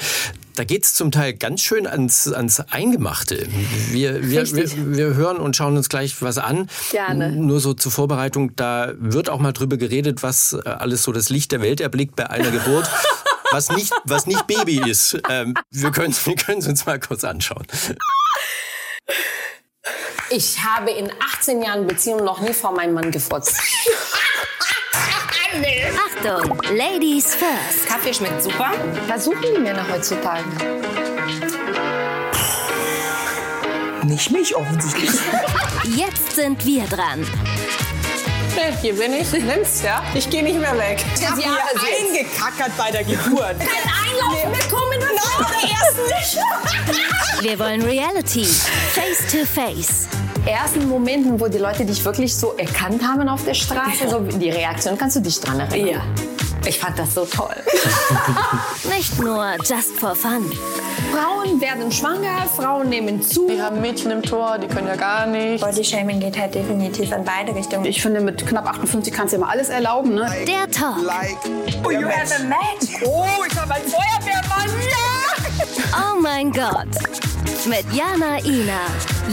Da 0.55 0.63
geht's 0.63 0.95
zum 0.95 1.11
Teil 1.11 1.35
ganz 1.35 1.63
schön 1.63 1.87
ans, 1.87 2.33
ans 2.33 2.61
Eingemachte. 2.61 3.47
Wir, 3.91 4.23
wir, 4.23 4.47
wir, 4.55 4.97
wir, 4.97 5.15
hören 5.15 5.39
und 5.39 5.57
schauen 5.57 5.77
uns 5.77 5.89
gleich 5.89 6.23
was 6.23 6.39
an. 6.39 6.69
Gerne. 6.93 7.33
Nur 7.33 7.59
so 7.61 7.75
zur 7.75 7.91
Vorbereitung, 7.91 8.55
da 8.55 8.93
wird 8.97 9.29
auch 9.29 9.41
mal 9.41 9.53
drüber 9.53 9.77
geredet, 9.77 10.23
was 10.23 10.53
äh, 10.53 10.69
alles 10.69 11.03
so 11.03 11.13
das 11.13 11.29
Licht 11.29 11.51
der 11.51 11.61
Welt 11.61 11.81
erblickt 11.81 12.15
bei 12.15 12.31
einer 12.31 12.53
Geburt. 12.53 12.89
was 13.51 13.71
nicht, 13.71 13.93
was 14.05 14.27
nicht 14.27 14.47
Baby 14.47 14.89
ist. 14.89 15.19
Ähm, 15.29 15.55
wir 15.71 15.91
können 15.91 16.15
wir 16.25 16.37
können 16.37 16.59
es 16.59 16.67
uns 16.67 16.87
mal 16.87 17.01
kurz 17.01 17.25
anschauen. 17.25 17.67
Ich 20.31 20.65
habe 20.65 20.91
in 20.91 21.11
18 21.37 21.63
Jahren 21.63 21.87
Beziehung 21.87 22.25
noch 22.25 22.41
nie 22.41 22.53
vor 22.53 22.73
meinem 22.73 22.95
Mann 22.95 23.11
gefurzt. 23.11 23.57
Achtung, 26.07 26.59
Ladies 26.77 27.35
first. 27.35 27.87
Kaffee 27.87 28.15
schmeckt 28.15 28.43
super. 28.43 28.73
Was 29.09 29.25
suchen 29.25 29.55
die 29.57 29.61
Männer 29.61 29.87
heutzutage? 29.91 30.45
Nicht 34.05 34.31
mich 34.31 34.55
offensichtlich. 34.55 35.11
Jetzt 35.85 36.33
sind 36.37 36.65
wir 36.65 36.85
dran. 36.85 37.27
Hier 38.81 38.95
bin 38.95 39.13
ich. 39.15 39.33
Nimm's, 39.33 39.83
ja? 39.83 40.03
Ich 40.15 40.29
gehe 40.31 40.43
nicht 40.43 40.59
mehr 40.59 40.77
weg. 40.79 41.05
Ich 41.15 41.29
hab 41.29 41.39
hier 41.39 41.51
eingekackert 41.53 42.77
bei 42.77 42.91
der 42.91 43.05
Geburt. 43.05 43.57
Nicht. 45.65 46.39
Wir 47.41 47.59
wollen 47.59 47.83
Reality. 47.83 48.45
Face 48.45 49.27
to 49.31 49.45
face 49.45 50.09
ersten 50.47 50.89
Momenten, 50.89 51.41
wo 51.41 51.49
die 51.49 51.59
Leute 51.59 51.85
dich 51.85 52.05
wirklich 52.05 52.35
so 52.35 52.53
erkannt 52.57 53.03
haben 53.03 53.29
auf 53.29 53.45
der 53.45 53.55
Straße, 53.55 54.09
so 54.09 54.21
die 54.21 54.51
Reaktion, 54.51 54.99
kannst 54.99 55.17
du 55.17 55.21
dich 55.21 55.41
dran 55.41 55.61
erinnern? 55.61 55.89
Ja. 55.89 56.01
Ich 56.67 56.79
fand 56.79 56.99
das 56.99 57.13
so 57.13 57.27
toll. 57.27 57.55
Nicht 58.97 59.21
nur 59.21 59.55
just 59.65 59.99
for 59.99 60.15
fun. 60.15 60.51
Frauen 61.13 61.61
werden 61.61 61.93
schwanger, 61.93 62.47
Frauen 62.57 62.89
nehmen 62.89 63.21
zu. 63.21 63.49
Wir 63.49 63.63
haben 63.63 63.83
Mädchen 63.83 64.11
im 64.11 64.23
Tor, 64.23 64.57
die 64.59 64.67
können 64.67 64.87
ja 64.87 64.97
gar 64.97 65.27
nicht. 65.27 65.63
Bodyshaming 65.63 66.21
geht 66.21 66.39
halt 66.39 66.55
definitiv 66.55 67.13
in 67.13 67.23
beide 67.23 67.55
Richtungen. 67.55 67.85
Ich 67.85 68.01
finde, 68.01 68.21
mit 68.21 68.47
knapp 68.47 68.67
58 68.67 69.13
kannst 69.13 69.35
du 69.35 69.37
dir 69.37 69.45
mal 69.45 69.51
alles 69.51 69.69
erlauben. 69.69 70.15
Ne? 70.15 70.27
Der 70.49 70.71
Talk. 70.71 71.03
Like 71.03 71.37
oh, 71.85 71.91
you 71.91 72.09
have 72.09 72.35
a 72.35 72.45
match. 72.45 73.03
Oh, 73.05 73.27
ich 73.47 73.61
habe 73.61 73.75
einen 73.75 73.85
Feuerwehrmann. 73.85 74.34
Oh 75.77 76.21
mein 76.21 76.53
Gott. 76.53 76.89
Mit 77.67 77.85
Jana 77.93 78.39
Ina. 78.45 78.87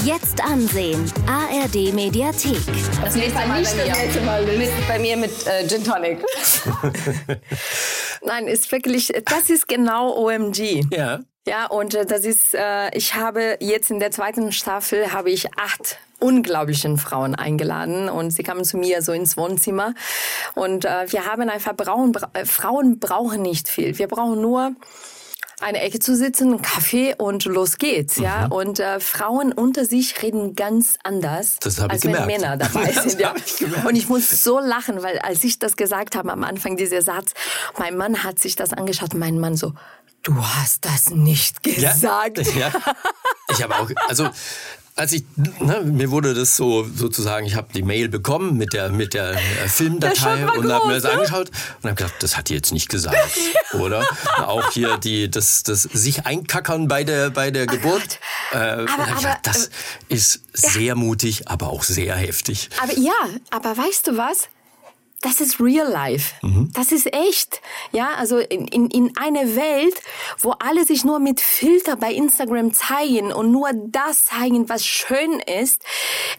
Jetzt 0.04 0.44
ansehen. 0.44 1.12
ARD 1.28 1.94
Mediathek. 1.94 2.58
Das 3.04 3.16
nächste 3.16 3.48
Mal 3.48 3.64
bei 3.64 4.44
mir. 4.44 4.58
Mit, 4.58 4.88
bei 4.88 5.00
mir 5.00 5.18
mit 5.18 5.48
äh, 5.48 5.68
Gin 5.68 5.84
Tonic. 5.84 6.24
Nein, 8.24 8.48
ist 8.48 8.72
wirklich, 8.72 9.14
das 9.26 9.50
ist 9.50 9.68
genau 9.68 10.16
OMG. 10.16 10.84
Ja. 10.92 11.20
Ja, 11.48 11.66
und 11.68 11.96
äh, 11.96 12.06
das 12.06 12.24
ist, 12.24 12.54
äh, 12.54 12.96
ich 12.96 13.16
habe 13.16 13.58
jetzt 13.60 13.90
in 13.90 14.00
der 14.00 14.12
zweiten 14.12 14.52
Staffel 14.52 15.12
habe 15.12 15.32
ich 15.32 15.48
acht 15.58 15.98
unglaublichen 16.20 17.00
Frauen 17.00 17.34
eingeladen 17.34 18.10
und 18.10 18.30
sie 18.30 18.44
kamen 18.44 18.64
zu 18.64 18.78
mir 18.78 19.02
so 19.02 19.12
ins 19.12 19.38
Wohnzimmer 19.38 19.96
und 20.54 20.86
äh, 20.86 21.12
wir 21.12 21.26
haben 21.26 21.50
einfach 21.50 21.74
Frauen, 21.84 22.14
äh, 22.34 22.46
Frauen 22.46 23.00
brauchen 23.00 23.42
nicht 23.42 23.68
viel. 23.68 23.98
Wir 23.98 24.08
brauchen 24.08 24.40
nur 24.40 24.76
eine 25.62 25.82
Ecke 25.82 26.00
zu 26.00 26.16
sitzen, 26.16 26.50
einen 26.50 26.62
Kaffee 26.62 27.16
und 27.18 27.46
los 27.46 27.78
geht's, 27.78 28.18
mhm. 28.18 28.24
ja. 28.24 28.46
Und 28.48 28.80
äh, 28.80 29.00
Frauen 29.00 29.54
unter 29.54 29.86
sich 29.86 30.22
reden 30.22 30.56
ganz 30.56 30.98
anders, 31.04 31.58
als 31.64 31.78
wenn 32.04 32.14
gemerkt. 32.14 32.28
Männer 32.28 32.58
dabei 32.58 32.92
sind. 33.04 33.20
ja. 33.20 33.34
Ich 33.46 33.86
und 33.86 33.96
ich 33.96 34.10
muss 34.10 34.44
so 34.44 34.60
lachen, 34.60 35.04
weil 35.04 35.20
als 35.20 35.44
ich 35.44 35.60
das 35.60 35.76
gesagt 35.76 36.16
habe 36.16 36.32
am 36.32 36.44
Anfang, 36.44 36.78
dieser 36.78 37.02
Satz, 37.02 37.34
mein 37.78 37.98
Mann 37.98 38.24
hat 38.24 38.40
sich 38.40 38.56
das 38.56 38.74
angeschaut, 38.74 39.14
mein 39.14 39.40
Mann 39.40 39.56
so, 39.56 39.74
du 40.24 40.36
hast 40.36 40.86
das 40.86 41.10
nicht 41.10 41.64
gesagt. 41.64 42.38
Ja, 42.56 42.70
ja. 42.70 42.72
Ich 43.50 43.64
habe 43.64 43.76
auch, 43.76 43.90
also 44.08 44.30
als 44.96 45.14
ich, 45.14 45.24
ne, 45.60 45.82
mir 45.84 46.12
wurde 46.12 46.34
das 46.34 46.56
so 46.56 46.84
sozusagen, 46.84 47.46
ich 47.46 47.56
habe 47.56 47.68
die 47.74 47.82
Mail 47.82 48.10
bekommen 48.10 48.58
mit 48.58 48.74
der 48.74 48.90
mit 48.90 49.14
der 49.14 49.34
äh, 49.34 49.38
Filmdatei 49.68 50.38
der 50.38 50.58
und 50.58 50.72
habe 50.72 50.88
mir 50.88 50.94
das 50.96 51.04
ne? 51.04 51.12
angeschaut 51.12 51.50
und 51.82 51.90
habe 51.90 51.96
gedacht, 51.96 52.16
das 52.20 52.38
hat 52.38 52.50
die 52.50 52.54
jetzt 52.54 52.72
nicht 52.74 52.90
gesagt, 52.90 53.18
oder? 53.74 54.06
Auch 54.38 54.72
hier 54.72 54.98
die 54.98 55.32
das 55.32 55.64
das 55.64 55.84
sich 55.84 56.26
einkackern 56.26 56.88
bei 56.88 57.04
der 57.04 57.30
bei 57.30 57.52
der 57.52 57.64
oh 57.64 57.72
Geburt. 57.72 58.20
Äh, 58.52 58.58
aber, 58.58 58.90
aber, 58.90 59.16
gedacht, 59.16 59.40
das 59.44 59.68
äh, 59.68 59.70
ist 60.10 60.42
sehr 60.54 60.82
ja. 60.82 60.96
mutig, 60.96 61.48
aber 61.48 61.70
auch 61.70 61.84
sehr 61.84 62.16
heftig. 62.16 62.70
Aber 62.82 62.98
ja, 62.98 63.14
aber 63.50 63.78
weißt 63.78 64.08
du 64.08 64.18
was? 64.18 64.50
Das 65.22 65.40
ist 65.40 65.60
real 65.60 65.90
life. 65.90 66.34
Mhm. 66.42 66.70
Das 66.74 66.92
ist 66.92 67.14
echt. 67.14 67.62
Ja, 67.92 68.16
also 68.18 68.40
in, 68.40 68.68
in, 68.68 68.88
in 68.90 69.16
eine 69.18 69.56
Welt, 69.56 69.96
wo 70.40 70.52
alle 70.52 70.84
sich 70.84 71.06
nur 71.06 71.20
mit 71.20 71.40
Filter 71.40 71.96
bei 71.96 72.12
Instagram 72.12 72.74
zeigen 72.74 73.32
und 73.32 73.52
nur 73.52 73.70
das 73.74 74.26
zeigen, 74.26 74.68
was 74.68 74.86
schön 74.86 75.40
ist. 75.40 75.84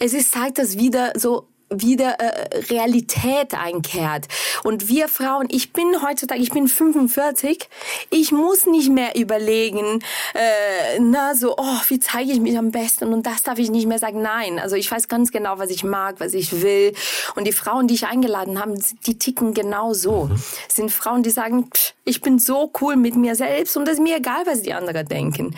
Es 0.00 0.14
ist 0.14 0.32
Zeit, 0.32 0.58
dass 0.58 0.78
wieder 0.78 1.12
so 1.16 1.48
wieder 1.80 2.18
äh, 2.20 2.58
Realität 2.70 3.54
einkehrt. 3.54 4.28
Und 4.64 4.88
wir 4.88 5.08
Frauen, 5.08 5.48
ich 5.50 5.72
bin 5.72 6.02
heutzutage, 6.02 6.40
ich 6.40 6.50
bin 6.50 6.68
45, 6.68 7.68
ich 8.10 8.32
muss 8.32 8.66
nicht 8.66 8.90
mehr 8.90 9.16
überlegen, 9.16 10.02
äh, 10.34 10.98
na 11.00 11.34
so, 11.34 11.56
oh, 11.56 11.80
wie 11.88 11.98
zeige 11.98 12.32
ich 12.32 12.40
mich 12.40 12.58
am 12.58 12.70
besten 12.70 13.12
und 13.12 13.26
das 13.26 13.42
darf 13.42 13.58
ich 13.58 13.70
nicht 13.70 13.86
mehr 13.86 13.98
sagen. 13.98 14.22
Nein, 14.22 14.58
also 14.58 14.76
ich 14.76 14.90
weiß 14.90 15.08
ganz 15.08 15.30
genau, 15.30 15.58
was 15.58 15.70
ich 15.70 15.84
mag, 15.84 16.20
was 16.20 16.34
ich 16.34 16.62
will. 16.62 16.94
Und 17.36 17.46
die 17.46 17.52
Frauen, 17.52 17.88
die 17.88 17.94
ich 17.94 18.06
eingeladen 18.06 18.60
habe, 18.60 18.74
die 19.06 19.18
ticken 19.18 19.54
genau 19.54 19.94
so. 19.94 20.24
Mhm. 20.24 20.42
sind 20.68 20.90
Frauen, 20.90 21.22
die 21.22 21.30
sagen, 21.30 21.68
pff, 21.72 21.94
ich 22.04 22.20
bin 22.20 22.38
so 22.38 22.70
cool 22.80 22.96
mit 22.96 23.16
mir 23.16 23.34
selbst 23.34 23.76
und 23.76 23.88
es 23.88 23.94
ist 23.94 24.00
mir 24.00 24.16
egal, 24.16 24.46
was 24.46 24.62
die 24.62 24.74
anderen 24.74 25.06
denken. 25.06 25.54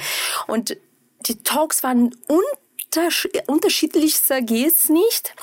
Und 0.47 0.77
die 1.27 1.43
Talks 1.43 1.83
waren 1.83 2.15
unterschiedlichster 3.47 4.43
geht's 4.43 4.89
nicht. 4.89 5.35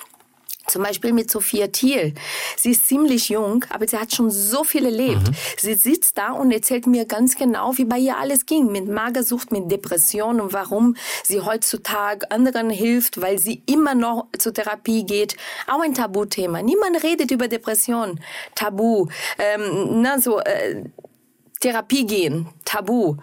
Zum 0.68 0.84
Beispiel 0.84 1.12
mit 1.12 1.30
Sophia 1.30 1.68
Thiel. 1.68 2.14
Sie 2.56 2.72
ist 2.72 2.88
ziemlich 2.88 3.30
jung, 3.30 3.66
aber 3.70 3.88
sie 3.88 3.98
hat 3.98 4.14
schon 4.14 4.30
so 4.30 4.64
viel 4.64 4.86
erlebt. 4.86 5.28
Mhm. 5.28 5.36
Sie 5.58 5.74
sitzt 5.74 6.18
da 6.18 6.32
und 6.32 6.52
erzählt 6.52 6.88
mir 6.88 7.06
ganz 7.06 7.36
genau, 7.36 7.78
wie 7.78 7.86
bei 7.86 7.98
ihr 7.98 8.18
alles 8.18 8.46
ging. 8.46 8.72
Mit 8.72 8.88
Magersucht, 8.88 9.52
mit 9.52 9.72
Depression 9.72 10.40
und 10.40 10.54
warum 10.54 10.96
sie 11.24 11.42
heutzutage 11.42 12.30
anderen 12.32 12.70
hilft, 12.70 13.20
weil 13.20 13.40
sie 13.40 13.64
immer 13.66 13.96
noch 13.96 14.28
zur 14.38 14.54
Therapie 14.54 15.04
geht. 15.04 15.36
Auch 15.68 15.82
ein 15.82 15.94
Tabuthema. 15.94 16.62
Niemand 16.62 17.04
redet 17.04 17.32
über 17.32 17.48
Depression. 17.48 18.20
Tabu. 18.56 19.08
Ähm, 19.40 20.02
na, 20.02 20.20
so, 20.20 20.40
äh, 20.40 20.84
Therapie 21.60 22.06
gehen. 22.06 22.48
Tabu. 22.66 23.18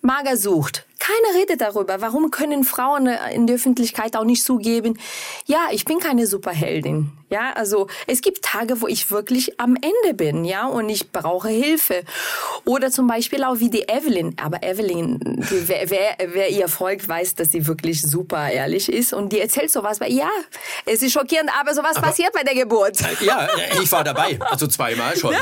Magersucht. 0.00 0.86
Keiner 1.00 1.40
redet 1.40 1.60
darüber. 1.60 2.00
Warum 2.00 2.30
können 2.30 2.62
Frauen 2.62 3.08
in 3.32 3.46
der 3.46 3.56
Öffentlichkeit 3.56 4.16
auch 4.16 4.24
nicht 4.24 4.44
zugeben, 4.44 4.98
ja, 5.46 5.58
ich 5.72 5.84
bin 5.84 5.98
keine 5.98 6.26
Superheldin. 6.26 7.10
Ja, 7.30 7.52
also 7.54 7.86
es 8.08 8.22
gibt 8.22 8.42
Tage, 8.42 8.80
wo 8.80 8.88
ich 8.88 9.12
wirklich 9.12 9.60
am 9.60 9.76
Ende 9.76 10.14
bin, 10.14 10.44
ja, 10.44 10.66
und 10.66 10.88
ich 10.88 11.12
brauche 11.12 11.48
Hilfe. 11.48 12.02
Oder 12.64 12.90
zum 12.90 13.06
Beispiel 13.06 13.44
auch 13.44 13.60
wie 13.60 13.70
die 13.70 13.88
Evelyn. 13.88 14.34
Aber 14.42 14.64
Evelyn, 14.64 15.18
wer, 15.48 15.88
wer, 15.90 16.16
wer 16.26 16.50
ihr 16.50 16.66
folgt, 16.66 17.06
weiß, 17.06 17.36
dass 17.36 17.52
sie 17.52 17.68
wirklich 17.68 18.02
super 18.02 18.50
ehrlich 18.50 18.92
ist 18.92 19.12
und 19.12 19.32
die 19.32 19.40
erzählt 19.40 19.70
sowas. 19.70 20.00
Weil, 20.00 20.12
ja, 20.12 20.28
es 20.86 21.02
ist 21.02 21.12
schockierend, 21.12 21.50
aber 21.58 21.72
sowas 21.72 21.96
aber, 21.96 22.08
passiert 22.08 22.32
bei 22.32 22.42
der 22.42 22.56
Geburt. 22.56 22.98
Ja, 23.20 23.48
ich 23.80 23.90
war 23.92 24.02
dabei, 24.02 24.38
also 24.50 24.66
zweimal 24.66 25.16
schon. 25.16 25.34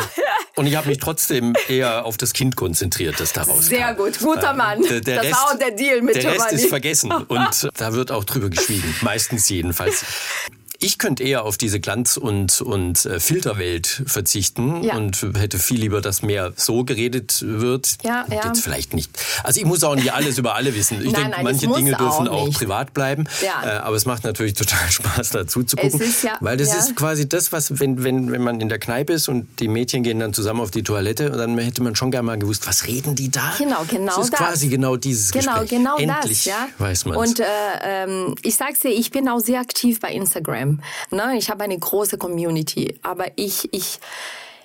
Und 0.57 0.67
ich 0.67 0.77
habe 0.77 0.89
mich 0.89 0.99
trotzdem 0.99 1.55
eher 1.69 2.05
auf 2.05 2.17
das 2.19 2.33
Kind 2.35 2.55
konzentriert, 2.55 3.19
das 3.19 3.33
daraus 3.33 3.67
Sehr 3.67 3.95
kam. 3.95 3.97
gut, 3.97 4.19
guter 4.19 4.53
Mann. 4.53 4.83
Der, 4.83 5.01
der 5.01 5.17
das 5.17 5.27
Rest, 5.27 5.37
auch 5.49 5.59
der 5.59 5.71
Deal 5.73 6.03
mit 6.03 6.15
Der 6.17 6.23
Giovanni. 6.23 6.43
Rest 6.43 6.53
ist 6.53 6.69
vergessen 6.69 7.13
und 7.13 7.69
da 7.77 7.93
wird 7.93 8.11
auch 8.11 8.25
drüber 8.25 8.51
geschwiegen, 8.51 8.95
meistens 9.03 9.49
jedenfalls. 9.49 10.05
Ich 10.81 10.99
könnte 10.99 11.25
eher 11.25 11.45
auf 11.45 11.59
diese 11.59 11.81
Glanz- 11.81 12.17
und, 12.17 12.61
und 12.61 13.05
äh, 13.05 13.19
Filterwelt 13.19 14.05
verzichten 14.07 14.85
Ja. 14.85 14.97
und 14.97 15.21
hätte 15.37 15.59
viel 15.59 15.81
lieber, 15.81 16.01
dass 16.01 16.23
mehr 16.23 16.53
so 16.55 16.85
geredet 16.85 17.43
wird. 17.45 17.97
Ja, 18.05 18.25
ja. 18.31 18.47
Jetzt 18.47 18.61
vielleicht 18.63 18.95
nicht. 18.95 19.11
Also 19.43 19.59
ich 19.59 19.67
muss 19.67 19.83
auch 19.83 19.97
nicht 19.97 20.13
alles 20.13 20.39
über 20.39 20.55
alle 20.55 20.77
wissen. 20.77 21.05
Ich 21.05 21.13
denke, 21.13 21.37
manche 21.43 21.67
Dinge 21.67 21.97
dürfen 21.97 22.29
auch 22.29 22.47
auch, 22.47 22.53
privat 22.53 22.95
bleiben. 22.95 23.25
Ja. 23.45 23.65
Äh, 23.65 23.79
aber 23.81 23.97
es 23.97 24.07
macht 24.07 24.23
natürlich 24.23 24.55
total 24.55 24.89
Spaß, 24.89 25.31
dazu 25.31 25.65
zu 25.65 25.75
gucken. 25.75 26.01
ist 26.01 26.23
ja- 26.23 26.37
weil 26.41 26.57
das 26.57 26.69
ja. 26.69 26.79
ist 26.79 26.95
quasi 26.95 27.29
das, 27.29 27.51
was, 27.51 27.81
wenn, 27.81 28.05
wenn, 28.05 28.31
wenn 28.31 28.43
man 28.43 28.61
in 28.61 28.69
der 28.69 28.79
Kneipe 28.79 29.15
ist 29.15 29.27
und 29.29 29.49
die 29.59 29.67
Mädchen 29.67 30.05
gehen 30.05 30.21
dann 30.21 30.33
zusammen 30.33 30.61
auf 30.61 30.71
die 30.71 30.85
Toilette, 30.85 31.31
dann 31.31 31.59
hätte 31.59 31.83
man 31.83 31.97
schon 31.97 32.13
gerne 32.13 32.27
mal 32.27 32.39
gewusst, 32.39 32.69
was 32.69 32.87
reden 32.87 33.17
die 33.17 33.31
da? 33.33 33.53
Genau, 33.59 33.83
genau 33.91 34.15
das. 34.15 34.27
ist 34.27 34.33
das. 34.33 34.39
quasi 34.39 34.69
genau 34.69 34.95
dieses 34.95 35.33
Genau, 35.33 35.53
Gespräch. 35.63 35.71
genau 35.71 35.97
Endlich 35.97 36.45
das, 36.45 36.55
ja. 36.55 36.69
weiß 36.79 37.05
man 37.07 37.17
Und 37.17 37.41
äh, 37.41 37.45
ähm, 37.83 38.37
ich 38.43 38.55
sag's 38.55 38.79
dir, 38.79 38.91
ich 38.91 39.11
bin 39.11 39.29
auch 39.29 39.41
sehr 39.41 39.59
aktiv 39.59 39.99
bei 39.99 40.13
Instagram. 40.13 40.68
Ne? 41.11 41.37
Ich 41.37 41.51
habe 41.51 41.65
eine 41.65 41.79
große 41.79 42.19
Community, 42.19 42.99
aber 43.03 43.27
ich 43.37 43.69
ich 43.73 44.01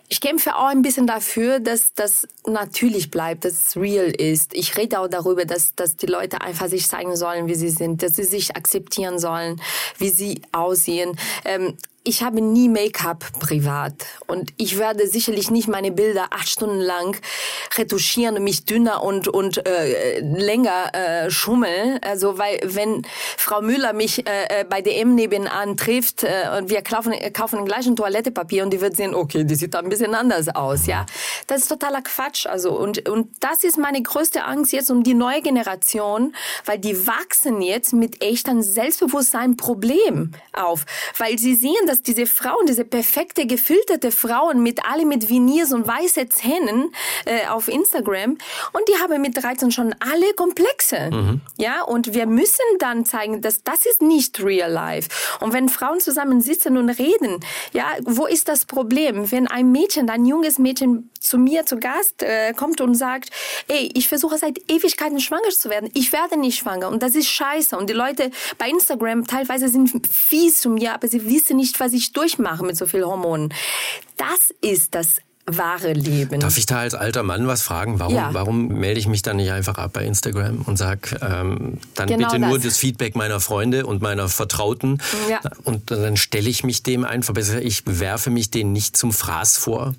ich 0.10 0.22
kämpfe 0.22 0.56
auch 0.56 0.68
ein 0.68 0.84
bisschen 0.84 1.08
dafür, 1.08 1.60
dass 1.60 1.94
das 1.96 2.28
natürlich 2.46 3.10
bleibt, 3.10 3.46
dass 3.46 3.54
es 3.54 3.78
real 3.78 4.12
ist. 4.12 4.54
Ich 4.54 4.78
rede 4.78 5.00
auch 5.00 5.08
darüber, 5.08 5.46
dass, 5.46 5.74
dass 5.74 5.98
die 5.98 6.06
Leute 6.06 6.42
einfach 6.42 6.68
sich 6.68 6.88
zeigen 6.88 7.16
sollen, 7.16 7.48
wie 7.48 7.56
sie 7.56 7.70
sind, 7.70 8.04
dass 8.04 8.18
sie 8.18 8.24
sich 8.24 8.56
akzeptieren 8.56 9.18
sollen, 9.18 9.60
wie 9.98 10.10
sie 10.10 10.42
aussehen. 10.52 11.18
Ähm, 11.46 11.78
ich 12.06 12.22
habe 12.22 12.42
nie 12.42 12.68
Make-up 12.68 13.24
privat 13.40 13.94
und 14.28 14.54
ich 14.58 14.78
werde 14.78 15.08
sicherlich 15.08 15.50
nicht 15.50 15.70
meine 15.70 15.92
Bilder 15.92 16.28
acht 16.32 16.50
Stunden 16.50 16.80
lang 16.80 17.16
retuschieren 17.78 18.36
und 18.36 18.44
mich 18.44 18.66
dünner 18.66 19.04
und 19.04 19.30
und 19.30 19.66
äh, 19.66 20.20
länger 20.20 20.94
äh, 20.94 21.32
schummeln. 21.32 22.00
Also 22.04 22.38
weil 22.38 22.60
wenn 22.64 23.04
Frau 23.38 23.62
Müller 23.62 23.94
mich 23.94 24.28
äh, 24.28 24.62
äh, 24.62 24.66
bei 24.66 24.82
DM 24.82 25.16
nebenan 25.16 25.78
trifft 25.78 26.24
äh, 26.24 26.58
und 26.58 26.70
wir 26.70 26.82
kaufen, 26.82 27.14
kaufen 27.32 27.58
den 27.58 27.66
gleichen 27.66 27.96
Toilettepapier 27.96 28.64
und 28.64 28.72
die 28.72 28.82
wird 28.82 28.98
sehen, 28.98 29.16
okay, 29.16 29.46
die 29.46 29.56
sieht 29.56 29.74
da 29.74 29.80
ein 29.80 29.90
bisschen 29.90 30.14
anders 30.14 30.54
aus, 30.54 30.88
ja. 30.88 31.06
Das 31.48 31.62
ist 31.62 31.70
totaler 31.70 32.02
Quatsch. 32.02 32.46
Also 32.48 32.78
und 32.78 33.08
und 33.08 33.30
das 33.40 33.64
ist 33.64 33.78
meine 33.78 34.02
größte 34.02 34.44
Angst 34.44 34.74
jetzt 34.74 34.92
um 34.92 35.04
die 35.04 35.14
neue 35.14 35.42
Generation, 35.42 36.36
weil 36.66 36.80
die 36.80 37.08
wachsen 37.08 37.62
jetzt 37.62 37.94
mit 37.94 38.22
echtem 38.22 38.62
Selbstbewusstsein 38.62 39.56
Problem 39.56 40.34
auf, 40.52 40.86
weil 41.18 41.40
sie 41.40 41.56
sehen, 41.56 41.74
dass 41.94 42.02
diese 42.02 42.26
Frauen, 42.26 42.66
diese 42.66 42.86
perfekte 42.86 43.46
gefilterte 43.46 44.12
Frauen 44.12 44.64
mit 44.64 44.84
alle 44.84 45.06
mit 45.06 45.30
Veneers 45.30 45.72
und 45.74 45.88
weiße 45.88 46.28
Zähnen 46.28 46.92
äh, 47.26 47.46
auf 47.48 47.68
Instagram 47.68 48.32
und 48.72 48.82
die 48.88 49.00
haben 49.00 49.22
mit 49.22 49.38
13 49.38 49.70
schon 49.70 49.94
alle 50.00 50.34
Komplexe. 50.34 51.12
Ja, 51.58 51.84
und 51.84 52.16
wir 52.16 52.26
müssen 52.26 52.64
dann 52.80 53.06
zeigen, 53.06 53.42
dass 53.42 53.64
das 53.64 53.86
ist 53.86 54.02
nicht 54.02 54.44
real 54.44 54.72
life. 54.72 55.08
Und 55.40 55.54
wenn 55.54 55.70
Frauen 55.70 56.00
zusammen 56.00 56.42
sitzen 56.42 56.78
und 56.78 56.90
reden, 56.90 57.40
ja, 57.74 57.86
wo 58.06 58.26
ist 58.26 58.48
das 58.48 58.66
Problem? 58.66 59.32
Wenn 59.32 59.48
ein 59.48 59.72
Mädchen, 59.72 60.10
ein 60.10 60.26
junges 60.26 60.58
Mädchen 60.58 61.12
zu 61.24 61.38
mir 61.38 61.66
zu 61.66 61.78
Gast 61.78 62.22
äh, 62.22 62.54
kommt 62.54 62.82
und 62.82 62.96
sagt, 62.96 63.30
ey, 63.68 63.90
ich 63.94 64.08
versuche 64.08 64.38
seit 64.38 64.60
Ewigkeiten 64.70 65.20
schwanger 65.20 65.50
zu 65.50 65.70
werden, 65.70 65.90
ich 65.94 66.12
werde 66.12 66.40
nicht 66.40 66.60
schwanger 66.60 66.90
und 66.90 67.02
das 67.02 67.16
ist 67.16 67.28
scheiße. 67.28 67.78
Und 67.78 67.90
die 67.90 67.94
Leute 67.94 68.32
bei 68.58 68.70
Instagram 68.70 69.26
teilweise 69.26 69.70
sind 69.70 70.08
fies 70.08 70.60
zu 70.62 70.70
mir, 70.70 70.94
aber 70.94 71.08
sie 71.08 71.30
wissen 71.30 71.58
nicht, 71.58 71.78
was 71.84 71.94
ich 71.94 72.14
durchmache 72.14 72.64
mit 72.64 72.78
so 72.78 72.86
viel 72.88 73.04
Hormonen. 73.04 73.54
Das 74.18 74.54
ist 74.62 74.96
das 74.96 75.18
wahre 75.46 75.92
Leben. 75.92 76.40
Darf 76.40 76.58
ich 76.58 76.66
da 76.66 76.78
als 76.80 76.94
alter 76.96 77.22
Mann 77.22 77.48
was 77.48 77.64
fragen? 77.64 78.00
Warum, 78.00 78.16
Ja. 78.16 78.30
warum 78.34 78.70
melde 78.70 78.98
ich 78.98 79.08
mich 79.08 79.24
dann 79.24 79.36
nicht 79.36 79.52
einfach 79.52 79.78
ab 79.78 79.92
bei 79.92 80.06
Instagram 80.06 80.62
und 80.62 80.78
sag 80.78 81.12
ähm, 81.22 81.80
dann 81.96 82.08
Genau 82.08 82.30
bitte 82.30 82.40
nur 82.40 82.56
das. 82.56 82.64
das 82.64 82.78
Feedback 82.78 83.18
meiner 83.18 83.42
Freunde 83.42 83.86
und 83.86 84.02
meiner 84.02 84.30
Vertrauten 84.30 85.02
Ja. 85.30 85.42
und 85.66 85.92
dann 85.92 86.16
stelle 86.16 86.50
ich 86.50 86.64
mich 86.64 86.82
dem 86.84 87.04
einfach 87.04 87.34
besser. 87.34 87.62
Ich 87.62 87.84
werfe 87.86 88.30
mich 88.30 88.52
denen 88.52 88.72
nicht 88.72 88.96
zum 88.96 89.12
Fraß 89.12 89.58
vor. 89.58 89.96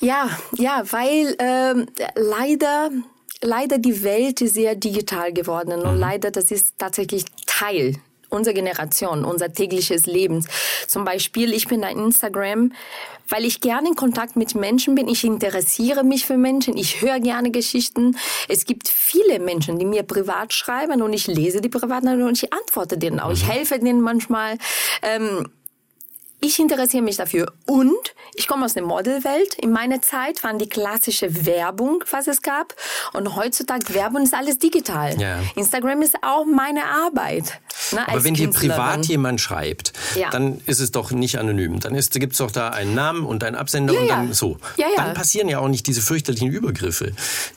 Ja, 0.00 0.30
ja, 0.56 0.82
weil 0.90 1.36
ähm, 1.38 1.86
leider 2.16 2.88
leider 3.42 3.76
die 3.76 4.02
Welt 4.04 4.40
ist 4.40 4.54
sehr 4.54 4.74
digital 4.74 5.34
geworden 5.34 5.72
und 5.72 5.98
leider 5.98 6.30
das 6.30 6.50
ist 6.50 6.78
tatsächlich 6.78 7.24
Teil 7.44 7.96
unserer 8.32 8.54
Generation, 8.54 9.24
unser 9.24 9.52
tägliches 9.52 10.06
Lebens. 10.06 10.46
Zum 10.86 11.04
Beispiel, 11.04 11.52
ich 11.52 11.68
bin 11.68 11.82
bei 11.82 11.92
Instagram, 11.92 12.72
weil 13.28 13.44
ich 13.44 13.60
gerne 13.60 13.88
in 13.88 13.94
Kontakt 13.94 14.36
mit 14.36 14.54
Menschen 14.54 14.94
bin. 14.94 15.08
Ich 15.08 15.24
interessiere 15.24 16.04
mich 16.04 16.26
für 16.26 16.36
Menschen. 16.36 16.76
Ich 16.76 17.02
höre 17.02 17.20
gerne 17.20 17.50
Geschichten. 17.50 18.16
Es 18.48 18.64
gibt 18.64 18.88
viele 18.88 19.38
Menschen, 19.38 19.78
die 19.78 19.84
mir 19.84 20.02
privat 20.02 20.52
schreiben 20.52 21.02
und 21.02 21.12
ich 21.12 21.26
lese 21.26 21.60
die 21.60 21.68
Privatnachrichten 21.68 22.28
und 22.28 22.42
ich 22.42 22.52
antworte 22.52 22.98
denen 22.98 23.20
auch. 23.20 23.32
Ich 23.32 23.46
helfe 23.46 23.78
denen 23.78 24.00
manchmal. 24.00 24.58
Ähm, 25.02 25.46
ich 26.44 26.58
interessiere 26.58 27.02
mich 27.04 27.16
dafür 27.16 27.52
und 27.66 28.14
ich 28.34 28.48
komme 28.48 28.64
aus 28.64 28.74
der 28.74 28.82
Modelwelt. 28.82 29.54
In 29.60 29.70
meiner 29.70 30.02
Zeit 30.02 30.42
waren 30.42 30.58
die 30.58 30.68
klassische 30.68 31.46
Werbung, 31.46 32.02
was 32.10 32.26
es 32.26 32.42
gab. 32.42 32.74
Und 33.12 33.36
heutzutage 33.36 33.94
Werbung 33.94 34.22
ist 34.24 34.34
alles 34.34 34.58
digital. 34.58 35.20
Ja. 35.20 35.38
Instagram 35.54 36.02
ist 36.02 36.16
auch 36.22 36.44
meine 36.44 36.84
Arbeit. 36.84 37.60
Ne, 37.92 38.08
Aber 38.08 38.24
wenn 38.24 38.34
dir 38.34 38.50
privat 38.50 39.06
jemand 39.06 39.40
schreibt, 39.40 39.92
Ja. 40.16 40.30
dann 40.30 40.60
ist 40.66 40.80
es 40.80 40.90
doch 40.92 41.10
nicht 41.12 41.38
anonym. 41.38 41.78
Dann 41.80 41.94
ist, 41.94 42.12
gibt's 42.18 42.38
doch 42.38 42.50
da 42.50 42.70
einen 42.70 42.94
Namen 42.94 43.24
und 43.24 43.44
einen 43.44 43.56
Absender 43.56 43.92
Ja, 43.94 44.00
und 44.00 44.08
dann 44.08 44.32
so. 44.32 44.58
Dann 44.96 45.14
passieren 45.14 45.48
ja 45.48 45.58
auch 45.60 45.68
nicht 45.68 45.86
diese 45.86 46.00
fürchterlichen 46.02 46.48
Übergriffe. 46.50 47.12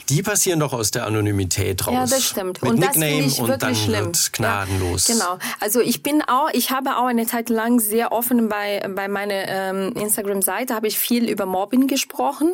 Die 0.09 0.21
passieren 0.21 0.59
doch 0.59 0.73
aus 0.73 0.91
der 0.91 1.05
Anonymität 1.05 1.87
raus. 1.87 1.93
Ja, 1.93 2.05
das 2.05 2.23
stimmt. 2.23 2.61
Mit 2.61 2.71
und 2.71 2.81
das 2.83 2.95
Nickname 2.95 3.25
ich 3.25 3.39
und 3.39 3.61
dann 3.63 3.75
schlimm. 3.75 4.05
wird 4.05 4.33
gnadenlos. 4.33 5.05
Genau. 5.07 5.39
Also 5.59 5.79
ich 5.81 6.03
bin 6.03 6.21
auch, 6.21 6.49
ich 6.53 6.71
habe 6.71 6.97
auch 6.97 7.05
eine 7.07 7.25
Zeit 7.25 7.49
lang 7.49 7.79
sehr 7.79 8.11
offen 8.11 8.49
bei 8.49 8.74
bei 8.89 9.07
meiner 9.07 9.47
ähm, 9.47 9.93
Instagram-Seite 9.93 10.73
habe 10.73 10.87
ich 10.87 10.97
viel 10.97 11.29
über 11.29 11.45
Mobbing 11.45 11.87
gesprochen 11.87 12.53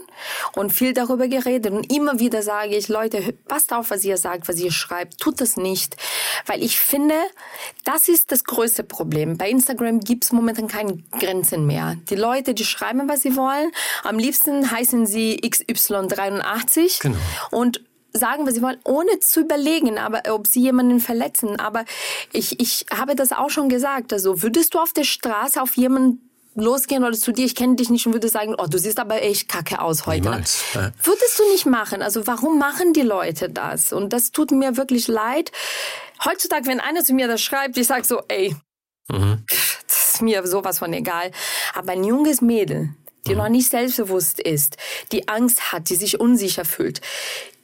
und 0.56 0.72
viel 0.72 0.94
darüber 0.94 1.28
geredet 1.28 1.72
und 1.72 1.92
immer 1.94 2.20
wieder 2.20 2.42
sage 2.42 2.76
ich 2.76 2.88
Leute, 2.88 3.34
passt 3.48 3.74
auf, 3.74 3.92
was 3.92 4.04
ihr 4.04 4.18
sagt, 4.18 4.48
was 4.48 4.58
ihr 4.60 4.72
schreibt, 4.72 5.20
tut 5.20 5.42
das 5.42 5.58
nicht, 5.58 5.96
weil 6.46 6.64
ich 6.64 6.80
finde, 6.80 7.16
das 7.86 8.08
ist 8.08 8.32
das 8.32 8.44
größte 8.44 8.84
Problem. 8.84 9.38
Bei 9.38 9.50
Instagram 9.50 10.00
gibt's 10.00 10.32
momentan 10.32 10.68
keine 10.68 10.98
Grenzen 11.20 11.66
mehr. 11.66 11.96
Die 12.10 12.16
Leute, 12.16 12.54
die 12.54 12.66
schreiben, 12.66 13.08
was 13.10 13.22
sie 13.22 13.36
wollen. 13.36 13.72
Am 14.04 14.18
liebsten 14.18 14.72
heißen 14.72 15.06
sie 15.06 15.40
XY83 15.44 17.02
Genau. 17.02 17.18
und 17.52 17.82
sagen, 18.14 18.46
was 18.46 18.56
sie 18.56 18.62
wollen, 18.62 18.80
ohne 18.84 19.20
zu 19.20 19.42
überlegen, 19.42 19.98
aber 19.98 20.22
ob 20.34 20.48
sie 20.48 20.62
jemanden 20.62 21.00
verletzen. 21.00 21.60
Aber 21.60 21.86
ich, 22.34 22.60
ich 22.60 22.86
habe 22.96 23.16
das 23.16 23.32
auch 23.32 23.50
schon 23.50 23.70
gesagt. 23.70 24.14
Also 24.14 24.42
würdest 24.42 24.74
du 24.74 24.80
auf 24.80 24.94
der 24.94 25.04
Straße 25.04 25.62
auf 25.62 25.78
jemanden 25.78 26.30
losgehen 26.56 27.04
oder 27.04 27.18
zu 27.18 27.32
dir, 27.32 27.46
ich 27.46 27.56
kenne 27.56 27.76
dich 27.76 27.90
nicht 27.90 28.06
und 28.06 28.14
würde 28.14 28.28
sagen, 28.28 28.56
oh, 28.58 28.68
du 28.68 28.78
siehst 28.78 29.00
aber 29.00 29.22
echt 29.22 29.48
kacke 29.48 29.82
aus 29.82 30.06
heute. 30.06 30.24
Niemals. 30.24 30.64
Würdest 30.74 31.40
du 31.40 31.50
nicht 31.52 31.66
machen. 31.66 32.02
Also 32.02 32.28
warum 32.28 32.60
machen 32.60 32.94
die 32.94 33.04
Leute 33.04 33.50
das? 33.50 33.94
Und 33.94 34.12
das 34.12 34.32
tut 34.32 34.52
mir 34.52 34.76
wirklich 34.78 35.08
leid. 35.08 35.52
Heutzutage, 36.26 36.68
wenn 36.68 36.80
einer 36.80 37.04
zu 37.04 37.14
mir 37.14 37.28
das 37.28 37.42
schreibt, 37.42 37.78
ich 37.78 37.88
sag 37.88 38.06
so, 38.06 38.22
ey, 38.28 38.56
das 39.08 40.14
ist 40.16 40.22
mir 40.22 40.46
sowas 40.46 40.80
von 40.80 40.94
egal. 40.94 41.32
Aber 41.74 41.94
ein 41.94 42.04
junges 42.04 42.42
Mädel, 42.42 42.90
die 43.28 43.36
noch 43.36 43.50
nicht 43.50 43.70
selbstbewusst 43.70 44.40
ist, 44.40 44.78
die 45.12 45.28
Angst 45.28 45.72
hat, 45.72 45.90
die 45.90 45.96
sich 45.96 46.20
unsicher 46.20 46.66
fühlt, 46.66 47.02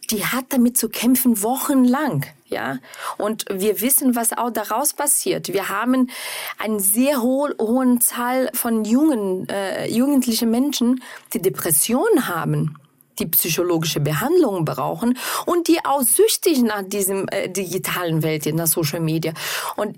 die 0.10 0.26
hat 0.26 0.46
damit 0.50 0.78
zu 0.78 0.90
kämpfen 0.90 1.44
wochenlang, 1.44 2.26
ja. 2.46 2.80
Und 3.18 3.46
wir 3.52 3.82
wissen, 3.82 4.16
was 4.16 4.38
auch 4.38 4.52
daraus 4.52 4.94
passiert. 4.94 5.50
Wir 5.50 5.70
haben 5.70 6.10
eine 6.58 6.80
sehr 6.80 7.22
hohe, 7.22 7.56
hohe 7.60 8.00
Zahl 8.00 8.50
von 8.54 8.86
jungen, 8.86 9.48
äh, 9.50 9.88
jugendlichen 9.90 10.50
Menschen, 10.50 11.04
die 11.34 11.42
Depressionen 11.42 12.28
haben 12.28 12.78
die 13.20 13.26
psychologische 13.26 14.00
Behandlung 14.00 14.64
brauchen 14.64 15.18
und 15.46 15.68
die 15.68 15.84
auch 15.84 16.04
süchtig 16.04 16.62
nach 16.62 16.84
diesem 16.84 17.28
äh, 17.30 17.50
digitalen 17.50 18.24
Welt, 18.24 18.46
in 18.46 18.58
der 18.58 18.68
Social 18.68 19.00
Media. 19.00 19.34
Und 19.76 19.98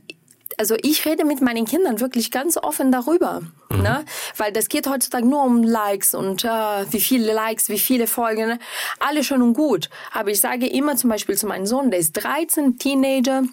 also 0.59 0.75
ich 0.81 1.05
rede 1.05 1.23
mit 1.23 1.41
meinen 1.41 1.63
Kindern 1.63 2.01
wirklich 2.01 2.31
ganz 2.31 2.57
offen 2.57 2.91
darüber, 2.91 3.41
ne? 3.69 4.03
weil 4.35 4.51
das 4.51 4.67
geht 4.67 4.87
heutzutage 4.87 5.25
nur 5.25 5.41
um 5.41 5.63
Likes 5.63 6.13
und 6.13 6.43
äh, 6.43 6.47
wie 6.91 6.99
viele 6.99 7.31
Likes, 7.31 7.69
wie 7.69 7.79
viele 7.79 8.07
Folgen, 8.07 8.45
ne? 8.45 8.59
alles 8.99 9.25
schön 9.25 9.41
und 9.41 9.53
gut. 9.53 9.89
Aber 10.11 10.31
ich 10.31 10.41
sage 10.41 10.67
immer 10.67 10.97
zum 10.97 11.11
Beispiel 11.11 11.37
zu 11.37 11.47
meinem 11.47 11.65
Sohn, 11.65 11.91
der 11.91 12.01
ist 12.01 12.11
13, 12.11 12.77
Teenager, 12.77 13.43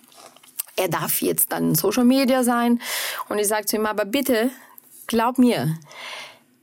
er 0.74 0.88
darf 0.88 1.22
jetzt 1.22 1.52
dann 1.52 1.76
Social 1.76 2.04
Media 2.04 2.42
sein 2.42 2.82
und 3.28 3.38
ich 3.38 3.46
sage 3.46 3.66
zu 3.66 3.76
ihm, 3.76 3.86
aber 3.86 4.04
bitte, 4.04 4.50
glaub 5.06 5.38
mir, 5.38 5.78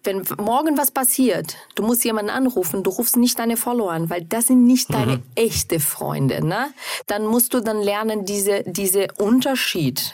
wenn 0.04 0.24
morgen 0.38 0.78
was 0.78 0.92
passiert, 0.92 1.56
du 1.76 1.84
musst 1.84 2.04
jemanden 2.04 2.30
anrufen, 2.32 2.84
du 2.84 2.90
rufst 2.90 3.16
nicht 3.18 3.40
deine 3.40 3.58
Follower 3.58 3.92
an, 3.92 4.10
weil 4.10 4.24
das 4.24 4.48
sind 4.48 4.66
nicht 4.66 4.94
deine 4.94 5.22
echte 5.36 5.80
Freunde, 5.80 6.46
ne? 6.46 6.68
Dann 7.08 7.26
musst 7.26 7.54
du 7.54 7.62
dann 7.62 7.82
lernen, 7.82 8.26
diese, 8.26 8.64
diese 8.66 9.08
Unterschied, 9.18 10.14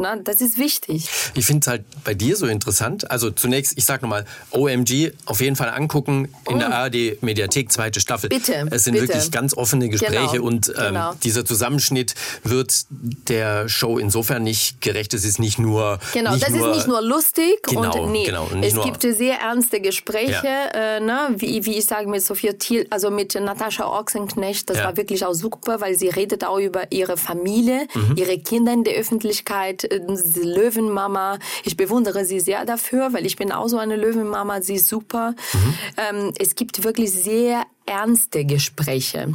Na, 0.00 0.14
das 0.14 0.40
ist 0.40 0.58
wichtig. 0.58 1.08
Ich 1.34 1.44
finde 1.44 1.60
es 1.64 1.66
halt 1.66 1.84
bei 2.04 2.14
dir 2.14 2.36
so 2.36 2.46
interessant. 2.46 3.10
Also 3.10 3.30
zunächst, 3.32 3.76
ich 3.76 3.84
sag 3.84 4.00
nochmal, 4.00 4.24
OMG 4.52 5.10
auf 5.26 5.40
jeden 5.40 5.56
Fall 5.56 5.70
angucken 5.70 6.26
in 6.48 6.54
Oh. 6.54 6.58
der 6.58 6.72
ARD 6.72 7.20
Mediathek, 7.20 7.72
zweite 7.72 7.98
Staffel. 8.00 8.28
Bitte, 8.28 8.68
Es 8.70 8.84
sind 8.84 8.94
bitte. 8.94 9.08
wirklich 9.08 9.32
ganz 9.32 9.54
offene 9.54 9.88
Gespräche 9.88 10.36
Genau, 10.36 10.44
und 10.46 10.68
ähm, 10.68 10.74
genau. 10.76 11.14
dieser 11.24 11.44
Zusammenschnitt 11.44 12.14
wird 12.44 12.86
der 12.90 13.68
Show 13.68 13.98
insofern 13.98 14.44
nicht 14.44 14.80
gerecht. 14.80 15.14
Es 15.14 15.24
ist 15.24 15.40
nicht 15.40 15.58
nur 15.58 15.98
Genau, 16.12 16.32
nicht 16.32 16.44
das 16.46 16.54
nur, 16.54 16.70
ist 16.70 16.76
nicht 16.76 16.86
nur 16.88 17.02
lustig 17.02 17.58
Genau, 17.64 18.04
und 18.04 18.12
nee, 18.12 18.24
genau, 18.26 18.46
und 18.52 18.62
es 18.62 18.74
nur- 18.74 18.84
gibt 18.84 19.02
sehr 19.02 19.40
ernste 19.40 19.80
Gespräche, 19.80 20.46
äh, 20.74 21.00
ne, 21.00 21.30
wie, 21.36 21.64
wie 21.66 21.76
ich 21.76 21.86
sage 21.86 22.08
mit 22.08 22.24
Sophia 22.24 22.52
Thiel, 22.52 22.86
also 22.90 23.10
mit 23.10 23.34
Natascha 23.34 23.84
Ochsenknecht, 23.84 24.70
das 24.70 24.76
Ja. 24.78 24.84
war 24.84 24.96
wirklich 24.96 25.24
auch 25.24 25.34
super, 25.34 25.80
weil 25.80 25.98
sie 25.98 26.08
redet 26.08 26.44
auch 26.44 26.58
über 26.60 26.92
ihre 26.92 27.16
Familie, 27.16 27.88
Mhm. 27.94 28.16
ihre 28.16 28.38
Kinder 28.38 28.72
in 28.72 28.84
der 28.84 28.94
Öffentlichkeit, 28.94 29.87
äh, 29.90 30.00
diese 30.08 30.42
Löwenmama. 30.42 31.38
Ich 31.64 31.76
bewundere 31.76 32.24
sie 32.24 32.40
sehr 32.40 32.64
dafür, 32.64 33.12
weil 33.12 33.26
ich 33.26 33.36
bin 33.36 33.52
auch 33.52 33.68
so 33.68 33.78
eine 33.78 33.96
Löwenmama, 33.96 34.62
sie 34.62 34.74
ist 34.74 34.88
super. 34.88 35.34
Mhm. 35.52 35.74
Ähm, 35.96 36.32
es 36.38 36.54
gibt 36.54 36.84
wirklich 36.84 37.12
sehr 37.12 37.64
ernste 37.86 38.44
Gespräche. 38.44 39.34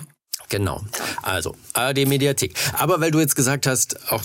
Genau. 0.50 0.82
Also, 1.22 1.56
ARD 1.74 2.06
Mediathek. 2.08 2.54
Aber 2.74 3.02
weil 3.02 3.12
du 3.12 3.20
jetzt 3.20 3.36
gesagt 3.36 3.66
hast, 3.66 4.12
auch 4.12 4.24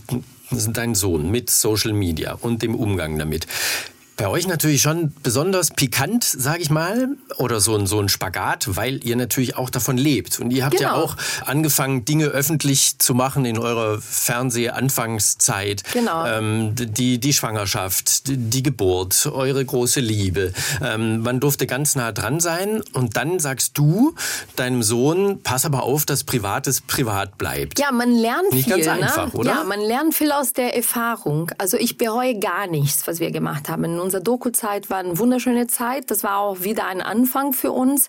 dein 0.51 0.95
Sohn 0.95 1.31
mit 1.31 1.51
Social 1.51 1.93
Media 1.93 2.35
und 2.41 2.62
dem 2.62 2.74
Umgang 2.74 3.18
damit. 3.18 3.47
Bei 4.19 4.27
euch 4.27 4.49
natürlich 4.49 4.83
schon 4.83 5.12
besonders 5.23 5.71
pikant, 5.71 6.25
sage 6.25 6.61
ich 6.61 6.71
mal, 6.71 7.11
oder 7.37 7.61
so 7.61 7.77
ein, 7.77 7.87
so 7.87 8.01
ein 8.01 8.09
Spagat, 8.09 8.77
weil 8.77 9.03
ihr 9.07 9.14
natürlich 9.14 9.57
auch 9.57 9.71
davon 9.71 9.97
lebt. 9.97 10.41
Und 10.41 10.51
ihr 10.51 10.64
habt 10.64 10.81
ja 10.81 10.91
Genau. 10.91 11.03
auch 11.05 11.16
angefangen, 11.47 12.05
Dinge 12.05 12.27
öffentlich 12.27 12.99
zu 12.99 13.14
machen 13.14 13.45
in 13.45 13.59
eurer 13.59 14.01
Fernsehanfangszeit. 14.01 15.85
Genau. 15.93 16.27
Ähm, 16.27 16.75
die, 16.75 17.19
die 17.19 17.33
Schwangerschaft, 17.33 18.23
die, 18.27 18.62
Geburt, 18.64 19.27
eure 19.33 19.64
große 19.64 20.01
Liebe. 20.01 20.53
Ähm, 20.83 21.21
man 21.21 21.39
durfte 21.39 21.69
ganz 21.69 21.95
nah 21.95 22.11
dran 22.11 22.41
sein. 22.41 22.83
Und 22.95 23.16
dann 23.16 23.39
sagst 23.39 23.79
du 23.79 24.16
deinem 24.57 24.83
Sohn, 24.83 25.43
pass 25.45 25.64
aber 25.64 25.85
auf, 25.85 26.07
dass 26.07 26.25
Privates 26.25 26.81
privat 26.81 27.39
bleibt. 27.39 27.79
Ja, 27.79 27.93
man 27.93 28.12
lernt 28.12 28.53
Nicht 28.53 28.64
viel. 28.64 28.83
ganz 28.83 28.89
einfach, 28.89 29.33
ne? 29.33 29.39
oder? 29.39 29.51
Ja, 29.51 29.62
man 29.64 29.81
lernt 29.81 30.12
viel 30.14 30.33
aus 30.33 30.53
der 30.55 30.75
Erfahrung. 30.77 31.53
Also 31.59 31.77
ich 31.77 31.97
bereue 31.99 32.37
gar 32.41 32.66
nichts, 32.66 33.07
was 33.07 33.21
wir 33.21 33.31
gemacht 33.31 33.69
haben. 33.69 34.08
In 34.09 34.15
unserer 34.15 34.23
Doku-Zeit 34.23 34.89
war 34.89 34.99
eine 35.01 35.19
wunderschöne 35.19 35.67
Zeit. 35.67 36.11
Das 36.11 36.25
war 36.25 36.39
auch 36.39 36.63
wieder 36.63 36.87
ein 36.87 37.03
Anfang 37.03 37.53
für 37.53 37.73
uns. 37.73 38.09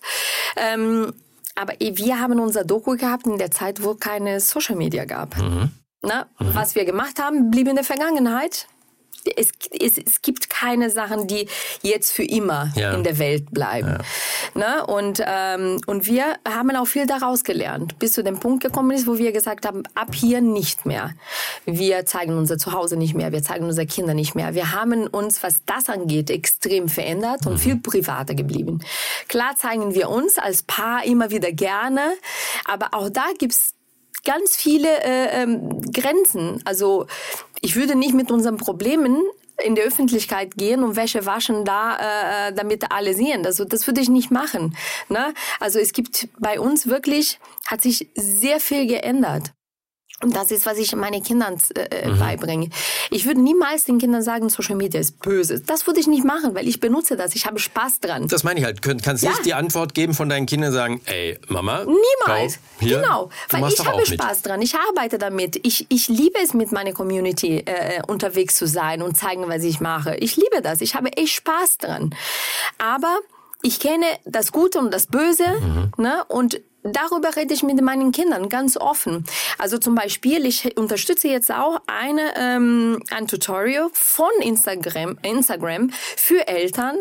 Ähm, 0.56 1.12
aber 1.54 1.74
wir 1.78 2.18
haben 2.18 2.40
unser 2.40 2.64
Doku 2.64 2.96
gehabt 2.96 3.26
in 3.26 3.36
der 3.36 3.50
Zeit, 3.50 3.82
wo 3.84 3.94
keine 3.96 4.40
Social 4.40 4.76
Media 4.76 5.04
gab. 5.04 5.36
Mhm. 5.36 5.72
Na, 6.00 6.24
Was 6.38 6.74
wir 6.74 6.86
gemacht 6.86 7.20
haben, 7.20 7.50
blieb 7.50 7.68
in 7.68 7.74
der 7.74 7.84
Vergangenheit. 7.84 8.66
Es, 9.36 9.48
es, 9.78 9.98
es 9.98 10.22
gibt 10.22 10.48
keine 10.48 10.88
Sachen, 10.88 11.26
die 11.26 11.46
jetzt 11.82 12.12
für 12.12 12.24
immer 12.24 12.72
Ja. 12.76 12.94
in 12.94 13.04
der 13.04 13.18
Welt 13.18 13.50
bleiben. 13.50 13.98
Ne? 14.54 14.84
Und, 14.86 15.22
ähm, 15.24 15.80
und 15.86 16.06
wir 16.06 16.36
haben 16.46 16.70
auch 16.76 16.86
viel 16.86 17.06
daraus 17.06 17.44
gelernt, 17.44 17.98
bis 17.98 18.12
zu 18.12 18.22
dem 18.22 18.40
Punkt 18.40 18.62
gekommen 18.62 18.90
ist, 18.90 19.06
wo 19.06 19.18
wir 19.18 19.32
gesagt 19.32 19.66
haben, 19.66 19.82
ab 19.94 20.14
hier 20.14 20.40
nicht 20.40 20.86
mehr. 20.86 21.12
Wir 21.64 22.06
zeigen 22.06 22.36
unser 22.36 22.58
Zuhause 22.58 22.96
nicht 22.96 23.14
mehr, 23.14 23.32
wir 23.32 23.42
zeigen 23.42 23.64
unsere 23.64 23.86
Kinder 23.86 24.14
nicht 24.14 24.34
mehr. 24.34 24.54
Wir 24.54 24.72
haben 24.72 25.06
uns, 25.06 25.42
was 25.42 25.64
das 25.66 25.88
angeht, 25.88 26.30
extrem 26.30 26.88
verändert 26.88 27.46
und 27.46 27.58
viel 27.58 27.76
privater 27.76 28.34
geblieben. 28.34 28.80
Klar 29.28 29.56
zeigen 29.56 29.94
wir 29.94 30.08
uns 30.08 30.38
als 30.38 30.62
Paar 30.62 31.04
immer 31.04 31.30
wieder 31.30 31.52
gerne, 31.52 32.12
aber 32.64 32.88
auch 32.92 33.08
da 33.10 33.24
gibt's 33.38 33.74
ganz 34.24 34.56
viele 34.56 34.88
äh, 35.02 35.42
ähm, 35.42 35.80
Grenzen. 35.92 36.60
Also 36.64 37.06
ich 37.60 37.76
würde 37.76 37.94
nicht 37.94 38.14
mit 38.14 38.30
unseren 38.30 38.56
Problemen 38.56 39.18
in 39.64 39.74
die 39.74 39.82
Öffentlichkeit 39.82 40.56
gehen 40.56 40.82
und 40.82 40.96
Wäsche 40.96 41.26
waschen 41.26 41.64
da, 41.64 42.48
äh, 42.48 42.52
damit 42.52 42.92
alle 42.92 43.14
sehen. 43.14 43.46
Also 43.46 43.64
das 43.64 43.86
würde 43.86 44.00
ich 44.00 44.08
nicht 44.08 44.30
machen. 44.30 44.76
Ne? 45.08 45.34
Also 45.58 45.78
es 45.78 45.92
gibt 45.92 46.28
bei 46.38 46.60
uns 46.60 46.86
wirklich, 46.86 47.38
hat 47.66 47.82
sich 47.82 48.08
sehr 48.14 48.60
viel 48.60 48.86
geändert. 48.86 49.52
Und 50.22 50.36
das 50.36 50.50
ist, 50.50 50.66
was 50.66 50.76
ich 50.76 50.94
meinen 50.94 51.22
Kindern 51.22 51.56
äh, 51.74 52.08
Mhm. 52.08 52.18
beibringe. 52.18 52.68
Ich 53.10 53.24
würde 53.24 53.40
niemals 53.40 53.84
den 53.84 53.98
Kindern 53.98 54.22
sagen, 54.22 54.50
Social 54.50 54.76
Media 54.76 55.00
ist 55.00 55.18
böse. 55.20 55.60
Das 55.60 55.86
würde 55.86 55.98
ich 56.00 56.06
nicht 56.06 56.24
machen, 56.24 56.54
weil 56.54 56.68
ich 56.68 56.78
benutze 56.78 57.16
das. 57.16 57.34
Ich 57.34 57.46
habe 57.46 57.58
Spaß 57.58 58.00
dran. 58.00 58.28
Das 58.28 58.44
meine 58.44 58.60
ich 58.60 58.66
halt. 58.66 58.82
Könnt- 58.82 59.02
Kannst 59.02 59.22
Ja. 59.22 59.30
nicht 59.30 59.46
die 59.46 59.54
Antwort 59.54 59.94
geben 59.94 60.12
von 60.12 60.28
deinen 60.28 60.44
Kindern 60.44 60.72
sagen, 60.72 61.00
ey, 61.06 61.38
Mama. 61.48 61.84
Niemals. 61.84 62.54
schau, 62.54 62.86
hier, 62.86 63.00
genau. 63.00 63.30
du 63.48 63.56
Weil 63.62 63.72
ich 63.72 63.78
habe 63.78 63.94
auch 63.94 63.98
mit. 63.98 64.08
Spaß 64.20 64.42
dran. 64.42 64.60
Ich 64.60 64.74
arbeite 64.74 65.16
damit. 65.18 65.58
Ich, 65.66 65.86
ich 65.88 66.08
liebe 66.08 66.38
es, 66.42 66.52
mit 66.52 66.70
meiner 66.70 66.92
Community 66.92 67.58
äh, 67.64 68.02
unterwegs 68.06 68.56
zu 68.56 68.66
sein 68.66 69.00
und 69.02 69.16
zeigen, 69.16 69.48
was 69.48 69.62
ich 69.64 69.80
mache. 69.80 70.16
Ich 70.16 70.36
liebe 70.36 70.60
das. 70.62 70.82
Ich 70.82 70.94
habe 70.94 71.12
echt 71.16 71.32
Spaß 71.34 71.78
dran. 71.78 72.14
Aber 72.78 73.16
ich 73.62 73.80
kenne 73.80 74.06
das 74.24 74.52
Gute 74.52 74.78
und 74.78 74.92
das 74.92 75.06
Böse. 75.06 75.44
Mhm. 75.60 75.92
Ne? 76.02 76.24
Und 76.28 76.60
Darüber 76.82 77.36
rede 77.36 77.52
ich 77.52 77.62
mit 77.62 77.80
meinen 77.82 78.10
Kindern 78.10 78.48
ganz 78.48 78.76
offen. 78.76 79.24
Also 79.58 79.78
zum 79.78 79.94
Beispiel, 79.94 80.46
ich 80.46 80.76
unterstütze 80.78 81.28
jetzt 81.28 81.52
auch 81.52 81.80
eine, 81.86 82.32
ähm, 82.36 83.02
ein 83.10 83.26
Tutorial 83.26 83.90
von 83.92 84.30
Instagram, 84.40 85.18
Instagram 85.22 85.90
für 86.16 86.48
Eltern, 86.48 86.96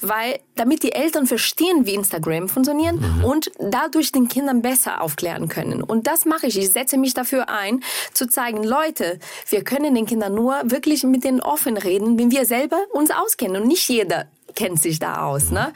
weil 0.00 0.40
damit 0.56 0.82
die 0.82 0.92
Eltern 0.92 1.26
verstehen, 1.26 1.84
wie 1.84 1.94
Instagram 1.94 2.48
funktioniert 2.48 2.96
und 3.22 3.50
dadurch 3.58 4.12
den 4.12 4.28
Kindern 4.28 4.62
besser 4.62 5.02
aufklären 5.02 5.48
können. 5.48 5.82
Und 5.82 6.06
das 6.06 6.24
mache 6.24 6.46
ich. 6.46 6.58
Ich 6.58 6.72
setze 6.72 6.96
mich 6.96 7.12
dafür 7.12 7.48
ein, 7.50 7.82
zu 8.14 8.28
zeigen, 8.28 8.64
Leute, 8.64 9.18
wir 9.50 9.62
können 9.62 9.94
den 9.94 10.06
Kindern 10.06 10.34
nur 10.34 10.58
wirklich 10.64 11.04
mit 11.04 11.24
denen 11.24 11.40
offen 11.40 11.76
reden, 11.76 12.18
wenn 12.18 12.30
wir 12.30 12.46
selber 12.46 12.78
uns 12.92 13.10
auskennen 13.10 13.62
und 13.62 13.68
nicht 13.68 13.88
jeder 13.88 14.26
kennt 14.54 14.80
sich 14.82 14.98
da 14.98 15.22
aus. 15.26 15.50
Ne? 15.50 15.72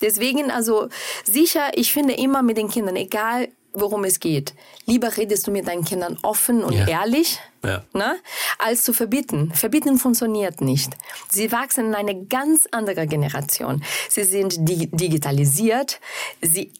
Deswegen, 0.00 0.50
also 0.50 0.88
sicher, 1.24 1.70
ich 1.74 1.92
finde 1.92 2.14
immer 2.14 2.42
mit 2.42 2.56
den 2.56 2.68
Kindern, 2.68 2.96
egal 2.96 3.48
worum 3.74 4.04
es 4.04 4.20
geht, 4.20 4.52
lieber 4.84 5.16
redest 5.16 5.46
du 5.46 5.50
mit 5.50 5.66
deinen 5.66 5.84
Kindern 5.84 6.18
offen 6.22 6.62
und 6.62 6.74
Ja. 6.74 6.86
ehrlich, 6.86 7.38
Ja. 7.64 7.82
ne, 7.94 8.16
als 8.58 8.84
zu 8.84 8.92
verbieten. 8.92 9.50
Verbieten 9.54 9.96
funktioniert 9.98 10.60
nicht. 10.60 10.92
Sie 11.30 11.50
wachsen 11.52 11.86
in 11.86 11.94
eine 11.94 12.24
ganz 12.26 12.68
andere 12.70 13.06
Generation. 13.06 13.82
Sie 14.10 14.24
sind 14.24 14.56
di 14.68 14.88
digitalisiert, 14.92 16.00
sie 16.42 16.70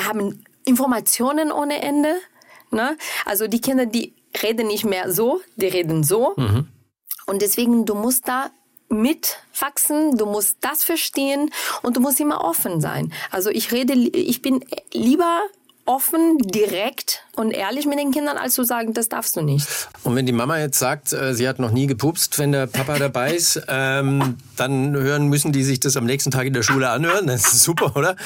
haben 0.00 0.44
Informationen 0.64 1.52
ohne 1.52 1.80
Ende. 1.80 2.14
Ne? 2.72 2.96
Also 3.24 3.46
die 3.46 3.60
Kinder, 3.60 3.86
die 3.86 4.12
reden 4.42 4.66
nicht 4.66 4.84
mehr 4.84 5.12
so, 5.12 5.40
die 5.56 5.66
reden 5.68 6.02
so. 6.02 6.34
Und 7.26 7.42
deswegen, 7.42 7.84
du 7.84 7.94
musst 7.94 8.26
da 8.26 8.50
mitwachsen, 8.92 10.16
du 10.16 10.26
musst 10.26 10.58
das 10.60 10.84
verstehen 10.84 11.50
und 11.82 11.96
du 11.96 12.00
musst 12.00 12.20
immer 12.20 12.44
offen 12.44 12.80
sein. 12.80 13.12
Also 13.30 13.50
ich 13.50 13.72
rede, 13.72 13.94
ich 13.94 14.42
bin 14.42 14.64
lieber 14.92 15.42
offen, 15.84 16.38
direkt 16.38 17.24
und 17.34 17.50
ehrlich 17.50 17.86
mit 17.86 17.98
den 17.98 18.10
Kindern, 18.12 18.36
als 18.36 18.54
zu 18.54 18.62
sagen, 18.62 18.92
das 18.92 19.08
darfst 19.08 19.36
du 19.36 19.40
nicht. 19.40 19.66
Und 20.04 20.14
wenn 20.16 20.26
die 20.26 20.32
Mama 20.32 20.58
jetzt 20.58 20.78
sagt, 20.78 21.12
äh, 21.14 21.34
sie 21.34 21.48
hat 21.48 21.58
noch 21.58 21.70
nie 21.70 21.86
gepupst, 21.86 22.38
wenn 22.38 22.52
der 22.52 22.66
Papa 22.66 22.98
dabei 22.98 23.34
ist, 23.34 23.60
ähm, 23.68 24.36
dann 24.56 24.94
hören 24.94 25.28
müssen 25.28 25.50
die 25.50 25.64
sich 25.64 25.80
das 25.80 25.96
am 25.96 26.04
nächsten 26.04 26.30
Tag 26.30 26.46
in 26.46 26.52
der 26.52 26.62
Schule 26.62 26.90
anhören. 26.90 27.26
Das 27.26 27.52
ist 27.52 27.62
super, 27.62 27.96
oder? 27.96 28.16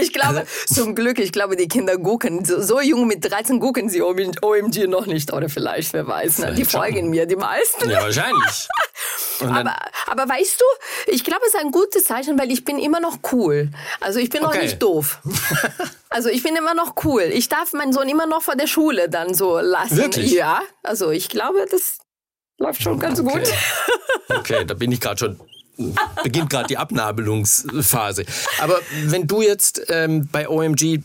Ich 0.00 0.12
glaube, 0.12 0.46
zum 0.66 0.96
Glück, 0.96 1.20
ich 1.20 1.30
glaube, 1.30 1.54
die 1.56 1.68
Kinder 1.68 1.96
gucken. 1.96 2.44
So, 2.44 2.60
so 2.60 2.80
jung 2.80 3.06
mit 3.06 3.24
13 3.24 3.60
gucken 3.60 3.88
sie 3.88 4.02
OMG 4.02 4.88
noch 4.88 5.06
nicht. 5.06 5.32
Oder 5.32 5.48
vielleicht, 5.48 5.92
wer 5.92 6.06
weiß. 6.06 6.38
Ne? 6.38 6.54
Die 6.54 6.64
folgen 6.64 7.10
mir, 7.10 7.26
die 7.26 7.36
meisten. 7.36 7.88
Ja, 7.88 8.02
wahrscheinlich. 8.02 8.68
Aber, 9.40 9.74
aber 10.06 10.28
weißt 10.28 10.60
du, 10.60 11.12
ich 11.12 11.24
glaube, 11.24 11.40
es 11.48 11.54
ist 11.54 11.60
ein 11.60 11.72
gutes 11.72 12.04
Zeichen, 12.04 12.38
weil 12.38 12.52
ich 12.52 12.64
bin 12.64 12.78
immer 12.78 13.00
noch 13.00 13.18
cool. 13.32 13.70
Also 14.00 14.20
ich 14.20 14.30
bin 14.30 14.42
noch 14.42 14.50
Okay. 14.50 14.62
nicht 14.62 14.80
doof. 14.82 15.18
Also 16.10 16.28
ich 16.28 16.44
bin 16.44 16.54
immer 16.54 16.74
noch 16.74 16.94
cool. 17.04 17.22
Ich 17.22 17.48
darf 17.48 17.72
meinen 17.72 17.92
Sohn 17.92 18.08
immer 18.08 18.23
noch 18.26 18.42
vor 18.42 18.56
der 18.56 18.66
Schule 18.66 19.08
dann 19.08 19.34
so 19.34 19.58
lassen. 19.58 19.96
Wirklich? 19.96 20.32
Ja, 20.32 20.62
also 20.82 21.10
ich 21.10 21.28
glaube, 21.28 21.66
das 21.70 21.98
läuft 22.58 22.82
schon 22.82 22.98
ganz 22.98 23.22
gut. 23.22 23.42
okay, 24.28 24.64
da 24.64 24.74
bin 24.74 24.92
ich 24.92 25.00
gerade 25.00 25.18
schon 25.18 25.40
beginnt 26.22 26.50
gerade 26.50 26.66
die 26.68 26.78
Abnabelungsphase. 26.78 28.24
Aber 28.60 28.78
wenn 29.04 29.26
du 29.26 29.42
jetzt 29.42 29.82
ähm, 29.88 30.28
bei 30.30 30.48
OMG, 30.48 31.00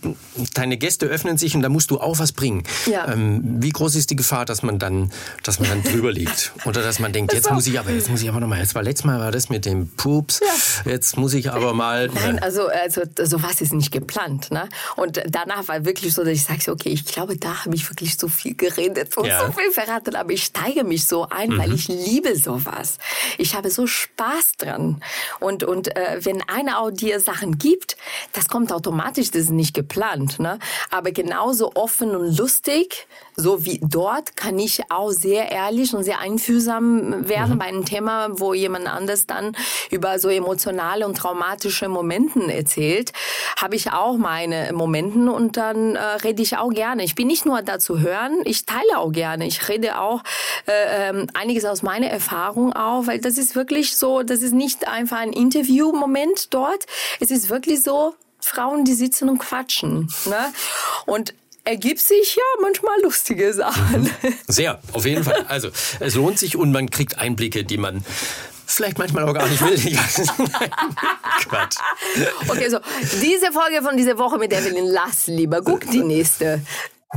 deine 0.53 0.77
Gäste 0.77 1.05
öffnen 1.07 1.37
sich 1.37 1.55
und 1.55 1.61
da 1.61 1.69
musst 1.69 1.91
du 1.91 1.99
auch 1.99 2.19
was 2.19 2.31
bringen. 2.31 2.63
Ja. 2.85 3.11
Ähm, 3.11 3.41
wie 3.61 3.69
groß 3.69 3.95
ist 3.95 4.09
die 4.09 4.15
Gefahr, 4.15 4.45
dass 4.45 4.61
man 4.63 4.79
dann, 4.79 5.11
dass 5.43 5.59
man 5.59 5.69
dann 5.69 5.83
drüber 5.83 6.11
liegt? 6.11 6.53
Oder 6.65 6.81
dass 6.83 6.99
man 6.99 7.13
denkt, 7.13 7.33
jetzt 7.33 7.51
muss 7.51 7.67
ich 7.67 7.79
aber, 7.79 7.91
jetzt 7.91 8.09
muss 8.09 8.21
ich 8.21 8.29
aber 8.29 8.39
nochmal, 8.39 8.59
jetzt 8.59 8.75
war 8.75 8.83
letztes 8.83 9.05
Mal 9.05 9.19
war 9.19 9.31
das 9.31 9.49
mit 9.49 9.65
dem 9.65 9.89
Pups, 9.89 10.41
jetzt 10.85 11.17
muss 11.17 11.33
ich 11.33 11.51
aber 11.51 11.73
mal. 11.73 12.07
Nein, 12.13 12.39
also, 12.39 12.67
also 12.67 13.01
sowas 13.23 13.61
ist 13.61 13.73
nicht 13.73 13.91
geplant. 13.91 14.51
Ne? 14.51 14.69
Und 14.95 15.21
danach 15.27 15.67
war 15.67 15.85
wirklich 15.85 16.13
so, 16.13 16.23
dass 16.23 16.33
ich 16.33 16.43
sage, 16.43 16.71
okay, 16.71 16.89
ich 16.89 17.05
glaube, 17.05 17.37
da 17.37 17.65
habe 17.65 17.75
ich 17.75 17.89
wirklich 17.89 18.17
so 18.17 18.27
viel 18.27 18.55
geredet 18.55 19.17
und 19.17 19.25
Ja. 19.25 19.45
so 19.45 19.51
viel 19.51 19.71
verraten, 19.71 20.15
aber 20.15 20.31
ich 20.31 20.43
steige 20.43 20.83
mich 20.83 21.05
so 21.05 21.27
ein, 21.29 21.57
weil 21.57 21.73
ich 21.73 21.87
liebe 21.87 22.35
sowas. 22.37 22.97
Ich 23.37 23.55
habe 23.55 23.69
so 23.69 23.87
Spaß 23.87 24.53
dran. 24.59 25.01
Und, 25.39 25.63
und 25.63 25.95
äh, 25.95 26.19
wenn 26.21 26.41
einer 26.47 26.79
auch 26.79 26.91
dir 26.91 27.19
Sachen 27.19 27.57
gibt, 27.57 27.97
das 28.33 28.47
kommt 28.47 28.71
automatisch, 28.71 29.31
das 29.31 29.43
ist 29.43 29.49
nicht 29.51 29.73
geplant. 29.73 30.39
Ne? 30.39 30.59
Aber 30.91 31.11
genauso 31.11 31.71
offen 31.75 32.15
und 32.15 32.37
lustig, 32.37 33.07
so 33.39 33.65
wie 33.65 33.79
dort, 33.81 34.35
kann 34.35 34.59
ich 34.59 34.91
auch 34.91 35.11
sehr 35.11 35.51
ehrlich 35.51 35.93
und 35.93 36.03
sehr 36.03 36.19
einfühlsam 36.19 37.27
werden 37.27 37.57
bei 37.57 37.65
einem 37.65 37.85
Thema, 37.85 38.39
wo 38.39 38.53
jemand 38.53 38.87
anders 38.87 39.25
dann 39.25 39.55
über 39.89 40.19
so 40.19 40.29
emotionale 40.29 41.05
und 41.05 41.17
traumatische 41.17 41.87
Momenten 41.87 42.49
erzählt, 42.49 43.13
habe 43.59 43.75
ich 43.75 43.91
auch 43.91 44.17
meine 44.17 44.71
Momenten 44.73 45.29
und 45.29 45.57
dann 45.57 45.95
äh, 45.95 45.99
rede 46.23 46.41
ich 46.41 46.57
auch 46.57 46.69
gerne. 46.69 47.03
Ich 47.03 47.15
bin 47.15 47.27
nicht 47.27 47.45
nur 47.45 47.61
da 47.61 47.79
zu 47.79 47.99
hören, 47.99 48.41
ich 48.43 48.65
teile 48.65 48.97
auch 48.97 49.11
gerne. 49.11 49.47
Ich 49.47 49.67
rede 49.69 49.99
auch 49.99 50.21
äh, 50.67 51.09
ähm, 51.09 51.27
einiges 51.33 51.65
aus 51.65 51.81
meiner 51.81 52.07
Erfahrung 52.07 52.73
auch, 52.73 53.07
weil 53.07 53.19
das 53.19 53.37
ist 53.37 53.55
wirklich 53.55 53.97
so, 53.97 54.23
das 54.23 54.41
ist 54.41 54.53
nicht 54.53 54.87
einfach 54.87 55.17
ein 55.17 55.33
Interview-Moment 55.33 56.53
dort. 56.53 56.85
Es 57.19 57.31
ist 57.31 57.49
wirklich 57.49 57.81
so, 57.81 58.15
Frauen, 58.41 58.85
die 58.85 58.93
sitzen 58.93 59.29
und 59.29 59.39
quatschen. 59.39 60.07
Ne? 60.25 60.53
Und 61.05 61.33
ergibt 61.69 61.99
sich 61.99 62.35
ja 62.35 62.61
manchmal 62.61 62.99
lustige 63.03 63.53
Sachen. 63.53 64.09
Sehr, 64.47 64.79
auf 64.93 65.05
jeden 65.05 65.23
Fall. 65.23 65.45
Also 65.47 65.69
es 65.99 66.15
lohnt 66.15 66.39
sich 66.39 66.55
und 66.55 66.71
man 66.71 66.89
kriegt 66.89 67.19
Einblicke, 67.19 67.63
die 67.63 67.77
man 67.77 68.03
vielleicht 68.65 68.97
manchmal 68.97 69.29
auch 69.29 69.33
gar 69.33 69.47
nicht 69.47 69.61
will. 69.61 69.77
Quatsch. 71.47 71.77
Okay, 72.47 72.69
so 72.69 72.79
diese 73.21 73.51
Folge 73.51 73.83
von 73.83 73.95
dieser 73.95 74.17
Woche 74.17 74.39
mit 74.39 74.51
Evelyn, 74.51 74.87
lass 74.87 75.27
lieber. 75.27 75.61
Guck 75.61 75.89
die 75.91 76.01
nächste. 76.01 76.61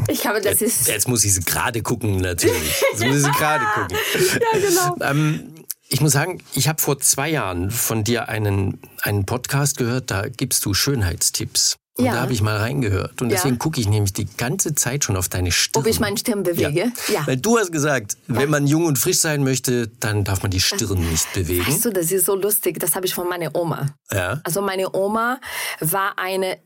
Ich 0.08 0.26
habe, 0.26 0.40
das 0.40 0.60
ist. 0.60 0.86
Jetzt 0.86 1.08
muss 1.08 1.24
ich 1.24 1.34
sie 1.34 1.42
gerade 1.42 1.82
gucken, 1.82 2.18
natürlich. 2.18 2.82
Jetzt 2.92 3.04
muss 3.04 3.16
ich 3.16 3.22
sie 3.24 3.30
gerade 3.30 3.64
gucken. 3.74 3.96
Ja, 4.52 4.58
genau. 4.58 4.96
Ähm, 5.00 5.54
ich 5.88 6.00
muss 6.00 6.12
sagen, 6.12 6.42
ich 6.54 6.68
habe 6.68 6.80
vor 6.80 6.98
zwei 7.00 7.28
Jahren 7.28 7.70
von 7.70 8.04
dir 8.04 8.28
einen, 8.28 8.80
einen 9.02 9.26
Podcast 9.26 9.76
gehört, 9.76 10.10
da 10.10 10.28
gibst 10.28 10.64
du 10.64 10.72
Schönheitstipps. 10.72 11.76
Und 11.98 12.06
Ja. 12.06 12.12
da 12.14 12.20
habe 12.22 12.32
ich 12.32 12.40
mal 12.40 12.56
reingehört. 12.56 13.20
Und 13.20 13.28
Ja. 13.30 13.36
deswegen 13.36 13.58
gucke 13.58 13.78
ich 13.80 13.86
nämlich 13.88 14.14
die 14.14 14.24
ganze 14.24 14.74
Zeit 14.74 15.04
schon 15.04 15.16
auf 15.16 15.28
deine 15.28 15.52
Stirn. 15.52 15.82
Ob 15.82 15.86
ich 15.86 16.00
meine 16.00 16.16
Stirn 16.16 16.42
bewege? 16.42 16.90
Ja. 17.12 17.26
Weil 17.26 17.36
du 17.36 17.58
hast 17.58 17.70
gesagt, 17.70 18.16
wenn 18.28 18.48
man 18.48 18.66
jung 18.66 18.86
und 18.86 18.98
frisch 18.98 19.18
sein 19.18 19.44
möchte, 19.44 19.88
dann 20.00 20.24
darf 20.24 20.42
man 20.42 20.50
die 20.50 20.60
Stirn 20.60 20.98
nicht 21.10 21.30
bewegen. 21.34 21.66
Weißt 21.66 21.84
du, 21.84 21.90
das 21.90 22.10
ist 22.10 22.24
so 22.24 22.34
lustig. 22.34 22.78
Das 22.80 22.94
habe 22.94 23.04
ich 23.06 23.14
von 23.14 23.28
meiner 23.28 23.54
Oma. 23.54 23.88
Ja. 24.10 24.40
Also 24.42 24.62
meine 24.62 24.94
Oma 24.96 25.38
war 25.80 26.18
eine 26.18 26.56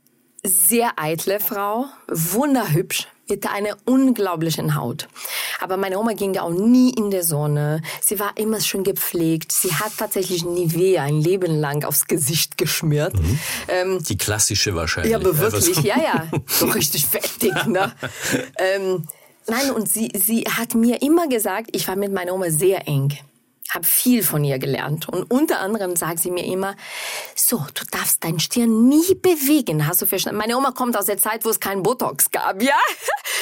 sehr 0.46 0.92
eitle 0.96 1.40
Frau, 1.40 1.86
wunderhübsch, 2.08 3.08
mit 3.28 3.44
einer 3.46 3.76
unglaublichen 3.86 4.76
Haut. 4.76 5.08
Aber 5.60 5.76
meine 5.76 5.98
Oma 5.98 6.12
ging 6.12 6.36
auch 6.38 6.50
nie 6.50 6.90
in 6.90 7.10
der 7.10 7.24
Sonne. 7.24 7.82
Sie 8.00 8.20
war 8.20 8.36
immer 8.36 8.60
schön 8.60 8.84
gepflegt. 8.84 9.50
Sie 9.50 9.74
hat 9.74 9.92
tatsächlich 9.98 10.44
Nivea 10.44 11.02
ein 11.02 11.20
Leben 11.20 11.58
lang 11.58 11.84
aufs 11.84 12.06
Gesicht 12.06 12.56
geschmiert. 12.56 13.14
Ähm, 13.66 14.00
Die 14.04 14.16
klassische 14.16 14.74
wahrscheinlich. 14.76 15.10
ja, 15.10 15.18
aber 15.18 15.30
Einfach 15.30 15.52
wirklich, 15.52 15.78
ja, 15.82 15.96
ja. 15.98 16.28
So 16.46 16.66
richtig 16.66 17.06
fettig, 17.06 17.52
ne? 17.66 17.92
ähm, 18.58 19.08
nein, 19.48 19.70
und 19.72 19.88
sie, 19.88 20.12
sie 20.14 20.44
hat 20.44 20.74
mir 20.76 21.02
immer 21.02 21.26
gesagt, 21.28 21.70
ich 21.72 21.88
war 21.88 21.96
mit 21.96 22.12
meiner 22.12 22.32
Oma 22.32 22.50
sehr 22.50 22.86
eng. 22.86 23.12
Habe 23.70 23.84
viel 23.84 24.22
von 24.22 24.44
ihr 24.44 24.58
gelernt. 24.58 25.08
Und 25.08 25.30
unter 25.30 25.60
anderem 25.60 25.96
sagt 25.96 26.20
sie 26.20 26.30
mir 26.30 26.44
immer, 26.44 26.76
so, 27.34 27.58
du 27.74 27.84
darfst 27.90 28.22
dein 28.24 28.38
Stirn 28.40 28.88
nie 28.88 29.14
bewegen. 29.14 29.86
Hast 29.86 30.02
du 30.02 30.06
verstanden? 30.06 30.38
Meine 30.38 30.56
Oma 30.56 30.70
kommt 30.70 30.96
aus 30.96 31.06
der 31.06 31.18
Zeit, 31.18 31.44
wo 31.44 31.50
es 31.50 31.60
keinen 31.60 31.82
Botox 31.82 32.30
gab, 32.30 32.62
ja? 32.62 32.74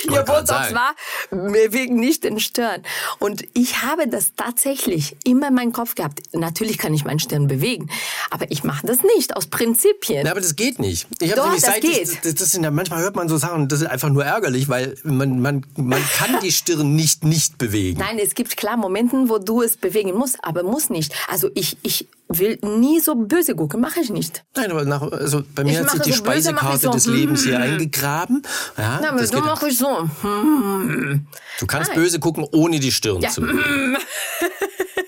Ihr 0.04 0.22
Botox 0.22 0.48
sagen. 0.48 0.74
war, 0.74 0.94
bewegen 1.30 1.96
nicht 1.96 2.24
den 2.24 2.40
Stirn. 2.40 2.82
Und 3.18 3.44
ich 3.54 3.82
habe 3.82 4.08
das 4.08 4.34
tatsächlich 4.36 5.16
immer 5.24 5.48
in 5.48 5.54
meinem 5.54 5.72
Kopf 5.72 5.94
gehabt. 5.94 6.20
Natürlich 6.32 6.78
kann 6.78 6.94
ich 6.94 7.04
meinen 7.04 7.20
Stirn 7.20 7.46
bewegen, 7.46 7.90
aber 8.30 8.50
ich 8.50 8.64
mache 8.64 8.86
das 8.86 9.02
nicht 9.02 9.36
aus 9.36 9.46
Prinzipien. 9.46 10.24
Ja, 10.24 10.32
aber 10.32 10.40
das 10.40 10.56
geht 10.56 10.78
nicht. 10.78 11.06
Ich 11.20 11.30
hab 11.30 11.36
Doch, 11.36 11.44
nämlich 11.44 11.62
das 11.62 11.74
seit 11.74 11.84
ich- 11.84 11.92
geht. 12.10 12.24
Das, 12.24 12.34
das 12.34 12.52
sind 12.52 12.68
manchmal 12.74 13.00
hört 13.02 13.16
man 13.16 13.28
so 13.28 13.36
Sachen, 13.36 13.68
das 13.68 13.80
ist 13.82 13.86
einfach 13.86 14.08
nur 14.08 14.24
ärgerlich, 14.24 14.68
weil 14.68 14.96
man, 15.04 15.40
man, 15.40 15.66
man 15.76 16.02
kann 16.16 16.40
die 16.40 16.52
Stirn 16.52 16.94
nicht 16.94 17.24
nicht 17.24 17.58
bewegen. 17.58 18.00
Nein, 18.00 18.18
es 18.18 18.34
gibt 18.34 18.56
klar 18.56 18.76
Momente, 18.76 19.16
wo 19.28 19.38
du 19.38 19.62
es 19.62 19.76
bewegen 19.76 20.13
musst, 20.14 20.38
aber 20.42 20.62
muss 20.62 20.90
nicht. 20.90 21.12
Also 21.28 21.50
ich, 21.54 21.76
ich 21.82 22.08
will 22.28 22.58
nie 22.62 23.00
so 23.00 23.14
böse 23.14 23.54
gucken, 23.54 23.80
mache 23.80 24.00
ich 24.00 24.10
nicht. 24.10 24.44
Nein, 24.56 24.70
aber 24.70 24.84
nach, 24.84 25.02
also 25.12 25.42
bei 25.54 25.64
mir 25.64 25.72
Ich 25.72 25.78
hat 25.78 25.90
sich 25.90 25.98
mache 25.98 26.08
die 26.08 26.12
so 26.12 26.22
mache 26.22 26.30
Speisekarte 26.32 26.78
so, 26.78 26.90
des 26.90 27.06
Lebens 27.06 27.44
hier 27.44 27.58
mm. 27.58 27.62
eingegraben. 27.62 28.42
Ja, 28.78 29.00
Na, 29.02 29.12
das 29.12 29.30
du 29.30 29.36
geht- 29.36 29.44
machst 29.46 29.62
ich 29.64 29.78
so. 29.78 30.08
Hm. 30.22 31.26
du 31.60 31.66
kannst 31.66 31.90
Nein. 31.90 32.00
böse 32.00 32.18
gucken, 32.20 32.46
ohne 32.52 32.80
die 32.80 32.92
Stirn 32.92 33.20
Ja. 33.20 33.30
zu 33.30 33.42
bewegen. 33.42 33.96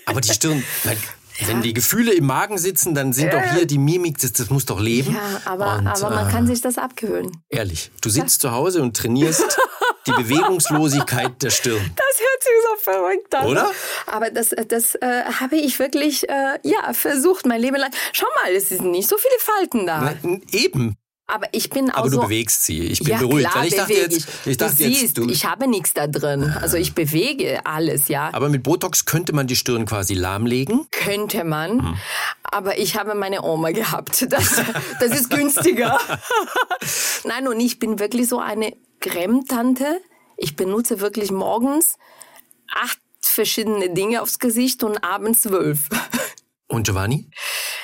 Aber 0.04 0.20
die 0.20 0.32
Stirn, 0.32 0.62
nein, 0.84 0.96
wenn 1.46 1.62
die 1.62 1.74
Gefühle 1.74 2.14
im 2.14 2.26
Magen 2.26 2.58
sitzen, 2.58 2.94
dann 2.94 3.12
sind 3.12 3.32
doch 3.32 3.42
hier 3.52 3.66
die 3.66 3.78
Mimik, 3.78 4.18
das, 4.18 4.32
das 4.32 4.48
muss 4.50 4.64
doch 4.64 4.80
leben. 4.80 5.14
Ja, 5.14 5.40
aber, 5.44 5.78
Und, 5.78 5.86
aber 5.86 6.10
man 6.10 6.28
äh, 6.28 6.32
kann 6.32 6.46
sich 6.46 6.60
das 6.60 6.78
abgewöhnen. 6.78 7.32
Ehrlich, 7.50 7.90
du 8.00 8.08
sitzt 8.08 8.40
zu 8.40 8.52
Hause 8.52 8.82
und 8.82 8.96
trainierst 8.96 9.44
die 10.06 10.12
Bewegungslosigkeit 10.16 11.42
der 11.42 11.50
Stirn. 11.50 11.90
Das 11.96 12.06
so 12.18 12.24
verrückt 12.80 13.34
an. 13.34 13.46
Oder? 13.46 13.70
Aber 14.06 14.30
das, 14.30 14.50
das 14.68 14.94
äh, 14.96 15.24
habe 15.40 15.56
ich 15.56 15.78
wirklich 15.78 16.28
äh, 16.28 16.58
ja, 16.62 16.92
versucht, 16.92 17.46
mein 17.46 17.60
Leben 17.60 17.76
lang. 17.76 17.90
Schau 18.12 18.26
mal, 18.42 18.52
es 18.54 18.68
sind 18.70 18.84
nicht 18.90 19.08
so 19.08 19.16
viele 19.16 19.38
Falten 19.40 19.86
da. 19.86 20.14
Na, 20.22 20.38
Eben. 20.52 20.96
Aber 21.28 21.48
ich 21.50 21.70
bin 21.70 21.90
auch 21.90 21.98
Aber 21.98 22.10
so... 22.10 22.20
du 22.20 22.22
bewegst 22.28 22.64
sie. 22.64 22.86
Ich 22.86 23.00
bin 23.00 23.08
ja, 23.08 23.18
beruhigt. 23.18 23.50
Klar, 23.50 23.62
weil 23.62 23.68
ich 23.68 23.74
dachte 23.74 23.92
jetzt, 23.94 24.28
ich. 24.44 24.56
dachte 24.56 24.76
du 24.76 24.84
jetzt, 24.84 25.00
siehst, 25.00 25.18
du, 25.18 25.28
ich 25.28 25.44
habe 25.44 25.66
nichts 25.66 25.92
da 25.92 26.06
drin. 26.06 26.54
Also 26.60 26.76
ich 26.76 26.94
bewege 26.94 27.66
alles, 27.66 28.06
ja. 28.06 28.30
aber 28.32 28.48
mit 28.48 28.62
Botox 28.62 29.06
könnte 29.06 29.32
man 29.32 29.48
die 29.48 29.56
Stirn 29.56 29.86
quasi 29.86 30.14
lahmlegen. 30.14 30.86
Könnte 30.92 31.42
man, 31.42 31.76
Mhm. 31.78 31.96
aber 32.44 32.78
ich 32.78 32.96
habe 32.96 33.14
meine 33.16 33.42
Oma 33.42 33.72
gehabt. 33.72 34.26
Das, 34.36 34.62
das 35.00 35.10
ist 35.20 35.30
günstiger. 35.30 35.98
Nein, 37.24 37.48
und 37.48 37.58
ich 37.58 37.78
bin 37.78 37.98
wirklich 37.98 38.28
so 38.28 38.38
eine 38.38 38.76
Creme-Tante. 39.00 40.00
Ich 40.36 40.54
benutze 40.56 41.00
wirklich 41.00 41.30
morgens 41.32 41.96
acht 42.74 42.98
verschiedene 43.20 43.90
Dinge 43.90 44.22
aufs 44.22 44.38
Gesicht 44.38 44.82
und 44.82 45.02
abends 45.04 45.42
zwölf. 45.42 45.88
Und 46.68 46.84
Giovanni? 46.84 47.30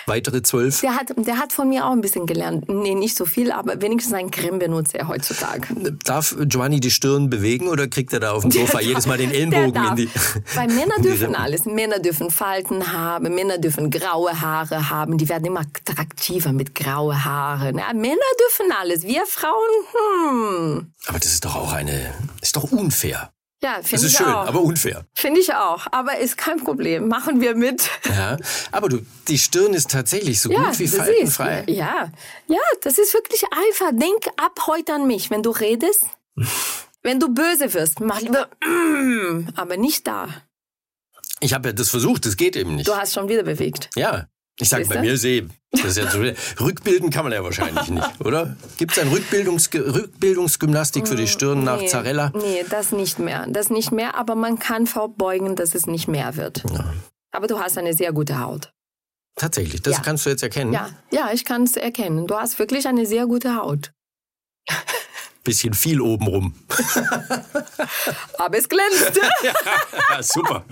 Weitere 0.06 0.42
zwölf? 0.42 0.80
Der 0.80 0.96
hat, 0.96 1.12
der 1.16 1.38
hat 1.38 1.52
von 1.52 1.68
mir 1.68 1.86
auch 1.86 1.92
ein 1.92 2.00
bisschen 2.00 2.26
gelernt. 2.26 2.68
Nee, 2.68 2.96
nicht 2.96 3.16
so 3.16 3.26
viel, 3.26 3.52
aber 3.52 3.80
wenigstens 3.80 4.12
ein 4.14 4.32
Creme 4.32 4.58
benutzt 4.58 4.94
er 4.96 5.06
heutzutage. 5.06 5.68
Darf 6.04 6.34
Giovanni 6.40 6.80
die 6.80 6.90
Stirn 6.90 7.30
bewegen 7.30 7.68
oder 7.68 7.86
kriegt 7.86 8.12
er 8.12 8.18
da 8.18 8.32
auf 8.32 8.42
dem 8.42 8.50
Sofa 8.50 8.80
jedes 8.80 9.06
Mal 9.06 9.18
den 9.18 9.30
Der 9.30 9.38
Ellenbogen 9.38 9.84
in 9.84 9.96
die... 9.96 10.10
Weil 10.54 10.66
Männer 10.66 10.96
dürfen 10.98 11.36
alles. 11.36 11.64
Männer 11.64 12.00
dürfen 12.00 12.32
Falten 12.32 12.92
haben, 12.92 13.32
Männer 13.32 13.58
dürfen 13.58 13.88
graue 13.90 14.40
Haare 14.40 14.90
haben. 14.90 15.16
Die 15.16 15.28
werden 15.28 15.44
immer 15.44 15.60
attraktiver 15.60 16.52
mit 16.52 16.74
graue 16.74 17.24
Haare. 17.24 17.66
Ja, 17.66 17.92
Männer 17.92 18.16
dürfen 18.40 18.72
alles. 18.80 19.04
Wir 19.04 19.26
Frauen, 19.26 19.52
hm. 19.92 20.92
Aber 21.06 21.20
das 21.20 21.28
ist 21.28 21.44
doch 21.44 21.54
auch 21.54 21.72
eine... 21.72 22.12
ist 22.40 22.56
doch 22.56 22.64
unfair. 22.72 23.32
Ja, 23.62 23.76
Das 23.78 23.88
finde 23.88 24.06
ist 24.06 24.12
ich 24.12 24.18
schön, 24.18 24.26
auch. 24.26 24.46
aber 24.48 24.60
unfair. 24.60 25.06
Finde 25.14 25.40
ich 25.40 25.54
auch. 25.54 25.86
Aber 25.92 26.18
ist 26.18 26.36
kein 26.36 26.58
Problem. 26.62 27.06
Machen 27.08 27.40
wir 27.40 27.54
mit. 27.54 27.88
Ja, 28.08 28.36
aber 28.72 28.88
du, 28.88 29.06
die 29.28 29.38
Stirn 29.38 29.72
ist 29.74 29.90
tatsächlich 29.90 30.40
so 30.40 30.48
gut 30.48 30.78
wie 30.78 30.88
faltenfrei. 30.88 31.64
siehst. 31.66 31.78
Ja, 31.78 32.10
ja, 32.48 32.58
das 32.82 32.98
ist 32.98 33.14
wirklich 33.14 33.42
einfach. 33.52 33.90
Denk 33.92 34.26
ab 34.36 34.66
heute 34.66 34.94
an 34.94 35.06
mich, 35.06 35.30
wenn 35.30 35.42
du 35.42 35.50
redest. 35.50 36.04
Wenn 37.04 37.18
du 37.18 37.34
böse 37.34 37.74
wirst, 37.74 37.98
mach 37.98 38.20
lieber, 38.20 38.48
mm, 38.64 39.48
aber 39.56 39.76
nicht 39.76 40.06
da. 40.06 40.28
Ich 41.40 41.52
habe 41.52 41.70
ja 41.70 41.72
das 41.72 41.88
versucht, 41.88 42.24
das 42.26 42.36
geht 42.36 42.54
eben 42.54 42.76
nicht. 42.76 42.86
Du 42.86 42.94
hast 42.94 43.12
schon 43.14 43.28
wieder 43.28 43.42
bewegt. 43.42 43.90
Ja, 43.96 44.28
ich 44.62 44.68
sag, 44.68 44.88
bei 44.88 45.00
mir 45.00 45.12
ist. 45.12 45.24
Das 45.72 45.84
ist 45.84 45.96
ja 45.98 46.10
so, 46.10 46.20
rückbilden 46.64 47.10
kann 47.10 47.24
man 47.24 47.32
ja 47.32 47.42
wahrscheinlich 47.42 47.88
nicht, 47.88 48.20
oder? 48.24 48.56
Gibt 48.76 48.92
es 48.92 48.98
ein 48.98 49.08
Rückbildungs 49.08 49.70
Rückbildungsgymnastik 49.72 51.08
für 51.08 51.16
die 51.16 51.26
Stirn 51.26 51.64
nach 51.64 51.80
nee, 51.80 51.86
Zarella? 51.88 52.32
Nee, 52.34 52.64
das 52.68 52.92
nicht 52.92 53.18
mehr. 53.18 53.46
Das 53.48 53.70
nicht 53.70 53.92
mehr, 53.92 54.16
aber 54.16 54.34
man 54.34 54.58
kann 54.58 54.86
vorbeugen, 54.86 55.56
dass 55.56 55.74
es 55.74 55.86
nicht 55.86 56.08
mehr 56.08 56.36
wird. 56.36 56.62
Aber 57.30 57.46
du 57.46 57.58
hast 57.58 57.78
eine 57.78 57.94
sehr 57.94 58.12
gute 58.12 58.38
Haut. 58.40 58.72
Tatsächlich, 59.36 59.80
das 59.80 59.96
Ja. 59.96 60.02
kannst 60.02 60.26
du 60.26 60.30
jetzt 60.30 60.42
erkennen. 60.42 60.72
Ja, 60.72 60.90
ja, 61.10 61.30
ich 61.32 61.44
kann 61.46 61.62
es 61.62 61.76
erkennen. 61.76 62.26
Du 62.26 62.34
hast 62.36 62.58
wirklich 62.58 62.86
eine 62.86 63.06
sehr 63.06 63.26
gute 63.26 63.56
Haut. 63.56 63.92
Bisschen 65.44 65.74
viel 65.74 66.00
obenrum. 66.00 66.54
Aber 68.38 68.58
es 68.58 68.68
glänzt. 68.68 69.20
Ja, 70.12 70.22
super. 70.22 70.64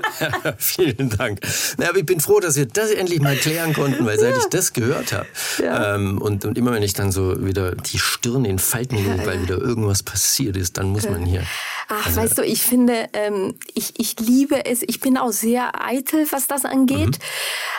Vielen 0.58 1.10
Dank. 1.10 1.40
Na, 1.76 1.88
aber 1.90 1.98
ich 1.98 2.06
bin 2.06 2.18
froh, 2.20 2.40
dass 2.40 2.56
wir 2.56 2.66
das 2.66 2.90
endlich 2.90 3.20
mal 3.20 3.36
klären 3.36 3.72
konnten, 3.72 4.04
weil 4.06 4.18
seit 4.18 4.36
ich 4.36 4.46
das 4.46 4.72
gehört 4.72 5.12
habe 5.12 5.26
Ja. 5.62 5.94
ähm, 5.94 6.20
und, 6.20 6.44
und 6.44 6.58
immer 6.58 6.72
wenn 6.72 6.82
ich 6.82 6.94
dann 6.94 7.12
so 7.12 7.44
wieder 7.44 7.72
die 7.76 7.98
Stirn 7.98 8.44
in 8.44 8.58
Falten 8.58 8.96
lege, 8.96 9.26
weil 9.26 9.42
wieder 9.42 9.58
irgendwas 9.58 10.02
passiert 10.02 10.56
ist, 10.56 10.78
dann 10.78 10.88
muss 10.88 11.08
man 11.08 11.24
hier. 11.24 11.44
Ach, 11.88 12.16
weißt 12.16 12.38
du, 12.38 12.42
ich 12.42 12.62
finde, 12.62 13.06
ähm, 13.12 13.54
ich, 13.74 13.94
ich 13.98 14.18
liebe 14.18 14.64
es. 14.66 14.82
Ich 14.82 14.98
bin 15.00 15.16
auch 15.18 15.30
sehr 15.32 15.80
eitel, 15.84 16.26
was 16.30 16.48
das 16.48 16.64
angeht. 16.64 17.18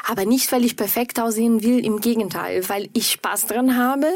Aber 0.07 0.25
nicht, 0.25 0.51
weil 0.51 0.63
ich 0.63 0.77
perfekt 0.77 1.19
aussehen 1.19 1.61
will, 1.63 1.83
im 1.83 1.99
Gegenteil, 1.99 2.67
weil 2.69 2.89
ich 2.93 3.11
Spaß 3.13 3.47
dran 3.47 3.75
habe, 3.75 4.07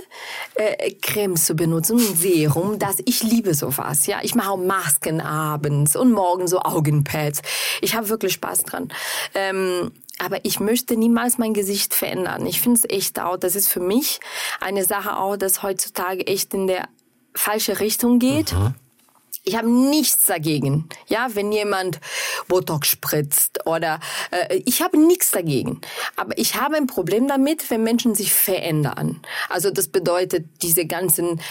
äh, 0.56 0.92
Cremes 1.02 1.46
zu 1.46 1.56
benutzen 1.56 2.21
Serum. 2.22 2.80
Das, 2.80 2.98
ich 3.06 3.24
liebe 3.24 3.54
sowas. 3.54 4.06
Ja, 4.06 4.20
ich 4.22 4.36
mache 4.36 4.52
auch 4.52 4.58
Masken 4.58 5.22
abends 5.22 5.96
und 5.96 6.12
morgen 6.12 6.48
so 6.48 6.62
Augenpads. 6.62 7.42
Ich 7.82 7.96
habe 7.96 8.10
wirklich 8.10 8.34
Spaß 8.34 8.64
dran. 8.64 8.90
Ähm, 9.34 9.92
aber 10.20 10.46
ich 10.46 10.60
möchte 10.60 10.96
niemals 10.98 11.38
mein 11.38 11.54
Gesicht 11.54 11.94
verändern. 11.96 12.46
Ich 12.46 12.62
finde 12.62 12.78
es 12.78 12.90
echt 12.90 13.20
auch, 13.20 13.38
das 13.38 13.56
ist 13.56 13.68
für 13.68 13.80
mich 13.80 14.20
eine 14.60 14.84
Sache 14.84 15.18
auch, 15.18 15.36
dass 15.36 15.64
heutzutage 15.64 16.28
echt 16.28 16.54
in 16.54 16.68
der 16.68 16.88
falsche 17.34 17.80
Richtung 17.80 18.20
geht. 18.20 18.54
Mhm. 18.54 18.76
Ich 19.44 19.56
habe 19.56 19.70
nichts 19.70 20.28
dagegen, 20.28 20.88
ja, 21.08 21.28
wenn 21.34 21.52
jemand 21.52 22.00
Botox 22.48 22.90
spritzt 22.90 23.66
oder 23.66 24.00
äh, 24.30 24.62
ich 24.66 24.84
habe 24.84 25.00
nichts 25.00 25.32
dagegen. 25.32 25.82
Aber 26.16 26.38
ich 26.38 26.56
habe 26.56 26.76
ein 26.76 26.86
Problem 26.86 27.28
damit, 27.28 27.70
wenn 27.72 27.84
Menschen 27.84 28.14
sich 28.14 28.34
verändern. 28.34 29.22
Also 29.50 29.72
das 29.72 29.88
bedeutet 29.88 30.46
diese 30.62 30.86
ganzen 30.86 31.42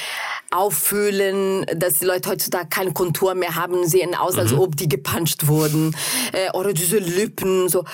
Auffüllen, 0.52 1.66
dass 1.74 1.98
die 1.98 2.04
Leute 2.04 2.30
heutzutage 2.30 2.68
keine 2.68 2.92
Kontur 2.92 3.34
mehr 3.34 3.56
haben, 3.56 3.86
sehen 3.86 4.14
aus, 4.14 4.38
als 4.38 4.52
mhm. 4.52 4.60
ob 4.60 4.76
die 4.76 4.88
gepuncht 4.88 5.48
wurden 5.48 5.96
äh, 6.32 6.50
oder 6.52 6.72
diese 6.72 6.98
Lippen 6.98 7.68
so 7.68 7.84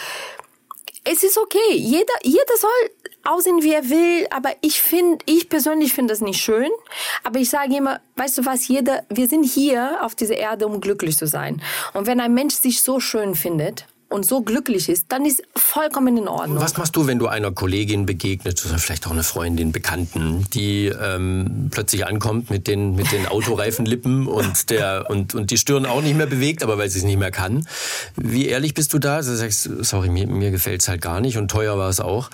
es 1.08 1.22
ist 1.22 1.38
okay. 1.38 1.74
Jeder, 1.74 2.14
jeder 2.24 2.56
soll 2.58 2.90
aussehen, 3.26 3.62
wie 3.62 3.72
er 3.72 3.88
will. 3.88 4.26
Aber 4.30 4.50
ich 4.60 4.80
finde, 4.80 5.18
ich 5.26 5.48
persönlich 5.48 5.92
finde 5.92 6.12
das 6.12 6.20
nicht 6.20 6.40
schön. 6.40 6.70
Aber 7.24 7.38
ich 7.38 7.50
sage 7.50 7.76
immer, 7.76 8.00
weißt 8.16 8.38
du 8.38 8.46
was, 8.46 8.68
jeder, 8.68 9.04
wir 9.08 9.28
sind 9.28 9.44
hier 9.44 9.98
auf 10.02 10.14
dieser 10.14 10.36
Erde, 10.36 10.66
um 10.66 10.80
glücklich 10.80 11.16
zu 11.16 11.26
sein. 11.26 11.62
Und 11.94 12.06
wenn 12.06 12.20
ein 12.20 12.34
Mensch 12.34 12.54
sich 12.54 12.82
so 12.82 13.00
schön 13.00 13.34
findet, 13.34 13.86
und 14.08 14.24
so 14.24 14.42
glücklich 14.42 14.88
ist, 14.88 15.06
dann 15.08 15.26
ist 15.26 15.42
vollkommen 15.56 16.16
in 16.16 16.28
Ordnung. 16.28 16.60
Was 16.60 16.76
machst 16.76 16.94
du, 16.94 17.06
wenn 17.06 17.18
du 17.18 17.26
einer 17.26 17.50
Kollegin 17.50 18.06
begegnet, 18.06 18.64
oder 18.64 18.78
vielleicht 18.78 19.06
auch 19.06 19.10
eine 19.10 19.24
Freundin, 19.24 19.72
Bekannten, 19.72 20.46
die 20.54 20.86
ähm, 20.86 21.68
plötzlich 21.72 22.06
ankommt 22.06 22.48
mit 22.48 22.68
den, 22.68 22.94
mit 22.94 23.10
den 23.10 23.26
Autoreifenlippen 23.26 24.28
und, 24.28 24.70
der, 24.70 25.06
und, 25.10 25.34
und 25.34 25.50
die 25.50 25.58
Stirn 25.58 25.86
auch 25.86 26.02
nicht 26.02 26.16
mehr 26.16 26.26
bewegt, 26.26 26.62
aber 26.62 26.78
weil 26.78 26.88
sie 26.88 27.00
es 27.00 27.04
nicht 27.04 27.18
mehr 27.18 27.32
kann? 27.32 27.66
Wie 28.14 28.46
ehrlich 28.46 28.74
bist 28.74 28.94
du 28.94 28.98
da? 28.98 29.16
Also 29.16 29.34
sagst, 29.34 29.68
sorry, 29.80 30.08
mir, 30.08 30.26
mir 30.28 30.52
gefällt 30.52 30.82
es 30.82 30.88
halt 30.88 31.02
gar 31.02 31.20
nicht 31.20 31.36
und 31.36 31.50
teuer 31.50 31.76
war 31.76 31.88
es 31.88 31.98
auch. 31.98 32.30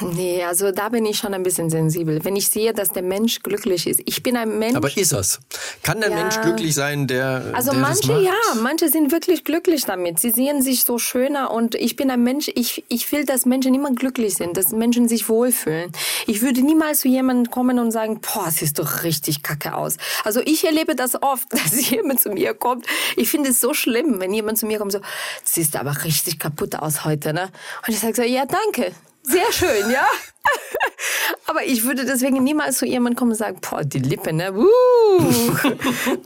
Nee, 0.00 0.44
also 0.44 0.72
da 0.72 0.90
bin 0.90 1.06
ich 1.06 1.16
schon 1.16 1.32
ein 1.32 1.42
bisschen 1.42 1.70
sensibel. 1.70 2.22
Wenn 2.24 2.36
ich 2.36 2.50
sehe, 2.50 2.74
dass 2.74 2.90
der 2.90 3.02
Mensch 3.02 3.42
glücklich 3.42 3.86
ist. 3.86 4.02
Ich 4.04 4.22
bin 4.22 4.36
ein 4.36 4.58
Mensch. 4.58 4.76
Aber 4.76 4.94
ist 4.94 5.12
es? 5.12 5.40
Kann 5.82 6.00
der 6.00 6.10
ja. 6.10 6.16
Mensch 6.16 6.40
glücklich 6.42 6.74
sein, 6.74 7.06
der. 7.06 7.52
Also 7.54 7.70
der 7.70 7.80
manche 7.80 8.20
ja, 8.20 8.32
manche 8.62 8.90
sind 8.90 9.10
wirklich 9.10 9.44
glücklich 9.44 9.84
damit. 9.84 10.18
Sie 10.20 10.30
sehen 10.30 10.62
sich 10.62 10.84
so 10.84 10.98
schön 10.98 11.13
schöner 11.14 11.52
und 11.52 11.76
ich 11.76 11.94
bin 11.94 12.10
ein 12.10 12.24
Mensch, 12.24 12.50
ich, 12.56 12.84
ich 12.88 13.12
will, 13.12 13.24
dass 13.24 13.46
Menschen 13.46 13.72
immer 13.72 13.92
glücklich 13.92 14.34
sind, 14.34 14.56
dass 14.56 14.70
Menschen 14.70 15.06
sich 15.06 15.28
wohlfühlen. 15.28 15.92
Ich 16.26 16.42
würde 16.42 16.60
niemals 16.60 17.00
zu 17.00 17.08
jemandem 17.08 17.52
kommen 17.52 17.78
und 17.78 17.92
sagen, 17.92 18.20
boah, 18.20 18.50
siehst 18.50 18.80
doch 18.80 19.04
richtig 19.04 19.44
kacke 19.44 19.76
aus. 19.76 19.96
Also 20.24 20.40
ich 20.40 20.64
erlebe 20.64 20.96
das 20.96 21.22
oft, 21.22 21.46
dass 21.52 21.88
jemand 21.88 22.18
zu 22.18 22.30
mir 22.30 22.52
kommt. 22.52 22.86
Ich 23.14 23.30
finde 23.30 23.50
es 23.50 23.60
so 23.60 23.74
schlimm, 23.74 24.18
wenn 24.18 24.34
jemand 24.34 24.58
zu 24.58 24.66
mir 24.66 24.80
kommt 24.80 24.90
so, 24.90 24.98
siehst 25.44 25.76
aber 25.76 26.02
richtig 26.02 26.40
kaputt 26.40 26.74
aus 26.74 27.04
heute, 27.04 27.32
ne? 27.32 27.52
Und 27.86 27.94
ich 27.94 28.00
sage 28.00 28.16
so, 28.16 28.22
ja, 28.22 28.44
danke. 28.44 28.92
Sehr 29.24 29.52
schön, 29.52 29.90
ja. 29.90 30.06
Aber 31.46 31.64
ich 31.64 31.84
würde 31.84 32.04
deswegen 32.04 32.42
niemals 32.42 32.78
zu 32.78 32.86
jemandem 32.86 33.16
kommen 33.16 33.30
und 33.32 33.36
sagen, 33.36 33.58
boah, 33.60 33.82
die 33.82 33.98
Lippe, 33.98 34.32
ne? 34.32 34.52
Uh, 34.52 34.66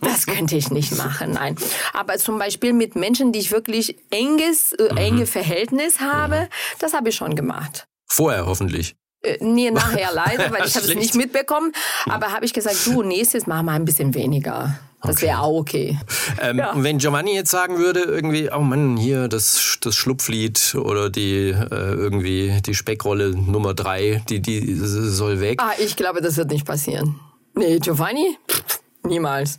das 0.01 0.27
könnte 0.27 0.57
ich 0.57 0.71
nicht 0.71 0.97
machen, 0.97 1.33
nein. 1.33 1.57
Aber 1.93 2.17
zum 2.19 2.39
Beispiel 2.39 2.73
mit 2.73 2.97
Menschen, 2.97 3.33
die 3.33 3.39
ich 3.39 3.53
wirklich 3.53 3.97
enges, 4.11 4.73
äh, 4.73 4.93
mhm. 4.93 4.97
enge 4.97 5.27
Verhältnis 5.27 6.01
habe, 6.01 6.43
mhm. 6.43 6.79
das 6.81 6.93
habe 6.93 7.11
ich 7.11 7.15
schon 7.15 7.37
gemacht. 7.37 7.87
Vorher 8.07 8.47
hoffentlich. 8.47 8.97
Äh, 9.23 9.39
nee, 9.41 9.71
nachher 9.73 10.11
leider, 10.13 10.51
weil 10.51 10.67
ich 10.67 10.77
habe 10.77 10.87
es 10.87 10.95
nicht 10.95 11.15
mitbekommen. 11.15 11.73
Aber 12.07 12.33
habe 12.33 12.45
ich 12.45 12.53
gesagt, 12.53 12.77
du, 12.87 13.03
nächstes 13.03 13.47
Mal 13.47 13.63
mal 13.63 13.75
ein 13.75 13.85
bisschen 13.85 14.15
weniger. 14.15 14.79
Das 15.03 15.17
okay. 15.17 15.27
wäre 15.27 15.41
auch 15.41 15.61
okay. 15.61 15.99
Ähm, 16.41 16.59
ja. 16.59 16.73
Wenn 16.77 16.99
Giovanni 16.99 17.35
jetzt 17.35 17.51
sagen 17.51 17.79
würde, 17.79 18.01
irgendwie, 18.01 18.49
oh 18.53 18.61
Mann, 18.61 18.97
hier 18.97 19.27
das, 19.27 19.79
das 19.81 19.97
Schlupflied 19.97 20.77
oder 20.77 21.11
die 21.11 21.49
äh, 21.49 21.55
irgendwie 21.71 22.61
die 22.65 22.75
Speckrolle 22.75 23.31
Nummer 23.31 23.75
drei, 23.75 24.23
die, 24.29 24.41
die 24.41 24.75
soll 24.75 25.41
weg. 25.41 25.61
Ah, 25.61 25.73
ich 25.81 25.97
glaube, 25.97 26.21
das 26.21 26.37
wird 26.37 26.51
nicht 26.51 26.65
passieren. 26.65 27.19
Nee, 27.55 27.81
Giovanni? 27.81 28.39
Pff, 28.49 28.81
niemals. 29.03 29.59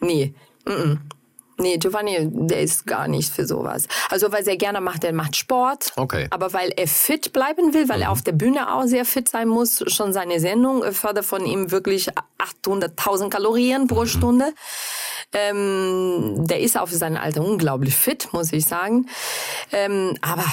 Nee. 0.00 0.34
Mm 0.64 0.70
-mm. 0.70 0.98
Nee, 1.60 1.76
Giovanni, 1.76 2.28
der 2.30 2.62
ist 2.62 2.86
gar 2.86 3.06
nicht 3.06 3.32
für 3.32 3.46
sowas. 3.46 3.86
Also, 4.08 4.32
was 4.32 4.46
er 4.46 4.56
gerne 4.56 4.80
macht, 4.80 5.04
er 5.04 5.12
macht 5.12 5.36
Sport. 5.36 5.92
Okay. 5.96 6.26
Aber 6.30 6.52
weil 6.52 6.72
er 6.76 6.88
fit 6.88 7.32
bleiben 7.32 7.74
will, 7.74 7.88
weil 7.88 7.98
mhm. 7.98 8.02
er 8.04 8.12
auf 8.12 8.22
der 8.22 8.32
Bühne 8.32 8.72
auch 8.72 8.84
sehr 8.84 9.04
fit 9.04 9.28
sein 9.28 9.48
muss, 9.48 9.84
schon 9.88 10.12
seine 10.12 10.40
Sendung 10.40 10.82
fördert 10.92 11.26
von 11.26 11.44
ihm 11.44 11.70
wirklich 11.70 12.08
800.000 12.64 13.28
Kalorien 13.28 13.86
pro 13.86 14.02
mhm. 14.02 14.06
Ähm, 15.32 16.46
der 16.46 16.60
ist 16.60 16.78
auf 16.78 16.90
sein 16.90 17.16
Alter 17.16 17.44
unglaublich 17.44 17.94
fit, 17.94 18.28
muss 18.32 18.52
ich 18.52 18.64
sagen. 18.64 19.06
Ähm, 19.72 20.16
aber 20.20 20.44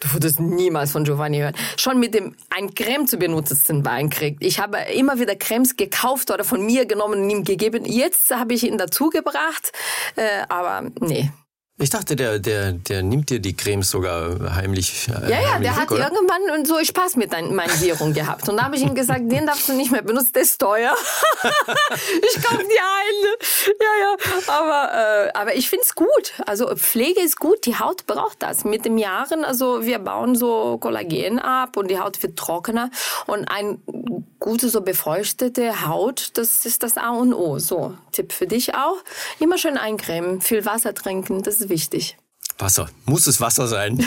du 0.00 0.12
würdest 0.12 0.38
niemals 0.40 0.92
von 0.92 1.04
Giovanni 1.04 1.38
hören. 1.38 1.54
Schon 1.76 1.98
mit 1.98 2.14
dem 2.14 2.36
ein 2.50 2.74
Creme 2.74 3.06
zu 3.06 3.16
benutzen 3.16 3.82
Bein 3.82 4.10
kriegt. 4.10 4.44
Ich 4.44 4.60
habe 4.60 4.78
immer 4.94 5.18
wieder 5.18 5.34
Cremes 5.34 5.76
gekauft 5.76 6.30
oder 6.30 6.44
von 6.44 6.64
mir 6.64 6.86
genommen 6.86 7.22
und 7.22 7.30
ihm 7.30 7.44
gegeben. 7.44 7.84
Jetzt 7.84 8.30
habe 8.30 8.54
ich 8.54 8.64
ihn 8.64 8.78
dazu 8.78 9.10
gebracht, 9.10 9.72
äh, 10.16 10.44
aber 10.48 10.90
nee. 11.00 11.30
Ich 11.76 11.90
dachte, 11.90 12.14
der, 12.14 12.38
der, 12.38 12.70
der 12.70 13.02
nimmt 13.02 13.30
dir 13.30 13.40
die 13.40 13.56
Cremes 13.56 13.90
sogar 13.90 14.54
heimlich. 14.54 15.08
Äh, 15.08 15.28
ja, 15.28 15.40
ja, 15.40 15.52
heimlich 15.54 15.70
der 15.72 15.76
hat 15.76 15.90
oder? 15.90 16.12
irgendwann 16.12 16.64
so 16.64 16.78
Spaß 16.78 17.16
mit 17.16 17.32
meinen 17.32 17.68
Serum 17.70 18.14
gehabt. 18.14 18.48
Und 18.48 18.58
da 18.58 18.66
habe 18.66 18.76
ich 18.76 18.82
ihm 18.82 18.94
gesagt, 18.94 19.22
den 19.22 19.44
darfst 19.44 19.68
du 19.68 19.72
nicht 19.72 19.90
mehr 19.90 20.02
benutzen, 20.02 20.30
der 20.34 20.42
ist 20.42 20.60
teuer. 20.60 20.94
ich 21.42 22.42
kaufe 22.44 22.62
dir 22.62 22.80
einen. 22.94 23.74
Ja, 23.80 23.88
ja. 24.00 24.16
Aber, 24.46 25.26
äh, 25.26 25.30
aber 25.34 25.56
ich 25.56 25.68
finde 25.68 25.82
es 25.84 25.96
gut. 25.96 26.34
Also 26.46 26.72
Pflege 26.76 27.20
ist 27.20 27.40
gut, 27.40 27.66
die 27.66 27.76
Haut 27.76 28.06
braucht 28.06 28.44
das. 28.44 28.64
Mit 28.64 28.84
den 28.84 28.96
Jahren, 28.96 29.44
also 29.44 29.84
wir 29.84 29.98
bauen 29.98 30.36
so 30.36 30.78
Kollagen 30.78 31.40
ab 31.40 31.76
und 31.76 31.90
die 31.90 31.98
Haut 31.98 32.22
wird 32.22 32.36
trockener. 32.38 32.90
Und 33.26 33.46
ein 33.46 33.82
gute, 34.38 34.68
so 34.68 34.82
befeuchtete 34.82 35.88
Haut, 35.88 36.30
das 36.34 36.66
ist 36.66 36.84
das 36.84 36.98
A 36.98 37.10
und 37.10 37.34
O. 37.34 37.58
So, 37.58 37.94
Tipp 38.12 38.32
für 38.32 38.46
dich 38.46 38.74
auch. 38.74 38.98
Immer 39.40 39.58
schön 39.58 39.76
eincremen, 39.76 40.40
viel 40.40 40.64
Wasser 40.66 40.94
trinken, 40.94 41.42
das 41.42 41.56
ist 41.56 41.63
wichtig. 41.68 42.16
Wasser. 42.58 42.88
Muss 43.04 43.26
es 43.26 43.40
Wasser 43.40 43.66
sein? 43.66 44.06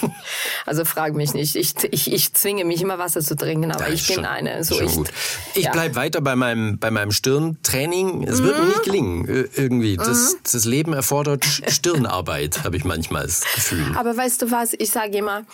also 0.66 0.84
frag 0.84 1.14
mich 1.14 1.34
nicht. 1.34 1.54
Ich, 1.54 1.74
ich, 1.92 2.12
ich 2.12 2.32
zwinge 2.34 2.64
mich 2.64 2.82
immer 2.82 2.98
Wasser 2.98 3.20
zu 3.20 3.36
trinken, 3.36 3.70
aber 3.70 3.88
ich 3.90 4.06
bin 4.08 4.16
schon, 4.16 4.24
eine. 4.24 4.64
So 4.64 4.80
ich, 4.80 4.92
gut. 4.92 5.08
Ich 5.54 5.64
ja. 5.64 5.70
bleib 5.70 5.94
weiter 5.94 6.20
bei 6.20 6.34
meinem, 6.34 6.80
bei 6.80 6.90
meinem 6.90 7.12
Stirntraining. 7.12 8.24
Es 8.24 8.40
mhm. 8.40 8.44
wird 8.44 8.58
mir 8.58 8.66
nicht 8.66 8.82
gelingen, 8.82 9.48
irgendwie. 9.54 9.96
Das, 9.96 10.34
mhm. 10.34 10.38
das 10.52 10.64
Leben 10.64 10.92
erfordert 10.94 11.44
Stirnarbeit, 11.68 12.64
habe 12.64 12.76
ich 12.76 12.84
manchmal 12.84 13.22
das 13.22 13.42
Gefühl. 13.54 13.94
Aber 13.96 14.16
weißt 14.16 14.42
du 14.42 14.50
was? 14.50 14.72
Ich 14.76 14.90
sage 14.90 15.18
immer, 15.18 15.44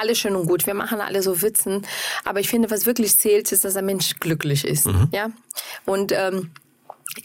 alles 0.00 0.18
schön 0.18 0.34
und 0.34 0.46
gut. 0.46 0.66
Wir 0.66 0.74
machen 0.74 1.02
alle 1.02 1.22
so 1.22 1.42
Witzen. 1.42 1.86
Aber 2.24 2.40
ich 2.40 2.48
finde, 2.48 2.70
was 2.70 2.86
wirklich 2.86 3.18
zählt, 3.18 3.52
ist, 3.52 3.64
dass 3.66 3.76
ein 3.76 3.84
Mensch 3.84 4.14
glücklich 4.18 4.64
ist. 4.64 4.86
Mhm. 4.86 5.08
Ja? 5.12 5.30
Und 5.84 6.12
ähm, 6.12 6.52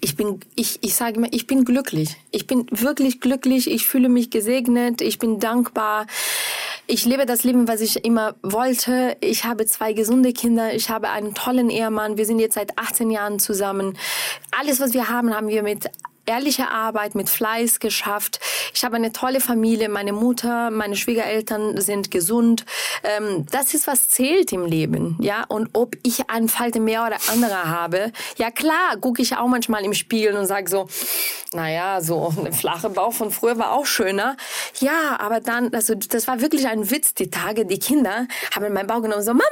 ich 0.01 0.15
bin, 0.15 0.39
ich, 0.55 0.79
ich 0.81 0.95
sage 0.95 1.15
immer, 1.17 1.27
ich 1.31 1.47
bin 1.47 1.63
glücklich. 1.63 2.17
Ich 2.31 2.45
bin 2.45 2.67
wirklich 2.71 3.21
glücklich. 3.21 3.69
Ich 3.69 3.87
fühle 3.87 4.09
mich 4.09 4.29
gesegnet. 4.29 5.01
Ich 5.01 5.17
bin 5.17 5.39
dankbar. 5.39 6.07
Ich 6.87 7.05
lebe 7.05 7.25
das 7.25 7.43
Leben, 7.43 7.67
was 7.67 7.81
ich 7.81 8.03
immer 8.03 8.35
wollte. 8.43 9.17
Ich 9.21 9.45
habe 9.45 9.65
zwei 9.65 9.93
gesunde 9.93 10.33
Kinder. 10.33 10.73
Ich 10.73 10.89
habe 10.89 11.09
einen 11.09 11.33
tollen 11.33 11.69
Ehemann. 11.69 12.17
Wir 12.17 12.25
sind 12.25 12.39
jetzt 12.39 12.55
seit 12.55 12.77
18 12.77 13.11
Jahren 13.11 13.39
zusammen. 13.39 13.97
Alles, 14.51 14.79
was 14.79 14.93
wir 14.93 15.09
haben, 15.09 15.33
haben 15.33 15.47
wir 15.47 15.63
mit 15.63 15.89
ehrliche 16.27 16.69
Arbeit, 16.69 17.15
mit 17.15 17.29
Fleiß 17.29 17.79
geschafft. 17.79 18.39
Ich 18.73 18.83
habe 18.83 18.97
eine 18.97 19.11
tolle 19.11 19.39
Familie. 19.39 19.89
Meine 19.89 20.13
Mutter, 20.13 20.69
meine 20.69 20.95
Schwiegereltern 20.95 21.79
sind 21.79 22.11
gesund. 22.11 22.65
Ähm, 23.03 23.45
das 23.51 23.73
ist, 23.73 23.87
was 23.87 24.09
zählt 24.09 24.51
im 24.51 24.65
Leben. 24.65 25.17
Ja, 25.21 25.45
und 25.47 25.69
ob 25.73 25.95
ich 26.03 26.29
eine 26.29 26.47
Falte 26.47 26.79
mehr 26.79 27.05
oder 27.05 27.17
andere 27.31 27.65
habe, 27.65 28.11
ja 28.37 28.51
klar, 28.51 28.97
gucke 28.99 29.21
ich 29.21 29.35
auch 29.37 29.47
manchmal 29.47 29.83
im 29.85 29.93
Spiegel 29.93 30.35
und 30.35 30.45
sage 30.45 30.69
so, 30.69 30.87
naja, 31.53 32.01
so 32.01 32.33
ein 32.37 32.53
flache 32.53 32.89
Bauch 32.89 33.13
von 33.13 33.31
früher 33.31 33.57
war 33.57 33.71
auch 33.71 33.85
schöner. 33.85 34.35
Ja, 34.79 35.17
aber 35.19 35.39
dann, 35.39 35.73
also 35.73 35.95
das 35.95 36.27
war 36.27 36.41
wirklich 36.41 36.67
ein 36.67 36.89
Witz, 36.91 37.13
die 37.13 37.29
Tage. 37.29 37.65
Die 37.65 37.79
Kinder 37.79 38.27
haben 38.53 38.73
meinen 38.73 38.87
Bauch 38.87 39.01
genommen 39.01 39.23
so, 39.23 39.31
Mama, 39.31 39.45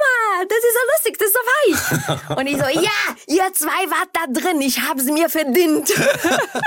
das 0.48 0.58
ist 0.58 0.74
so 0.74 0.80
lustig, 0.92 1.18
das 1.18 1.28
ist 1.28 1.34
so 1.34 1.40
weich. 1.40 2.36
und 2.38 2.46
ich 2.46 2.56
so, 2.56 2.80
ja, 2.80 2.90
ihr 3.26 3.52
zwei 3.54 3.90
wart 3.90 4.10
da 4.12 4.26
drin, 4.30 4.60
ich 4.60 4.82
habe 4.82 5.00
es 5.00 5.06
mir 5.06 5.28
verdient. 5.28 5.92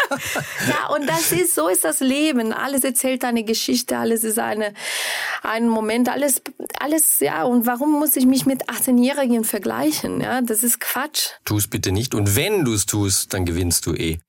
ja, 0.68 0.88
und 0.96 1.08
das 1.08 1.32
ist, 1.32 1.56
so 1.56 1.68
ist 1.68 1.84
das 1.84 2.00
Leben. 2.00 2.54
Alles 2.54 2.84
erzählt 2.84 3.24
eine 3.24 3.44
Geschichte, 3.44 3.98
alles 3.98 4.24
ist 4.24 4.40
eine, 4.40 4.74
ein 5.44 5.68
Moment, 5.68 6.10
alles, 6.10 6.42
alles, 6.80 7.20
ja, 7.20 7.44
und 7.44 7.66
warum 7.66 7.92
muss 8.00 8.16
ich 8.16 8.26
mich 8.26 8.46
mit 8.46 8.70
18-Jährigen 8.70 9.44
vergleichen? 9.44 10.22
Ja, 10.22 10.42
das 10.42 10.64
ist 10.64 10.80
Quatsch. 10.80 11.30
Tu 11.46 11.58
es 11.58 11.68
bitte 11.68 11.92
nicht. 11.92 12.14
Und 12.16 12.36
wenn 12.36 12.66
du 12.66 12.74
es 12.74 12.86
tust, 12.86 13.34
dann 13.34 13.46
gewinnst 13.46 13.86
du 13.86 13.94
eh. 13.94 14.20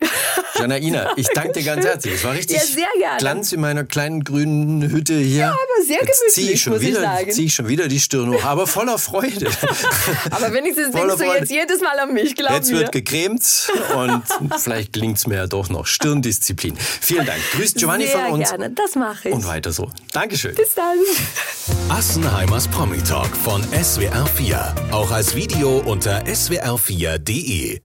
Janaina, 0.59 1.13
ich 1.17 1.29
danke 1.35 1.53
dir 1.53 1.63
ganz 1.65 1.85
herzlich. 1.85 2.15
Es 2.15 2.25
war 2.25 2.33
richtig 2.35 2.57
Ja, 2.57 2.63
sehr 2.65 2.87
gerne. 2.99 3.19
Glanz 3.19 3.53
in 3.53 3.61
meiner 3.61 3.85
kleinen 3.85 4.25
grünen 4.25 4.83
Hütte 4.91 5.15
hier. 5.19 5.39
Ja, 5.41 5.51
aber 5.51 5.85
sehr 5.87 5.99
Jetzt 6.01 6.23
zieh 6.35 6.41
gemütlich, 6.43 6.55
ich 6.55 6.63
schon 6.63 6.73
muss 6.75 6.83
ich 6.83 6.89
wieder, 6.89 7.01
sagen. 7.01 7.31
zieh 7.31 7.45
ich 7.47 7.55
schon 7.55 7.69
wieder 7.69 7.89
die 7.89 8.01
Stirn 8.01 8.31
hoch, 8.35 8.45
aber 8.45 8.67
voller 8.67 8.99
Freude. 8.99 9.51
Aber 10.31 10.53
wenigstens 10.53 10.89
Voller 10.91 11.17
denkst 11.17 11.19
du 11.19 11.25
Freude. 11.25 11.39
jetzt 11.41 11.51
jedes 11.51 11.81
Mal 11.81 11.99
an 11.99 12.13
mich, 12.13 12.35
glaub 12.37 12.53
Jetzt 12.53 12.71
mir. 12.71 12.79
wird 12.81 12.93
gecremt 12.93 13.71
und 13.97 14.23
vielleicht 14.59 14.93
gelingt's 14.93 15.27
mir 15.27 15.37
ja 15.37 15.47
doch 15.47 15.60
noch. 15.69 15.87
Stirndisziplin. 15.87 16.77
Vielen 16.79 17.27
Dank. 17.27 17.41
Grüßt 17.53 17.77
Giovanni 17.77 18.07
Sehr 18.07 18.21
von 18.27 18.33
uns. 18.41 18.49
gerne, 18.49 18.71
das 18.71 18.95
mache 18.95 19.29
ich. 19.29 19.35
Und 19.35 19.47
weiter 19.47 19.73
so. 19.73 19.91
Dankeschön. 20.13 20.55
Bis 20.55 20.75
dann. 20.75 20.97
Assenheimers 21.91 22.69
Promi 22.69 22.99
Talk 23.03 23.37
von 23.37 23.63
SWR4. 23.67 24.93
Auch 24.93 25.11
als 25.11 25.35
Video 25.35 25.79
unter 25.79 26.23
swr4.de. 26.25 27.81